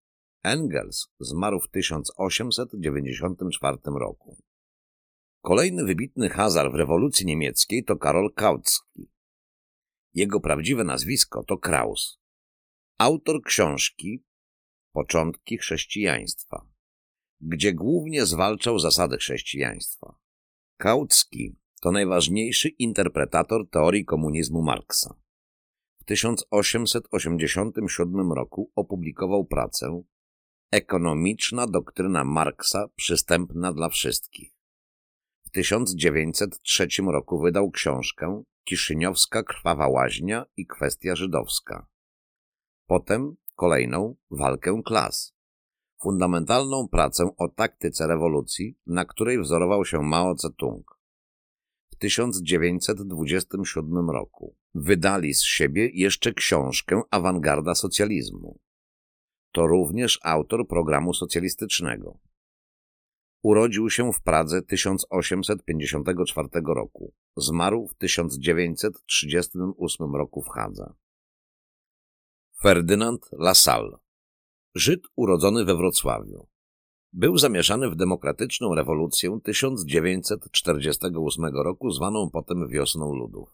Engels 0.43 1.07
zmarł 1.19 1.59
w 1.59 1.69
1894 1.69 3.77
roku. 3.85 4.37
Kolejny 5.41 5.85
wybitny 5.85 6.29
hazar 6.29 6.71
w 6.71 6.75
rewolucji 6.75 7.25
niemieckiej 7.25 7.83
to 7.83 7.95
Karol 7.95 8.33
Kautsky. 8.33 9.07
Jego 10.13 10.39
prawdziwe 10.39 10.83
nazwisko 10.83 11.43
to 11.43 11.57
Kraus. 11.57 12.19
Autor 12.97 13.43
książki 13.43 14.23
Początki 14.91 15.57
chrześcijaństwa, 15.57 16.72
gdzie 17.45 17.73
głównie 17.73 18.25
zwalczał 18.25 18.79
zasady 18.79 19.17
chrześcijaństwa. 19.17 20.15
Kautsky 20.77 21.55
to 21.81 21.91
najważniejszy 21.91 22.69
interpretator 22.69 23.69
teorii 23.69 24.05
komunizmu 24.05 24.61
Marksa. 24.61 25.15
W 26.01 26.03
1887 26.03 28.33
roku 28.33 28.71
opublikował 28.75 29.45
pracę 29.45 30.03
Ekonomiczna 30.71 31.67
doktryna 31.67 32.23
Marksa 32.23 32.87
przystępna 32.95 33.73
dla 33.73 33.89
wszystkich. 33.89 34.53
W 35.45 35.49
1903 35.49 36.87
roku 37.11 37.39
wydał 37.39 37.71
książkę 37.71 38.43
Kiszyniowska 38.63 39.43
krwawa 39.43 39.87
łaźnia 39.87 40.45
i 40.57 40.65
kwestia 40.65 41.15
żydowska. 41.15 41.87
Potem 42.87 43.35
kolejną 43.55 44.15
Walkę 44.31 44.81
klas. 44.85 45.32
Fundamentalną 46.03 46.87
pracę 46.87 47.29
o 47.37 47.47
taktyce 47.47 48.07
rewolucji, 48.07 48.77
na 48.87 49.05
której 49.05 49.41
wzorował 49.41 49.85
się 49.85 50.01
Mao 50.01 50.35
Tse-tung. 50.35 50.83
W 51.91 51.95
1927 51.95 54.09
roku 54.09 54.55
wydali 54.75 55.33
z 55.33 55.43
siebie 55.43 55.89
jeszcze 55.93 56.33
książkę 56.33 57.01
Awangarda 57.11 57.75
socjalizmu. 57.75 58.59
To 59.51 59.67
również 59.67 60.19
autor 60.23 60.67
programu 60.67 61.13
socjalistycznego. 61.13 62.19
Urodził 63.41 63.89
się 63.89 64.13
w 64.13 64.21
Pradze 64.21 64.61
1854 64.61 66.49
roku. 66.65 67.13
Zmarł 67.37 67.87
w 67.87 67.95
1938 67.95 70.15
roku 70.15 70.41
w 70.41 70.47
Hadze. 70.47 70.93
Ferdynand 72.61 73.29
Lassalle 73.31 74.02
Żyd 74.75 75.01
urodzony 75.15 75.65
we 75.65 75.75
Wrocławiu. 75.75 76.47
Był 77.13 77.37
zamieszany 77.37 77.89
w 77.89 77.95
demokratyczną 77.95 78.75
rewolucję 78.75 79.39
1948 79.43 81.45
roku, 81.45 81.91
zwaną 81.91 82.29
potem 82.29 82.67
Wiosną 82.67 83.15
Ludów. 83.15 83.49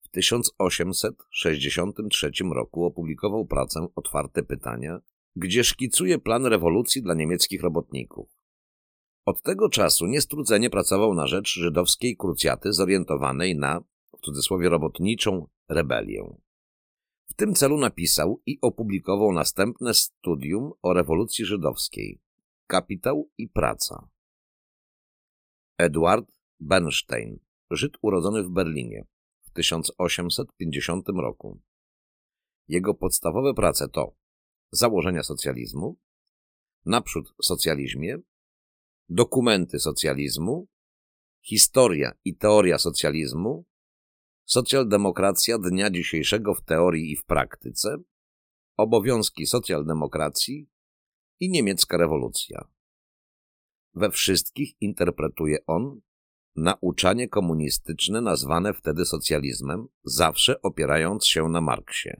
W 0.00 0.08
1863 0.08 2.30
roku 2.54 2.84
opublikował 2.84 3.46
pracę 3.46 3.86
Otwarte 3.94 4.42
Pytania, 4.42 5.00
gdzie 5.36 5.64
szkicuje 5.64 6.18
plan 6.18 6.46
rewolucji 6.46 7.02
dla 7.02 7.14
niemieckich 7.14 7.62
robotników. 7.62 8.28
Od 9.24 9.42
tego 9.42 9.68
czasu 9.68 10.06
niestrudzenie 10.06 10.70
pracował 10.70 11.14
na 11.14 11.26
rzecz 11.26 11.48
żydowskiej 11.48 12.16
krucjaty 12.16 12.72
zorientowanej 12.72 13.56
na, 13.56 13.80
w 14.18 14.20
cudzysłowie 14.20 14.68
robotniczą, 14.68 15.46
rebelię. 15.68 16.47
Tym 17.38 17.54
celu 17.54 17.78
napisał 17.78 18.42
i 18.46 18.58
opublikował 18.62 19.32
następne 19.32 19.94
studium 19.94 20.72
o 20.82 20.92
rewolucji 20.92 21.44
żydowskiej 21.44 22.20
Kapitał 22.66 23.30
i 23.38 23.48
praca. 23.48 24.08
Eduard 25.76 26.26
Bernstein, 26.60 27.38
Żyd 27.70 27.92
urodzony 28.02 28.42
w 28.42 28.50
Berlinie 28.50 29.06
w 29.42 29.50
1850 29.50 31.08
roku. 31.08 31.60
Jego 32.68 32.94
podstawowe 32.94 33.54
prace 33.54 33.88
to 33.88 34.16
Założenia 34.70 35.22
socjalizmu, 35.22 35.98
Naprzód 36.84 37.34
socjalizmie, 37.42 38.18
Dokumenty 39.08 39.78
socjalizmu, 39.78 40.68
Historia 41.42 42.12
i 42.24 42.36
teoria 42.36 42.78
socjalizmu, 42.78 43.64
Socjaldemokracja 44.50 45.58
dnia 45.58 45.90
dzisiejszego 45.90 46.54
w 46.54 46.62
teorii 46.62 47.12
i 47.12 47.16
w 47.16 47.24
praktyce, 47.24 47.96
Obowiązki 48.76 49.46
socjaldemokracji 49.46 50.68
i 51.40 51.50
niemiecka 51.50 51.96
rewolucja. 51.96 52.68
We 53.94 54.10
wszystkich 54.10 54.82
interpretuje 54.82 55.66
on 55.66 56.00
nauczanie 56.56 57.28
komunistyczne 57.28 58.20
nazwane 58.20 58.74
wtedy 58.74 59.04
socjalizmem, 59.04 59.86
zawsze 60.04 60.62
opierając 60.62 61.26
się 61.26 61.48
na 61.48 61.60
Marksie. 61.60 62.10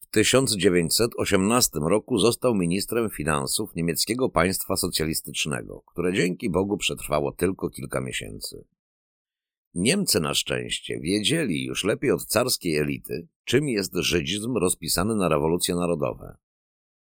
W 0.00 0.06
1918 0.06 1.78
roku 1.78 2.18
został 2.18 2.54
ministrem 2.54 3.10
finansów 3.10 3.74
niemieckiego 3.74 4.28
państwa 4.28 4.76
socjalistycznego, 4.76 5.82
które 5.86 6.12
dzięki 6.12 6.50
Bogu 6.50 6.76
przetrwało 6.76 7.32
tylko 7.32 7.70
kilka 7.70 8.00
miesięcy. 8.00 8.64
Niemcy 9.74 10.20
na 10.20 10.34
szczęście 10.34 11.00
wiedzieli 11.00 11.64
już 11.64 11.84
lepiej 11.84 12.10
od 12.10 12.24
carskiej 12.24 12.76
elity, 12.76 13.28
czym 13.44 13.68
jest 13.68 13.94
żydizm 13.94 14.56
rozpisany 14.56 15.14
na 15.14 15.28
rewolucje 15.28 15.74
narodowe. 15.74 16.36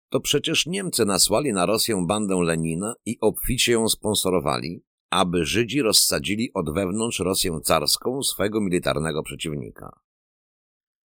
To 0.10 0.20
przecież 0.20 0.66
Niemcy 0.66 1.06
nasłali 1.06 1.54
na 1.54 1.66
Rosję 1.66 2.06
bandę 2.08 2.36
Lenina 2.36 2.94
i 3.06 3.18
obficie 3.20 3.72
ją 3.72 3.90
sponsorowali, 3.90 4.84
aby 5.10 5.46
Żydzi 5.46 5.82
rozsadzili 5.82 6.54
od 6.54 6.74
wewnątrz 6.74 7.20
Rosję 7.20 7.60
carską 7.64 8.24
swego 8.24 8.62
militarnego 8.62 9.24
przeciwnika. 9.24 10.00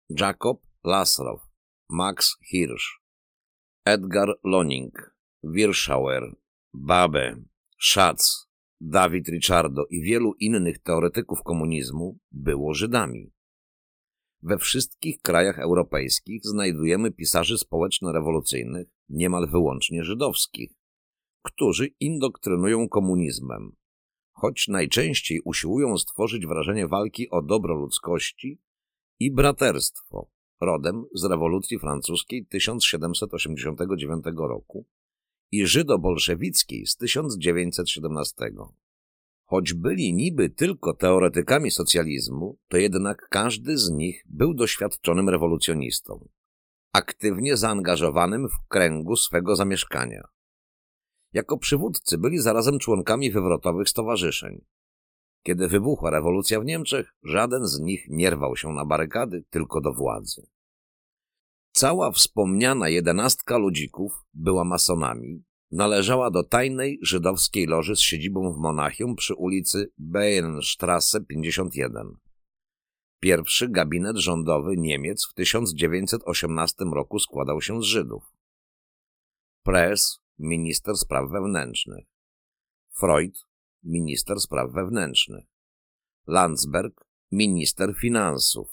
Jakob 0.09 0.61
Lasrow, 0.83 1.41
Max 1.89 2.37
Hirsch, 2.51 3.01
Edgar 3.85 4.39
Loning, 4.43 5.15
Wirschauer, 5.43 6.35
Babe, 6.73 7.35
Schatz, 7.79 8.52
Dawid 8.85 9.27
Ricciardo 9.27 9.85
i 9.89 10.01
wielu 10.01 10.33
innych 10.39 10.79
teoretyków 10.79 11.43
komunizmu 11.43 12.17
było 12.31 12.73
Żydami. 12.73 13.31
We 14.41 14.57
wszystkich 14.57 15.21
krajach 15.21 15.59
europejskich 15.59 16.41
znajdujemy 16.43 17.11
pisarzy 17.11 17.57
społeczno-rewolucyjnych, 17.57 18.87
niemal 19.09 19.47
wyłącznie 19.47 20.03
żydowskich, 20.03 20.71
którzy 21.41 21.87
indoktrynują 21.99 22.89
komunizmem, 22.89 23.75
choć 24.31 24.67
najczęściej 24.67 25.41
usiłują 25.45 25.97
stworzyć 25.97 26.47
wrażenie 26.47 26.87
walki 26.87 27.29
o 27.29 27.41
dobro 27.41 27.75
ludzkości 27.75 28.61
i 29.19 29.31
braterstwo, 29.31 30.29
rodem 30.61 31.05
z 31.13 31.25
rewolucji 31.25 31.79
francuskiej 31.79 32.45
1789 32.45 34.25
roku 34.37 34.87
i 35.53 35.67
żydo-bolszewickiej 35.67 36.85
z 36.85 36.95
1917. 36.95 38.35
Choć 39.45 39.73
byli 39.73 40.13
niby 40.13 40.49
tylko 40.49 40.93
teoretykami 40.93 41.71
socjalizmu, 41.71 42.57
to 42.67 42.77
jednak 42.77 43.27
każdy 43.29 43.77
z 43.77 43.89
nich 43.89 44.23
był 44.29 44.53
doświadczonym 44.53 45.29
rewolucjonistą, 45.29 46.29
aktywnie 46.93 47.57
zaangażowanym 47.57 48.49
w 48.49 48.67
kręgu 48.67 49.15
swego 49.15 49.55
zamieszkania. 49.55 50.23
Jako 51.33 51.57
przywódcy 51.57 52.17
byli 52.17 52.39
zarazem 52.39 52.79
członkami 52.79 53.31
wywrotowych 53.31 53.89
stowarzyszeń. 53.89 54.65
Kiedy 55.43 55.67
wybuchła 55.67 56.09
rewolucja 56.09 56.59
w 56.59 56.65
Niemczech, 56.65 57.15
żaden 57.23 57.65
z 57.67 57.79
nich 57.79 58.05
nie 58.09 58.29
rwał 58.29 58.55
się 58.55 58.69
na 58.69 58.85
barykady, 58.85 59.43
tylko 59.49 59.81
do 59.81 59.93
władzy. 59.93 60.47
Cała 61.83 62.11
wspomniana 62.11 62.89
jedenastka 62.89 63.57
ludzików 63.57 64.25
była 64.33 64.63
masonami, 64.63 65.43
należała 65.71 66.31
do 66.31 66.43
tajnej 66.43 66.99
żydowskiej 67.01 67.67
loży 67.67 67.95
z 67.95 67.99
siedzibą 67.99 68.53
w 68.53 68.57
Monachium 68.57 69.15
przy 69.15 69.35
ulicy 69.35 69.91
Beinstrasse 69.97 71.21
51. 71.21 72.15
Pierwszy 73.19 73.69
gabinet 73.69 74.17
rządowy 74.17 74.77
Niemiec 74.77 75.27
w 75.27 75.33
1918 75.33 76.85
roku 76.85 77.19
składał 77.19 77.61
się 77.61 77.81
z 77.81 77.85
Żydów. 77.85 78.23
Press, 79.63 80.19
minister 80.39 80.97
spraw 80.97 81.31
wewnętrznych. 81.31 82.05
Freud, 82.99 83.45
minister 83.83 84.39
spraw 84.39 84.71
wewnętrznych. 84.71 85.45
Landsberg, 86.27 87.05
minister 87.31 87.95
finansów. 87.95 88.72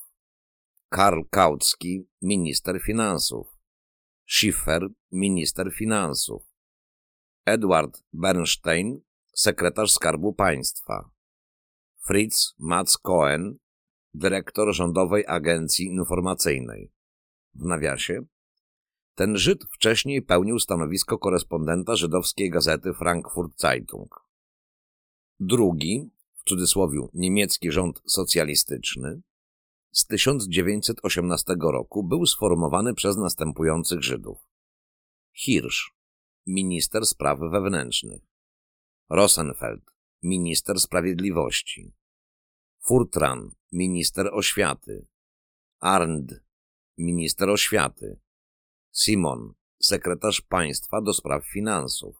Karl 0.92 1.22
Kautsky, 1.30 2.06
minister 2.22 2.80
finansów. 2.80 3.58
Schiffer, 4.26 4.88
minister 5.12 5.72
finansów. 5.72 6.42
Edward 7.46 8.02
Bernstein, 8.12 9.00
sekretarz 9.32 9.92
Skarbu 9.92 10.32
Państwa. 10.32 11.10
Fritz 12.06 12.54
Matz 12.58 12.98
Cohen, 12.98 13.58
dyrektor 14.14 14.74
Rządowej 14.74 15.24
Agencji 15.26 15.86
Informacyjnej. 15.86 16.92
W 17.54 17.64
nawiasie 17.64 18.22
ten 19.14 19.36
Żyd 19.36 19.64
wcześniej 19.64 20.22
pełnił 20.22 20.58
stanowisko 20.58 21.18
korespondenta 21.18 21.96
żydowskiej 21.96 22.50
gazety 22.50 22.94
Frankfurt 22.94 23.60
Zeitung. 23.60 24.26
Drugi, 25.40 26.10
w 26.34 26.48
cudzysłowie 26.48 27.00
niemiecki 27.14 27.72
rząd 27.72 28.02
socjalistyczny, 28.06 29.20
z 29.92 30.06
1918 30.06 31.56
roku 31.60 32.04
był 32.04 32.26
sformowany 32.26 32.94
przez 32.94 33.16
następujących 33.16 34.02
Żydów. 34.02 34.38
Hirsch, 35.32 35.90
minister 36.46 37.06
spraw 37.06 37.38
wewnętrznych. 37.38 38.22
Rosenfeld, 39.10 39.82
minister 40.22 40.80
sprawiedliwości. 40.80 41.92
Furtran, 42.86 43.50
minister 43.72 44.30
oświaty. 44.32 45.06
Arndt, 45.80 46.44
minister 46.98 47.50
oświaty. 47.50 48.20
Simon, 48.92 49.54
sekretarz 49.82 50.40
państwa 50.40 51.00
do 51.00 51.12
spraw 51.14 51.46
finansów. 51.46 52.16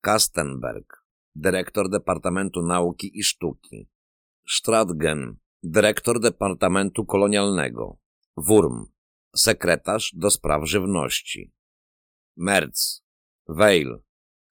Kastenberg, 0.00 1.04
dyrektor 1.34 1.88
Departamentu 1.88 2.62
Nauki 2.62 3.18
i 3.18 3.22
Sztuki. 3.22 3.88
Stradgen, 4.48 5.36
dyrektor 5.62 6.20
Departamentu 6.20 7.04
Kolonialnego. 7.04 7.98
Wurm, 8.36 8.86
sekretarz 9.36 10.12
do 10.14 10.30
spraw 10.30 10.68
żywności. 10.68 11.52
Merz, 12.36 13.02
Weil, 13.48 14.02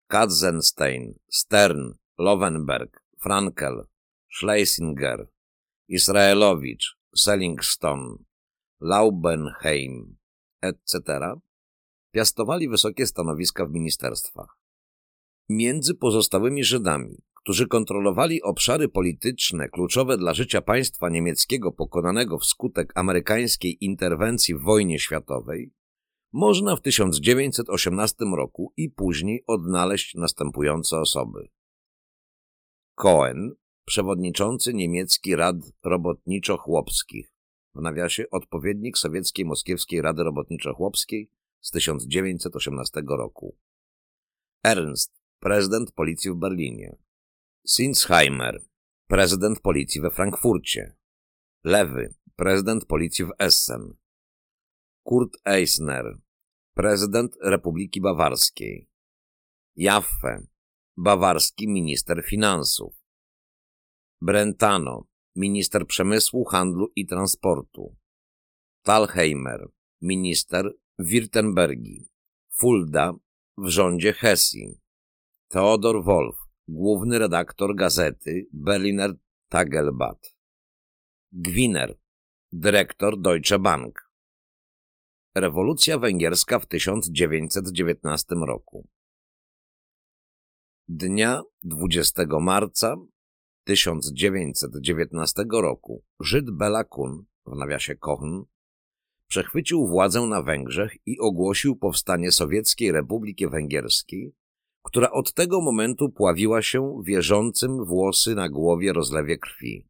Katzenstein, 0.06 1.18
Stern, 1.30 1.94
Lovenberg, 2.18 3.02
Frankel, 3.18 3.86
Schlesinger, 4.28 5.28
Israelowicz, 5.88 6.96
Sellingston, 7.16 8.24
Laubenheim, 8.80 10.16
etc., 10.62 10.94
piastowali 12.10 12.68
wysokie 12.68 13.06
stanowiska 13.06 13.66
w 13.66 13.70
ministerstwach. 13.70 14.58
Między 15.48 15.94
pozostałymi 15.94 16.64
Żydami, 16.64 17.22
którzy 17.42 17.68
kontrolowali 17.68 18.42
obszary 18.42 18.88
polityczne 18.88 19.68
kluczowe 19.68 20.16
dla 20.16 20.34
życia 20.34 20.62
państwa 20.62 21.08
niemieckiego 21.08 21.72
pokonanego 21.72 22.38
wskutek 22.38 22.92
amerykańskiej 22.94 23.84
interwencji 23.84 24.54
w 24.54 24.62
wojnie 24.62 24.98
światowej, 24.98 25.72
można 26.32 26.76
w 26.76 26.80
1918 26.80 28.24
roku 28.36 28.72
i 28.76 28.90
później 28.90 29.44
odnaleźć 29.46 30.14
następujące 30.14 30.98
osoby. 30.98 31.48
Cohen, 32.94 33.54
przewodniczący 33.84 34.74
niemiecki 34.74 35.36
Rad 35.36 35.56
Robotniczo-Chłopskich, 35.84 37.24
w 37.74 37.80
nawiasie 37.80 38.24
odpowiednik 38.30 38.98
sowieckiej 38.98 39.44
Moskiewskiej 39.44 40.02
Rady 40.02 40.22
Robotniczo-Chłopskiej 40.22 41.28
z 41.60 41.70
1918 41.70 43.02
roku. 43.08 43.56
Ernst, 44.64 45.22
prezydent 45.38 45.92
policji 45.92 46.30
w 46.30 46.34
Berlinie. 46.34 46.96
Sinsheimer, 47.66 48.58
prezydent 49.06 49.60
policji 49.60 50.00
we 50.00 50.10
Frankfurcie. 50.10 50.96
Lewy, 51.64 52.14
prezydent 52.36 52.86
policji 52.86 53.24
w 53.24 53.30
Essen. 53.38 53.94
Kurt 55.02 55.36
Eisner, 55.44 56.04
prezydent 56.74 57.36
Republiki 57.42 58.00
Bawarskiej. 58.00 58.88
Jaffe, 59.76 60.46
bawarski 60.96 61.68
minister 61.68 62.24
finansów. 62.24 62.94
Brentano, 64.20 65.04
minister 65.36 65.86
przemysłu, 65.86 66.44
handlu 66.44 66.92
i 66.96 67.06
transportu. 67.06 67.96
Talheimer, 68.82 69.68
minister 70.02 70.72
Wirtembergi. 70.98 72.08
Fulda 72.52 73.12
w 73.58 73.68
rządzie 73.68 74.12
Hesji. 74.12 74.80
Theodor 75.48 76.04
Wolf, 76.04 76.39
główny 76.70 77.18
redaktor 77.18 77.74
gazety 77.74 78.46
Berliner 78.52 79.14
Tagelblatt. 79.48 80.36
Gwiner, 81.32 81.98
dyrektor 82.52 83.20
Deutsche 83.20 83.58
Bank. 83.58 84.10
Rewolucja 85.34 85.98
węgierska 85.98 86.58
w 86.58 86.66
1919 86.66 88.34
roku. 88.46 88.88
Dnia 90.88 91.42
20 91.62 92.22
marca 92.40 92.96
1919 93.64 95.44
roku 95.52 96.04
Żyd 96.20 96.50
Bela 96.50 96.84
Kun, 96.84 97.24
w 97.46 97.56
nawiasie 97.56 97.96
Kochn, 97.96 98.42
przechwycił 99.26 99.86
władzę 99.86 100.20
na 100.20 100.42
Węgrzech 100.42 100.96
i 101.06 101.18
ogłosił 101.18 101.76
powstanie 101.76 102.32
Sowieckiej 102.32 102.92
Republiki 102.92 103.48
Węgierskiej, 103.48 104.34
która 104.82 105.10
od 105.10 105.34
tego 105.34 105.60
momentu 105.60 106.08
pławiła 106.08 106.62
się 106.62 107.00
wierzącym 107.04 107.84
włosy 107.84 108.34
na 108.34 108.48
głowie 108.48 108.92
rozlewie 108.92 109.38
krwi. 109.38 109.86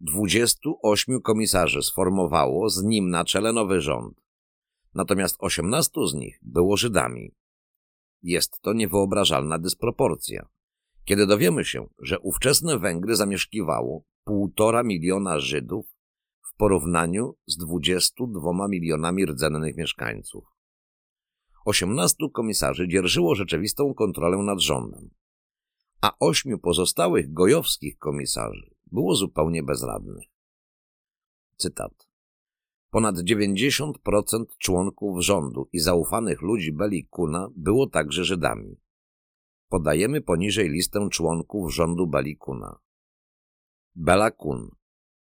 28 0.00 1.20
komisarzy 1.20 1.82
sformowało 1.82 2.70
z 2.70 2.82
nim 2.82 3.10
na 3.10 3.24
czele 3.24 3.52
nowy 3.52 3.80
rząd, 3.80 4.20
natomiast 4.94 5.36
18 5.38 5.90
z 6.10 6.14
nich 6.14 6.38
było 6.42 6.76
Żydami. 6.76 7.32
Jest 8.22 8.60
to 8.60 8.72
niewyobrażalna 8.72 9.58
dysproporcja. 9.58 10.48
Kiedy 11.04 11.26
dowiemy 11.26 11.64
się, 11.64 11.86
że 11.98 12.18
ówczesne 12.18 12.78
Węgry 12.78 13.16
zamieszkiwało 13.16 14.02
półtora 14.24 14.82
miliona 14.82 15.40
Żydów 15.40 15.86
w 16.42 16.56
porównaniu 16.56 17.34
z 17.46 17.56
22 17.56 18.68
milionami 18.68 19.26
rdzennych 19.26 19.76
mieszkańców. 19.76 20.55
18 21.66 22.16
komisarzy 22.32 22.88
dzierżyło 22.88 23.34
rzeczywistą 23.34 23.94
kontrolę 23.94 24.36
nad 24.36 24.60
rządem, 24.60 25.10
a 26.00 26.12
ośmiu 26.20 26.58
pozostałych 26.58 27.32
gojowskich 27.32 27.98
komisarzy 27.98 28.74
było 28.92 29.14
zupełnie 29.14 29.62
bezradnych. 29.62 30.28
Cytat. 31.56 32.08
Ponad 32.90 33.16
90% 33.16 33.92
członków 34.58 35.24
rządu 35.24 35.68
i 35.72 35.78
zaufanych 35.78 36.42
ludzi 36.42 36.72
Belikuna 36.72 37.48
było 37.56 37.86
także 37.86 38.24
Żydami. 38.24 38.80
Podajemy 39.68 40.20
poniżej 40.20 40.68
listę 40.68 41.08
członków 41.10 41.74
rządu 41.74 42.06
Balikuna. 42.06 42.78
Belakun, 43.94 44.70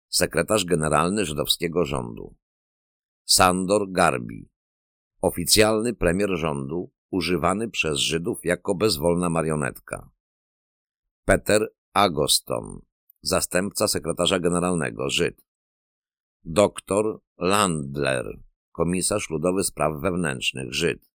sekretarz 0.09 0.65
generalny 0.65 1.25
żydowskiego 1.25 1.85
rządu. 1.85 2.35
Sandor 3.25 3.91
Garbi, 3.91 4.51
oficjalny 5.21 5.95
premier 5.95 6.31
rządu, 6.37 6.93
używany 7.11 7.71
przez 7.71 7.99
Żydów 7.99 8.45
jako 8.45 8.75
bezwolna 8.75 9.31
marionetka. 9.31 10.11
Peter 11.25 11.69
Agoston, 11.93 12.81
zastępca 13.23 13.89
sekretarza 13.89 14.39
generalnego, 14.39 15.11
Żyd. 15.11 15.47
Doktor 16.45 17.21
Landler, 17.39 18.41
komisarz 18.73 19.31
ludowy 19.31 19.65
spraw 19.65 20.01
wewnętrznych, 20.01 20.75
Żyd. 20.75 21.11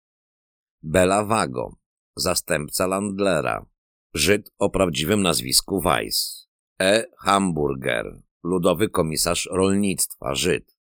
Bela 0.84 1.26
Wago, 1.26 1.76
zastępca 2.16 2.88
Landlera, 2.88 3.66
Żyd 4.14 4.54
o 4.58 4.70
prawdziwym 4.70 5.22
nazwisku 5.22 5.82
Weiss. 5.82 6.47
E. 6.82 7.06
Hamburger, 7.18 8.22
ludowy 8.43 8.89
komisarz 8.89 9.49
rolnictwa, 9.52 10.36
Żyd. 10.36 10.78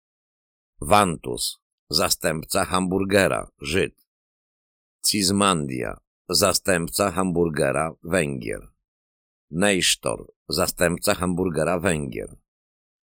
Wantus, 0.80 1.59
zastępca 1.90 2.64
Hamburgera, 2.64 3.50
Żyd. 3.60 4.06
Cizmandia, 5.06 6.00
zastępca 6.28 7.10
Hamburgera, 7.10 7.94
Węgier. 8.02 8.68
Neistor, 9.50 10.32
zastępca 10.48 11.14
Hamburgera, 11.14 11.78
Węgier. 11.78 12.36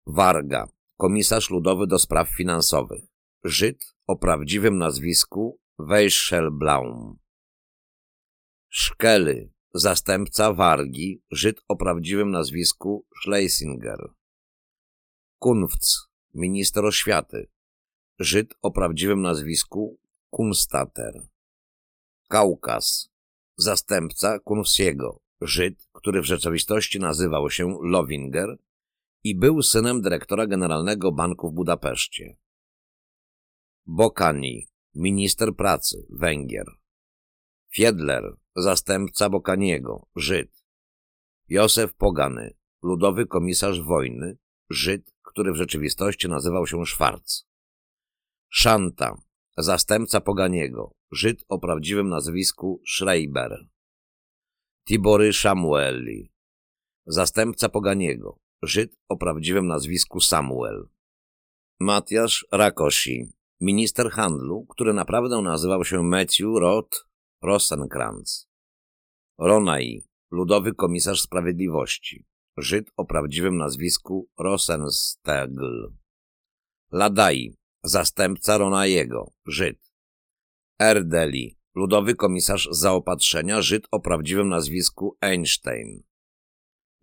Warga, 0.07 0.67
komisarz 0.97 1.49
ludowy 1.49 1.87
do 1.87 1.99
spraw 1.99 2.29
finansowych, 2.29 3.03
Żyd 3.43 3.95
o 4.07 4.15
prawdziwym 4.15 4.77
nazwisku 4.77 5.59
Weisselblaum. 5.79 7.17
Szkely, 8.69 9.53
zastępca 9.73 10.53
Wargi, 10.53 11.23
Żyd 11.31 11.61
o 11.67 11.75
prawdziwym 11.75 12.31
nazwisku 12.31 13.05
Schlesinger. 13.21 14.13
Kunfc, 15.39 15.97
minister 16.33 16.85
oświaty, 16.85 17.47
Żyd 18.19 18.53
o 18.61 18.71
prawdziwym 18.71 19.21
nazwisku 19.21 19.99
Kunstater. 20.29 21.13
Kaukaz, 22.29 23.09
zastępca 23.57 24.39
Kunfsiego, 24.39 25.21
Żyd, 25.41 25.87
który 25.93 26.21
w 26.21 26.25
rzeczywistości 26.25 26.99
nazywał 26.99 27.49
się 27.49 27.77
Lowinger 27.81 28.57
i 29.23 29.35
był 29.35 29.61
synem 29.61 30.01
dyrektora 30.01 30.47
generalnego 30.47 31.11
banku 31.11 31.49
w 31.49 31.53
Budapeszcie. 31.53 32.37
Bokani, 33.85 34.67
minister 34.95 35.55
pracy, 35.55 36.05
Węgier. 36.09 36.65
Fiedler, 37.73 38.35
zastępca 38.55 39.29
Bokaniego, 39.29 40.07
Żyd. 40.15 40.63
Józef 41.49 41.93
Pogany, 41.93 42.55
ludowy 42.81 43.25
komisarz 43.25 43.81
wojny, 43.81 44.37
Żyd, 44.69 45.13
który 45.21 45.51
w 45.51 45.55
rzeczywistości 45.55 46.29
nazywał 46.29 46.67
się 46.67 46.85
Szwarc. 46.85 47.50
Szanta, 48.53 49.15
zastępca 49.57 50.21
Poganiego, 50.21 50.91
Żyd 51.11 51.45
o 51.49 51.59
prawdziwym 51.59 52.09
nazwisku 52.09 52.81
Schreiber. 52.87 53.67
Tibory 54.87 55.33
Samueli, 55.33 56.31
zastępca 57.05 57.69
Poganiego, 57.69 58.39
Żyd 58.63 58.95
o 59.09 59.17
prawdziwym 59.17 59.67
nazwisku 59.67 60.19
Samuel. 60.19 60.89
Matiasz 61.79 62.45
Rakosi, 62.51 63.31
minister 63.61 64.11
handlu, 64.11 64.65
który 64.65 64.93
naprawdę 64.93 65.41
nazywał 65.41 65.85
się 65.85 66.03
Matthew 66.03 66.59
Roth 66.59 67.07
Rosenkrantz. 67.41 68.47
Ronai, 69.39 70.03
ludowy 70.31 70.73
komisarz 70.73 71.21
sprawiedliwości, 71.21 72.25
Żyd 72.57 72.91
o 72.97 73.05
prawdziwym 73.05 73.57
nazwisku 73.57 74.29
Rosenstegl. 74.39 75.93
Ladai, 76.91 77.60
zastępca 77.83 78.57
Ronajego, 78.57 79.31
Żyd. 79.45 79.91
Erdeli, 80.79 81.57
ludowy 81.75 82.15
komisarz 82.15 82.67
zaopatrzenia, 82.71 83.61
Żyd 83.61 83.87
o 83.91 83.99
prawdziwym 83.99 84.49
nazwisku 84.49 85.17
Einstein. 85.21 86.03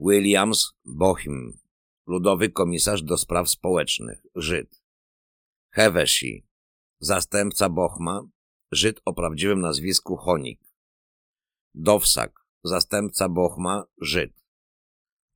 Williams 0.01 0.73
Bochim, 0.85 1.59
ludowy 2.07 2.51
komisarz 2.51 3.03
do 3.03 3.19
spraw 3.19 3.51
społecznych, 3.51 4.23
Żyd. 4.35 4.83
Hevesi, 5.71 6.47
zastępca 7.01 7.69
Bochma, 7.69 8.23
Żyd 8.73 9.01
o 9.05 9.13
prawdziwym 9.13 9.61
nazwisku 9.61 10.17
Honik. 10.17 10.61
Dowsak, 11.75 12.41
zastępca 12.65 13.29
Bochma, 13.29 13.85
Żyd. 14.01 14.33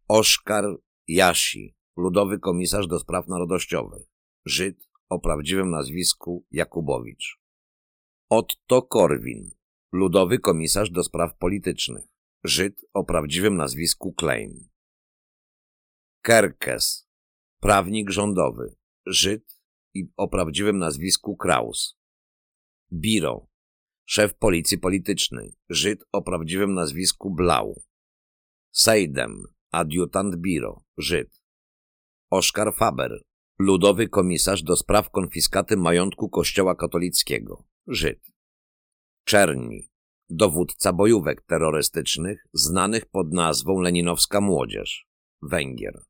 Oszkar 0.09 0.64
Jasi, 1.09 1.76
ludowy 1.97 2.38
komisarz 2.38 2.86
do 2.86 2.99
spraw 2.99 3.28
narodowościowych, 3.28 4.07
Żyd 4.45 4.91
o 5.12 5.18
prawdziwym 5.18 5.70
nazwisku 5.70 6.46
Jakubowicz. 6.50 7.40
Otto 8.28 8.82
Korwin, 8.82 9.50
ludowy 9.92 10.38
komisarz 10.38 10.90
do 10.90 11.04
spraw 11.04 11.36
politycznych, 11.38 12.04
Żyd 12.44 12.84
o 12.94 13.04
prawdziwym 13.04 13.56
nazwisku 13.56 14.12
Klein. 14.12 14.68
Kerkes, 16.22 17.08
prawnik 17.60 18.10
rządowy, 18.10 18.74
Żyd 19.06 19.60
i 19.94 20.04
o 20.16 20.28
prawdziwym 20.28 20.78
nazwisku 20.78 21.36
Kraus. 21.36 21.98
Biro, 22.92 23.46
szef 24.04 24.34
policji 24.34 24.78
politycznej, 24.78 25.54
Żyd 25.68 26.04
o 26.12 26.22
prawdziwym 26.22 26.74
nazwisku 26.74 27.30
Blau. 27.30 27.82
Sejdem, 28.70 29.42
adiutant 29.70 30.36
Biro, 30.36 30.84
Żyd. 30.96 31.42
Oskar 32.30 32.74
Faber, 32.74 33.22
ludowy 33.62 34.08
komisarz 34.08 34.62
do 34.62 34.76
spraw 34.76 35.10
konfiskaty 35.10 35.76
majątku 35.76 36.28
kościoła 36.28 36.74
katolickiego, 36.74 37.64
Żyd. 37.86 38.32
Czerni, 39.24 39.90
dowódca 40.30 40.92
bojówek 40.92 41.42
terrorystycznych 41.42 42.46
znanych 42.52 43.06
pod 43.06 43.32
nazwą 43.32 43.80
Leninowska 43.80 44.40
Młodzież, 44.40 45.08
Węgier. 45.42 46.02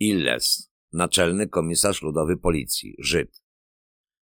Illes, 0.00 0.72
naczelny 0.92 1.48
komisarz 1.48 2.02
ludowy 2.02 2.36
policji, 2.36 2.94
Żyd. 2.98 3.42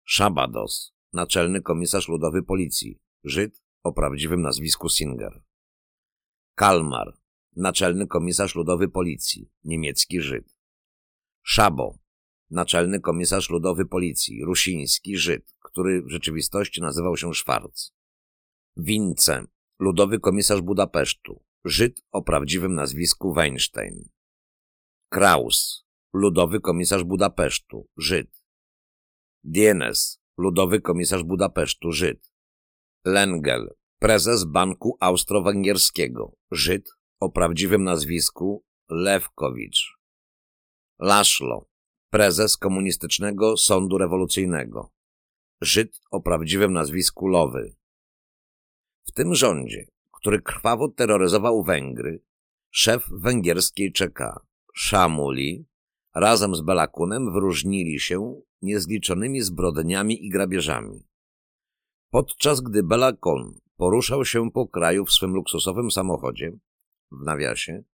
Szabados, 0.04 0.94
naczelny 1.12 1.62
komisarz 1.62 2.08
ludowy 2.08 2.42
policji, 2.42 3.00
Żyd 3.24 3.62
o 3.82 3.92
prawdziwym 3.92 4.42
nazwisku 4.42 4.88
Singer. 4.88 5.42
Kalmar, 6.54 7.18
naczelny 7.56 8.06
komisarz 8.06 8.54
ludowy 8.54 8.88
policji, 8.88 9.50
niemiecki 9.64 10.20
Żyd. 10.20 10.53
Szabo, 11.46 11.98
naczelny 12.50 13.00
komisarz 13.00 13.50
ludowy 13.50 13.86
policji, 13.86 14.44
rusiński 14.44 15.16
Żyd, 15.16 15.54
który 15.60 16.02
w 16.02 16.10
rzeczywistości 16.10 16.80
nazywał 16.80 17.16
się 17.16 17.34
Szwarc. 17.34 17.90
Wince, 18.76 19.44
ludowy 19.78 20.20
komisarz 20.20 20.60
Budapesztu, 20.60 21.44
Żyd 21.64 22.00
o 22.12 22.22
prawdziwym 22.22 22.74
nazwisku 22.74 23.34
Weinstein. 23.34 24.08
Kraus, 25.08 25.84
ludowy 26.14 26.60
komisarz 26.60 27.04
Budapesztu, 27.04 27.88
Żyd. 27.96 28.44
Dienes, 29.44 30.20
ludowy 30.38 30.80
komisarz 30.80 31.22
Budapesztu, 31.22 31.92
Żyd. 31.92 32.32
Lengel, 33.04 33.74
prezes 33.98 34.44
Banku 34.44 34.96
Austro-Węgierskiego, 35.00 36.36
Żyd 36.50 36.90
o 37.20 37.30
prawdziwym 37.30 37.84
nazwisku 37.84 38.64
Lewkowicz. 38.90 39.93
Laszlo, 40.98 41.66
prezes 42.10 42.56
Komunistycznego 42.56 43.56
Sądu 43.56 43.98
Rewolucyjnego, 43.98 44.90
Żyd 45.60 46.00
o 46.10 46.20
prawdziwym 46.20 46.72
nazwisku 46.72 47.28
Lowy. 47.28 47.76
W 49.06 49.12
tym 49.12 49.34
rządzie, 49.34 49.86
który 50.12 50.42
krwawo 50.42 50.88
terroryzował 50.88 51.62
Węgry, 51.62 52.22
szef 52.70 53.08
węgierskiej 53.10 53.92
czeka, 53.92 54.40
Szamuli, 54.74 55.66
razem 56.14 56.54
z 56.54 56.60
Belakunem 56.60 57.32
wyróżnili 57.32 58.00
się 58.00 58.40
niezliczonymi 58.62 59.40
zbrodniami 59.40 60.26
i 60.26 60.30
grabieżami. 60.30 61.06
Podczas 62.10 62.60
gdy 62.60 62.82
Belakon 62.82 63.58
poruszał 63.76 64.24
się 64.24 64.50
po 64.50 64.68
kraju 64.68 65.04
w 65.04 65.12
swym 65.12 65.30
luksusowym 65.30 65.90
samochodzie, 65.90 66.52
w 67.12 67.24
nawiasie, 67.24 67.84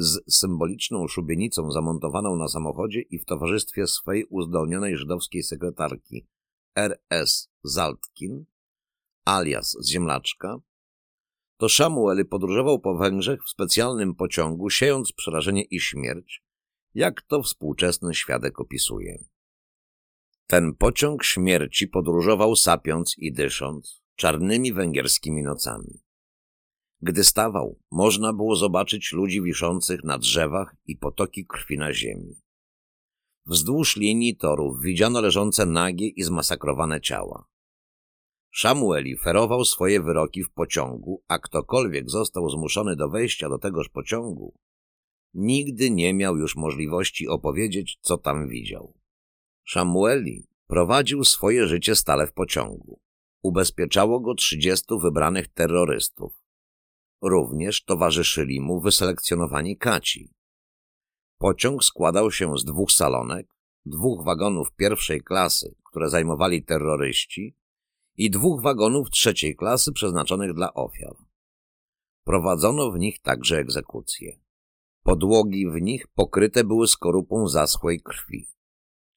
z 0.00 0.34
symboliczną 0.34 1.08
szubienicą 1.08 1.70
zamontowaną 1.70 2.36
na 2.36 2.48
samochodzie 2.48 3.00
i 3.00 3.18
w 3.18 3.24
towarzystwie 3.24 3.86
swej 3.86 4.24
uzdolnionej 4.24 4.96
żydowskiej 4.96 5.42
sekretarki 5.42 6.26
R.S. 6.74 7.50
Zaltkin, 7.62 8.44
alias 9.24 9.76
Ziemlaczka, 9.88 10.58
to 11.56 11.68
Samuel 11.68 12.26
podróżował 12.26 12.80
po 12.80 12.96
Węgrzech 12.96 13.44
w 13.44 13.50
specjalnym 13.50 14.14
pociągu, 14.14 14.70
siejąc 14.70 15.12
przerażenie 15.12 15.62
i 15.62 15.80
śmierć, 15.80 16.44
jak 16.94 17.22
to 17.22 17.42
współczesny 17.42 18.14
świadek 18.14 18.60
opisuje. 18.60 19.24
Ten 20.46 20.74
pociąg 20.74 21.24
śmierci 21.24 21.88
podróżował 21.88 22.56
sapiąc 22.56 23.14
i 23.18 23.32
dysząc 23.32 24.02
czarnymi 24.16 24.72
węgierskimi 24.72 25.42
nocami. 25.42 26.07
Gdy 27.02 27.24
stawał, 27.24 27.78
można 27.90 28.32
było 28.32 28.56
zobaczyć 28.56 29.12
ludzi 29.12 29.42
wiszących 29.42 30.04
na 30.04 30.18
drzewach 30.18 30.76
i 30.86 30.96
potoki 30.96 31.46
krwi 31.46 31.78
na 31.78 31.92
ziemi. 31.92 32.34
Wzdłuż 33.46 33.96
linii 33.96 34.36
torów 34.36 34.82
widziano 34.82 35.20
leżące 35.20 35.66
nagie 35.66 36.08
i 36.08 36.22
zmasakrowane 36.22 37.00
ciała. 37.00 37.46
Samueli 38.54 39.16
ferował 39.16 39.64
swoje 39.64 40.02
wyroki 40.02 40.44
w 40.44 40.50
pociągu, 40.50 41.22
a 41.28 41.38
ktokolwiek 41.38 42.10
został 42.10 42.50
zmuszony 42.50 42.96
do 42.96 43.08
wejścia 43.08 43.48
do 43.48 43.58
tegoż 43.58 43.88
pociągu, 43.88 44.54
nigdy 45.34 45.90
nie 45.90 46.14
miał 46.14 46.36
już 46.36 46.56
możliwości 46.56 47.28
opowiedzieć, 47.28 47.98
co 48.00 48.18
tam 48.18 48.48
widział. 48.48 48.94
Samueli 49.68 50.46
prowadził 50.66 51.24
swoje 51.24 51.66
życie 51.66 51.96
stale 51.96 52.26
w 52.26 52.32
pociągu. 52.32 53.00
Ubezpieczało 53.42 54.20
go 54.20 54.34
trzydziestu 54.34 54.98
wybranych 54.98 55.48
terrorystów. 55.48 56.37
Również 57.22 57.84
towarzyszyli 57.84 58.60
mu 58.60 58.80
wyselekcjonowani 58.80 59.76
kaci. 59.76 60.32
Pociąg 61.38 61.84
składał 61.84 62.30
się 62.30 62.58
z 62.58 62.64
dwóch 62.64 62.92
salonek, 62.92 63.46
dwóch 63.86 64.24
wagonów 64.24 64.72
pierwszej 64.72 65.20
klasy, 65.20 65.74
które 65.84 66.10
zajmowali 66.10 66.64
terroryści 66.64 67.56
i 68.16 68.30
dwóch 68.30 68.62
wagonów 68.62 69.10
trzeciej 69.10 69.56
klasy 69.56 69.92
przeznaczonych 69.92 70.54
dla 70.54 70.74
ofiar. 70.74 71.16
Prowadzono 72.24 72.90
w 72.90 72.98
nich 72.98 73.20
także 73.22 73.58
egzekucje. 73.58 74.40
Podłogi 75.02 75.70
w 75.70 75.80
nich 75.80 76.06
pokryte 76.06 76.64
były 76.64 76.88
skorupą 76.88 77.48
zaschłej 77.48 78.00
krwi. 78.00 78.48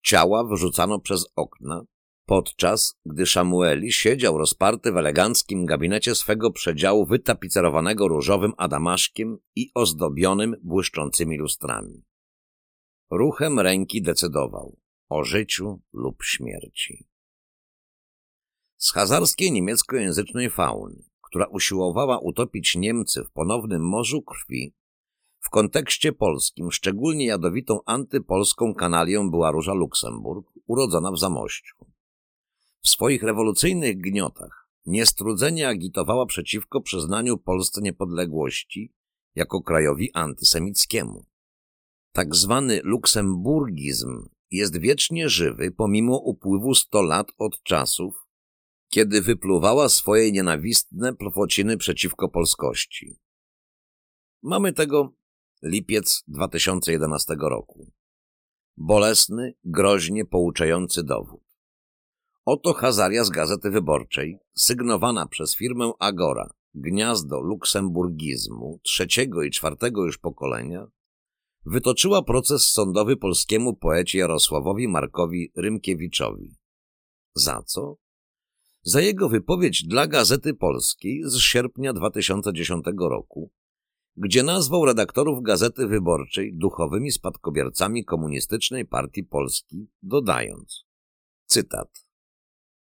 Ciała 0.03 0.43
wyrzucano 0.43 0.99
przez 0.99 1.25
okna, 1.35 1.81
podczas 2.31 2.99
gdy 3.05 3.25
Samueli 3.25 3.91
siedział 3.91 4.37
rozparty 4.37 4.91
w 4.91 4.97
eleganckim 4.97 5.65
gabinecie 5.65 6.15
swego 6.15 6.51
przedziału 6.51 7.05
wytapicerowanego 7.05 8.07
różowym 8.07 8.53
adamaszkiem 8.57 9.37
i 9.55 9.71
ozdobionym 9.75 10.55
błyszczącymi 10.63 11.37
lustrami. 11.37 12.03
Ruchem 13.09 13.59
ręki 13.59 14.01
decydował 14.01 14.77
o 15.09 15.23
życiu 15.23 15.81
lub 15.93 16.23
śmierci. 16.23 17.07
Z 18.77 18.91
hazarskiej 18.91 19.51
niemieckojęzycznej 19.51 20.49
fauny, 20.49 21.03
która 21.21 21.45
usiłowała 21.45 22.19
utopić 22.19 22.75
Niemcy 22.75 23.23
w 23.23 23.31
ponownym 23.31 23.87
morzu 23.89 24.21
krwi, 24.21 24.73
w 25.39 25.49
kontekście 25.49 26.13
polskim 26.13 26.71
szczególnie 26.71 27.25
jadowitą 27.25 27.79
antypolską 27.85 28.73
kanalią 28.73 29.31
była 29.31 29.51
Róża 29.51 29.73
Luksemburg, 29.73 30.47
urodzona 30.67 31.11
w 31.11 31.19
Zamościu. 31.19 31.90
W 32.83 32.89
swoich 32.89 33.23
rewolucyjnych 33.23 33.97
gniotach 33.97 34.69
niestrudzenie 34.85 35.67
agitowała 35.67 36.25
przeciwko 36.25 36.81
przyznaniu 36.81 37.37
Polsce 37.37 37.81
niepodległości 37.81 38.93
jako 39.35 39.61
krajowi 39.61 40.13
antysemickiemu. 40.13 41.25
Tak 42.11 42.35
zwany 42.35 42.81
luksemburgizm 42.83 44.29
jest 44.51 44.79
wiecznie 44.79 45.29
żywy 45.29 45.71
pomimo 45.71 46.17
upływu 46.17 46.75
sto 46.75 47.01
lat 47.01 47.27
od 47.37 47.63
czasów, 47.63 48.27
kiedy 48.89 49.21
wypluwała 49.21 49.89
swoje 49.89 50.31
nienawistne 50.31 51.15
plwociny 51.15 51.77
przeciwko 51.77 52.29
polskości. 52.29 53.19
Mamy 54.43 54.73
tego 54.73 55.13
lipiec 55.63 56.23
2011 56.27 57.35
roku. 57.39 57.91
Bolesny, 58.77 59.53
groźnie 59.63 60.25
pouczający 60.25 61.03
dowód. 61.03 61.50
Oto 62.45 62.73
Hazaria 62.73 63.23
z 63.23 63.29
Gazety 63.29 63.69
Wyborczej, 63.69 64.37
sygnowana 64.55 65.27
przez 65.27 65.55
firmę 65.55 65.91
Agora, 65.99 66.49
gniazdo 66.73 67.41
luksemburgizmu 67.41 68.79
trzeciego 68.83 69.43
i 69.43 69.51
czwartego 69.51 70.05
już 70.05 70.17
pokolenia, 70.17 70.87
wytoczyła 71.65 72.21
proces 72.21 72.63
sądowy 72.63 73.17
polskiemu 73.17 73.75
poecie 73.75 74.19
Jarosławowi 74.19 74.87
Markowi 74.87 75.51
Rymkiewiczowi. 75.55 76.55
Za 77.35 77.63
co? 77.65 77.97
Za 78.83 79.01
jego 79.01 79.29
wypowiedź 79.29 79.83
dla 79.83 80.07
Gazety 80.07 80.53
Polskiej 80.53 81.21
z 81.25 81.37
sierpnia 81.37 81.93
2010 81.93 82.85
roku, 82.99 83.51
gdzie 84.17 84.43
nazwał 84.43 84.85
redaktorów 84.85 85.43
Gazety 85.43 85.87
Wyborczej 85.87 86.53
duchowymi 86.53 87.11
spadkobiercami 87.11 88.05
komunistycznej 88.05 88.85
partii 88.85 89.23
Polski, 89.23 89.87
dodając, 90.01 90.85
cytat, 91.45 92.10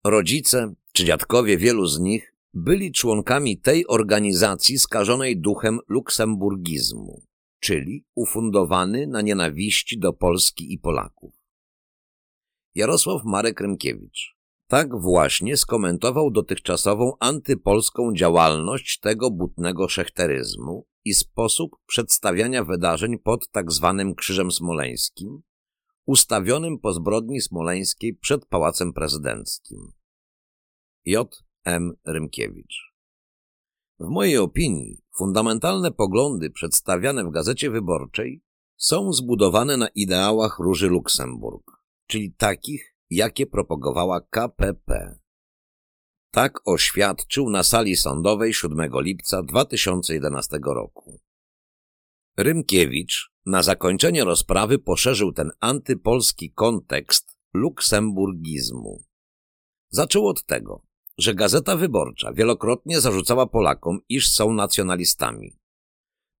Rodzice 0.03 0.73
czy 0.91 1.05
dziadkowie 1.05 1.57
wielu 1.57 1.87
z 1.87 1.99
nich 1.99 2.33
byli 2.53 2.91
członkami 2.91 3.57
tej 3.57 3.87
organizacji 3.87 4.79
skażonej 4.79 5.37
duchem 5.37 5.79
luksemburgizmu, 5.87 7.21
czyli 7.59 8.05
ufundowany 8.15 9.07
na 9.07 9.21
nienawiści 9.21 9.99
do 9.99 10.13
Polski 10.13 10.73
i 10.73 10.79
Polaków. 10.79 11.33
Jarosław 12.75 13.21
Marek 13.25 13.61
Rymkiewicz 13.61 14.35
tak 14.67 15.01
właśnie 15.01 15.57
skomentował 15.57 16.31
dotychczasową 16.31 17.13
antypolską 17.19 18.13
działalność 18.13 18.99
tego 18.99 19.31
butnego 19.31 19.87
szechteryzmu 19.87 20.85
i 21.05 21.13
sposób 21.13 21.71
przedstawiania 21.87 22.63
wydarzeń 22.63 23.19
pod 23.19 23.49
tak 23.51 23.71
zwanym 23.71 24.15
Krzyżem 24.15 24.51
Smoleńskim, 24.51 25.41
ustawionym 26.05 26.79
po 26.79 26.93
zbrodni 26.93 27.41
smoleńskiej 27.41 28.15
przed 28.15 28.45
Pałacem 28.45 28.93
Prezydenckim. 28.93 29.91
J. 31.05 31.43
M. 31.65 31.93
Rymkiewicz. 32.05 32.91
W 33.99 34.09
mojej 34.09 34.37
opinii 34.37 35.03
fundamentalne 35.17 35.91
poglądy 35.91 36.49
przedstawiane 36.49 37.23
w 37.23 37.31
Gazecie 37.31 37.71
Wyborczej 37.71 38.43
są 38.77 39.13
zbudowane 39.13 39.77
na 39.77 39.87
ideałach 39.87 40.59
Róży 40.59 40.87
Luksemburg, 40.87 41.71
czyli 42.07 42.33
takich, 42.33 42.95
jakie 43.09 43.45
propagowała 43.45 44.21
KPP. 44.21 45.19
Tak 46.31 46.61
oświadczył 46.65 47.49
na 47.49 47.63
sali 47.63 47.95
sądowej 47.95 48.53
7 48.53 48.91
lipca 48.93 49.43
2011 49.43 50.59
roku. 50.65 51.19
Rymkiewicz 52.37 53.30
na 53.45 53.63
zakończenie 53.63 54.23
rozprawy 54.23 54.79
poszerzył 54.79 55.33
ten 55.33 55.51
antypolski 55.59 56.51
kontekst 56.51 57.37
luksemburgizmu. 57.53 59.03
Zaczął 59.89 60.27
od 60.27 60.45
tego, 60.45 60.85
że 61.17 61.35
Gazeta 61.35 61.75
Wyborcza 61.75 62.33
wielokrotnie 62.33 63.01
zarzucała 63.01 63.47
Polakom, 63.47 63.99
iż 64.09 64.29
są 64.33 64.53
nacjonalistami. 64.53 65.59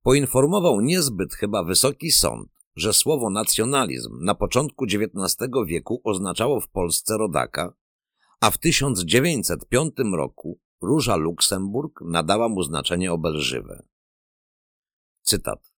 Poinformował 0.03 0.81
niezbyt 0.81 1.33
chyba 1.33 1.63
wysoki 1.63 2.11
sąd, 2.11 2.49
że 2.75 2.93
słowo 2.93 3.29
nacjonalizm 3.29 4.23
na 4.23 4.35
początku 4.35 4.85
XIX 4.85 5.49
wieku 5.67 6.01
oznaczało 6.03 6.59
w 6.59 6.69
Polsce 6.69 7.17
rodaka, 7.17 7.73
a 8.39 8.51
w 8.51 8.57
1905 8.57 9.93
roku 10.17 10.59
Róża 10.81 11.15
Luksemburg 11.15 12.01
nadała 12.05 12.49
mu 12.49 12.63
znaczenie 12.63 13.13
obelżywe. 13.13 13.83
Cytat. 15.21 15.70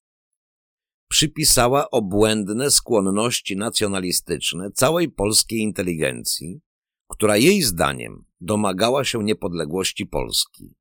Przypisała 1.13 1.91
obłędne 1.91 2.71
skłonności 2.71 3.57
nacjonalistyczne 3.57 4.71
całej 4.71 5.11
polskiej 5.11 5.59
inteligencji, 5.59 6.61
która 7.09 7.37
jej 7.37 7.61
zdaniem 7.61 8.25
domagała 8.41 9.03
się 9.03 9.23
niepodległości 9.23 10.05
Polski. 10.05 10.75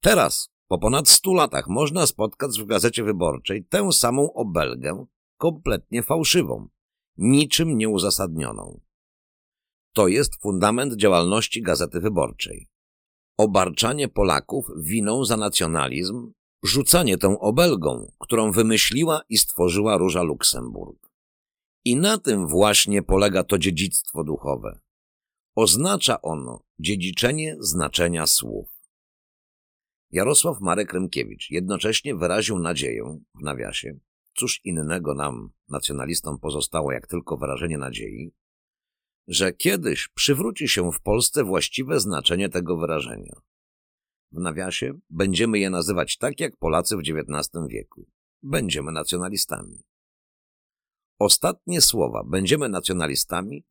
Teraz, 0.00 0.48
po 0.68 0.78
ponad 0.78 1.08
stu 1.08 1.34
latach, 1.34 1.68
można 1.68 2.06
spotkać 2.06 2.60
w 2.60 2.66
Gazecie 2.66 3.04
Wyborczej 3.04 3.64
tę 3.64 3.92
samą 3.92 4.32
obelgę, 4.32 5.06
kompletnie 5.38 6.02
fałszywą, 6.02 6.68
niczym 7.16 7.78
nieuzasadnioną. 7.78 8.80
To 9.92 10.08
jest 10.08 10.42
fundament 10.42 10.96
działalności 10.96 11.62
Gazety 11.62 12.00
Wyborczej. 12.00 12.68
Obarczanie 13.38 14.08
Polaków 14.08 14.66
winą 14.76 15.24
za 15.24 15.36
nacjonalizm, 15.36 16.32
rzucanie 16.66 17.18
tą 17.18 17.38
obelgą, 17.38 18.12
którą 18.18 18.52
wymyśliła 18.52 19.20
i 19.28 19.38
stworzyła 19.38 19.96
Róża 19.96 20.22
Luksemburg. 20.22 21.10
I 21.84 21.96
na 21.96 22.18
tym 22.18 22.46
właśnie 22.46 23.02
polega 23.02 23.44
to 23.44 23.58
dziedzictwo 23.58 24.24
duchowe. 24.24 24.80
Oznacza 25.54 26.22
ono 26.22 26.62
dziedziczenie 26.78 27.56
znaczenia 27.60 28.26
słów. 28.26 28.68
Jarosław 30.10 30.60
Marek 30.60 30.92
Rymkiewicz 30.92 31.50
jednocześnie 31.50 32.14
wyraził 32.14 32.58
nadzieję, 32.58 33.18
w 33.34 33.42
nawiasie, 33.42 33.98
cóż 34.36 34.60
innego 34.64 35.14
nam, 35.14 35.50
nacjonalistom, 35.68 36.38
pozostało 36.38 36.92
jak 36.92 37.06
tylko 37.06 37.36
wyrażenie 37.36 37.78
nadziei, 37.78 38.32
że 39.28 39.52
kiedyś 39.52 40.08
przywróci 40.08 40.68
się 40.68 40.92
w 40.92 41.00
Polsce 41.00 41.44
właściwe 41.44 42.00
znaczenie 42.00 42.48
tego 42.48 42.76
wyrażenia. 42.76 43.40
W 44.32 44.40
nawiasie 44.40 44.98
będziemy 45.10 45.58
je 45.58 45.70
nazywać 45.70 46.18
tak 46.18 46.40
jak 46.40 46.56
Polacy 46.56 46.96
w 46.96 47.00
XIX 47.00 47.50
wieku. 47.68 48.06
Będziemy 48.42 48.92
nacjonalistami. 48.92 49.84
Ostatnie 51.18 51.80
słowa 51.80 52.24
będziemy 52.24 52.68
nacjonalistami 52.68 53.64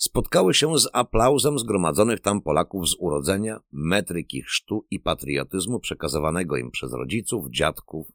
spotkały 0.00 0.54
się 0.54 0.78
z 0.78 0.88
aplauzem 0.92 1.58
zgromadzonych 1.58 2.20
tam 2.20 2.42
Polaków 2.42 2.88
z 2.88 2.96
urodzenia, 2.98 3.60
metryki 3.72 4.42
chrztu 4.42 4.86
i 4.90 5.00
patriotyzmu 5.00 5.80
przekazywanego 5.80 6.56
im 6.56 6.70
przez 6.70 6.92
rodziców, 6.92 7.46
dziadków 7.50 8.12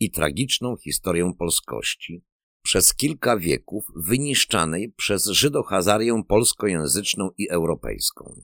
i 0.00 0.10
tragiczną 0.10 0.76
historię 0.76 1.32
polskości, 1.38 2.24
przez 2.62 2.94
kilka 2.94 3.36
wieków 3.36 3.84
wyniszczanej 3.96 4.92
przez 4.96 5.26
żydohazarię 5.26 6.22
polskojęzyczną 6.28 7.30
i 7.38 7.48
europejską. 7.48 8.42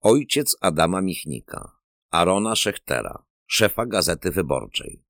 Ojciec 0.00 0.56
Adama 0.60 1.00
Michnika, 1.00 1.72
Arona 2.10 2.56
Szechtera, 2.56 3.24
szefa 3.46 3.86
Gazety 3.86 4.30
Wyborczej. 4.30 5.04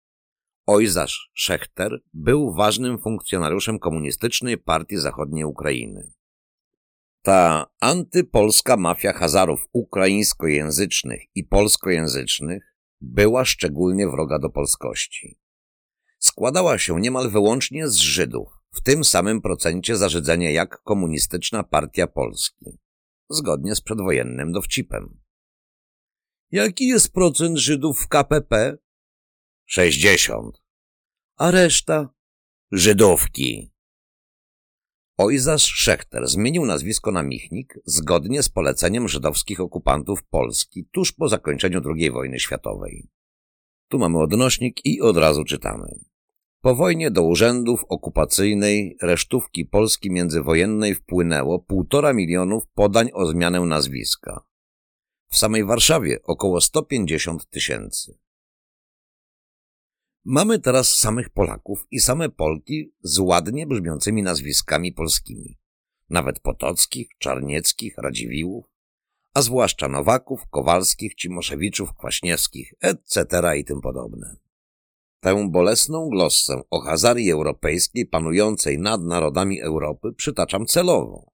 Ojzarz 0.67 1.31
Szechter 1.35 2.01
był 2.13 2.53
ważnym 2.55 2.99
funkcjonariuszem 2.99 3.79
komunistycznej 3.79 4.59
partii 4.59 4.97
zachodniej 4.97 5.45
Ukrainy. 5.45 6.13
Ta 7.23 7.67
antypolska 7.81 8.77
mafia 8.77 9.13
Hazarów 9.13 9.69
ukraińskojęzycznych 9.73 11.21
i 11.35 11.45
polskojęzycznych 11.45 12.75
była 13.01 13.45
szczególnie 13.45 14.09
wroga 14.09 14.39
do 14.39 14.51
polskości. 14.51 15.39
Składała 16.19 16.79
się 16.79 17.01
niemal 17.01 17.31
wyłącznie 17.31 17.89
z 17.89 17.97
Żydów, 17.97 18.49
w 18.73 18.83
tym 18.83 19.05
samym 19.05 19.41
procencie 19.41 19.97
zażydzenia 19.97 20.51
jak 20.51 20.83
komunistyczna 20.83 21.63
partia 21.63 22.07
Polski, 22.07 22.79
zgodnie 23.31 23.75
z 23.75 23.81
przedwojennym 23.81 24.53
dowcipem. 24.53 25.21
Jaki 26.51 26.87
jest 26.87 27.13
procent 27.13 27.59
Żydów 27.59 28.01
w 28.01 28.09
KPP? 28.09 28.79
Sześćdziesiąt. 29.67 30.63
A 31.37 31.51
reszta? 31.51 32.09
Żydówki. 32.73 33.73
Ojzarz 35.17 35.63
Szechter 35.63 36.29
zmienił 36.29 36.65
nazwisko 36.65 37.13
na 37.13 37.23
Michnik 37.23 37.79
zgodnie 37.85 38.43
z 38.43 38.49
poleceniem 38.49 39.09
żydowskich 39.09 39.61
okupantów 39.61 40.23
Polski 40.23 40.89
tuż 40.93 41.13
po 41.13 41.29
zakończeniu 41.29 41.81
II 41.95 42.11
wojny 42.11 42.41
światowej. 42.41 43.09
Tu 43.89 43.99
mamy 43.99 44.19
odnośnik 44.19 44.87
i 44.87 45.01
od 45.01 45.17
razu 45.17 45.45
czytamy. 45.45 46.08
Po 46.69 46.75
wojnie 46.75 47.11
do 47.11 47.23
urzędów 47.23 47.85
okupacyjnej 47.89 48.97
resztówki 49.03 49.65
Polski 49.65 50.11
międzywojennej 50.11 50.95
wpłynęło 50.95 51.59
półtora 51.59 52.13
milionów 52.13 52.63
podań 52.75 53.11
o 53.15 53.27
zmianę 53.27 53.61
nazwiska. 53.61 54.45
W 55.31 55.39
samej 55.39 55.65
Warszawie 55.65 56.23
około 56.23 56.61
150 56.61 57.51
tysięcy. 57.51 58.19
Mamy 60.25 60.59
teraz 60.59 60.97
samych 60.97 61.31
Polaków 61.31 61.87
i 61.91 62.01
same 62.01 62.29
Polki 62.29 62.93
z 63.03 63.19
ładnie 63.19 63.67
brzmiącymi 63.67 64.23
nazwiskami 64.23 64.93
polskimi. 64.93 65.59
Nawet 66.11 66.41
Potockich, 66.41 67.09
Czarnieckich, 67.19 67.99
Radziwiłłów, 67.99 68.67
a 69.35 69.43
zwłaszcza 69.43 69.89
Nowaków, 69.89 70.41
Kowalskich, 70.51 71.15
Cimoszewiczów, 71.15 71.95
Kwaśniewskich, 71.95 72.75
etc. 72.81 73.27
i 73.59 73.65
tym 73.65 73.81
podobne. 73.81 74.48
Tę 75.21 75.49
bolesną 75.51 76.09
glossę 76.09 76.63
o 76.71 76.81
hazarii 76.81 77.31
europejskiej 77.31 78.07
panującej 78.07 78.79
nad 78.79 79.03
narodami 79.03 79.61
Europy 79.61 80.13
przytaczam 80.17 80.67
celowo, 80.67 81.33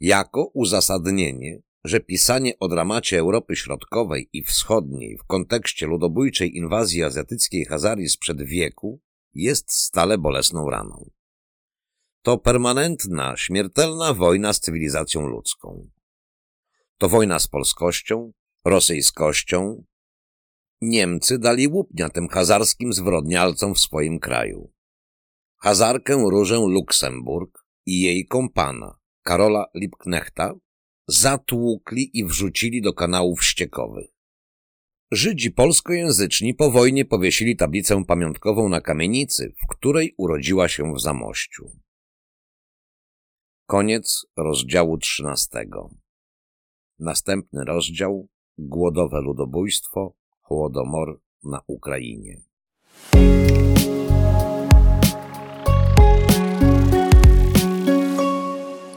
jako 0.00 0.50
uzasadnienie, 0.54 1.62
że 1.84 2.00
pisanie 2.00 2.58
o 2.58 2.68
dramacie 2.68 3.18
Europy 3.18 3.56
Środkowej 3.56 4.28
i 4.32 4.42
Wschodniej 4.42 5.18
w 5.18 5.26
kontekście 5.26 5.86
ludobójczej 5.86 6.56
inwazji 6.56 7.02
azjatyckiej 7.02 7.64
Hazarii 7.64 8.08
sprzed 8.08 8.42
wieku 8.42 9.00
jest 9.34 9.72
stale 9.72 10.18
bolesną 10.18 10.70
raną. 10.70 11.10
To 12.22 12.38
permanentna, 12.38 13.36
śmiertelna 13.36 14.14
wojna 14.14 14.52
z 14.52 14.60
cywilizacją 14.60 15.26
ludzką. 15.26 15.90
To 16.98 17.08
wojna 17.08 17.38
z 17.38 17.48
polskością, 17.48 18.32
rosyjskością. 18.64 19.84
Niemcy 20.82 21.38
dali 21.38 21.68
łupnia 21.68 22.08
tym 22.08 22.28
hazarskim 22.28 22.92
zwrodnialcom 22.92 23.74
w 23.74 23.80
swoim 23.80 24.18
kraju. 24.18 24.72
Hazarkę 25.60 26.14
Różę 26.30 26.56
Luksemburg 26.56 27.64
i 27.86 28.00
jej 28.00 28.26
kompana, 28.26 28.98
Karola 29.22 29.66
Lipknechta, 29.74 30.54
zatłukli 31.08 32.18
i 32.18 32.24
wrzucili 32.24 32.82
do 32.82 32.92
kanałów 32.92 33.44
ściekowych. 33.44 34.10
Żydzi 35.12 35.50
polskojęzyczni 35.50 36.54
po 36.54 36.70
wojnie 36.70 37.04
powiesili 37.04 37.56
tablicę 37.56 38.04
pamiątkową 38.04 38.68
na 38.68 38.80
kamienicy, 38.80 39.54
w 39.64 39.66
której 39.66 40.14
urodziła 40.18 40.68
się 40.68 40.94
w 40.94 41.00
Zamościu. 41.00 41.70
Koniec 43.66 44.26
rozdziału 44.36 44.98
trzynastego. 44.98 45.90
Następny 46.98 47.64
rozdział 47.64 48.28
Głodowe 48.58 49.20
ludobójstwo, 49.20 50.21
Chłodomor 50.52 51.16
na 51.44 51.60
Ukrainie. 51.66 52.36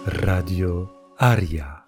Radio 0.06 0.88
Aria. 1.18 1.86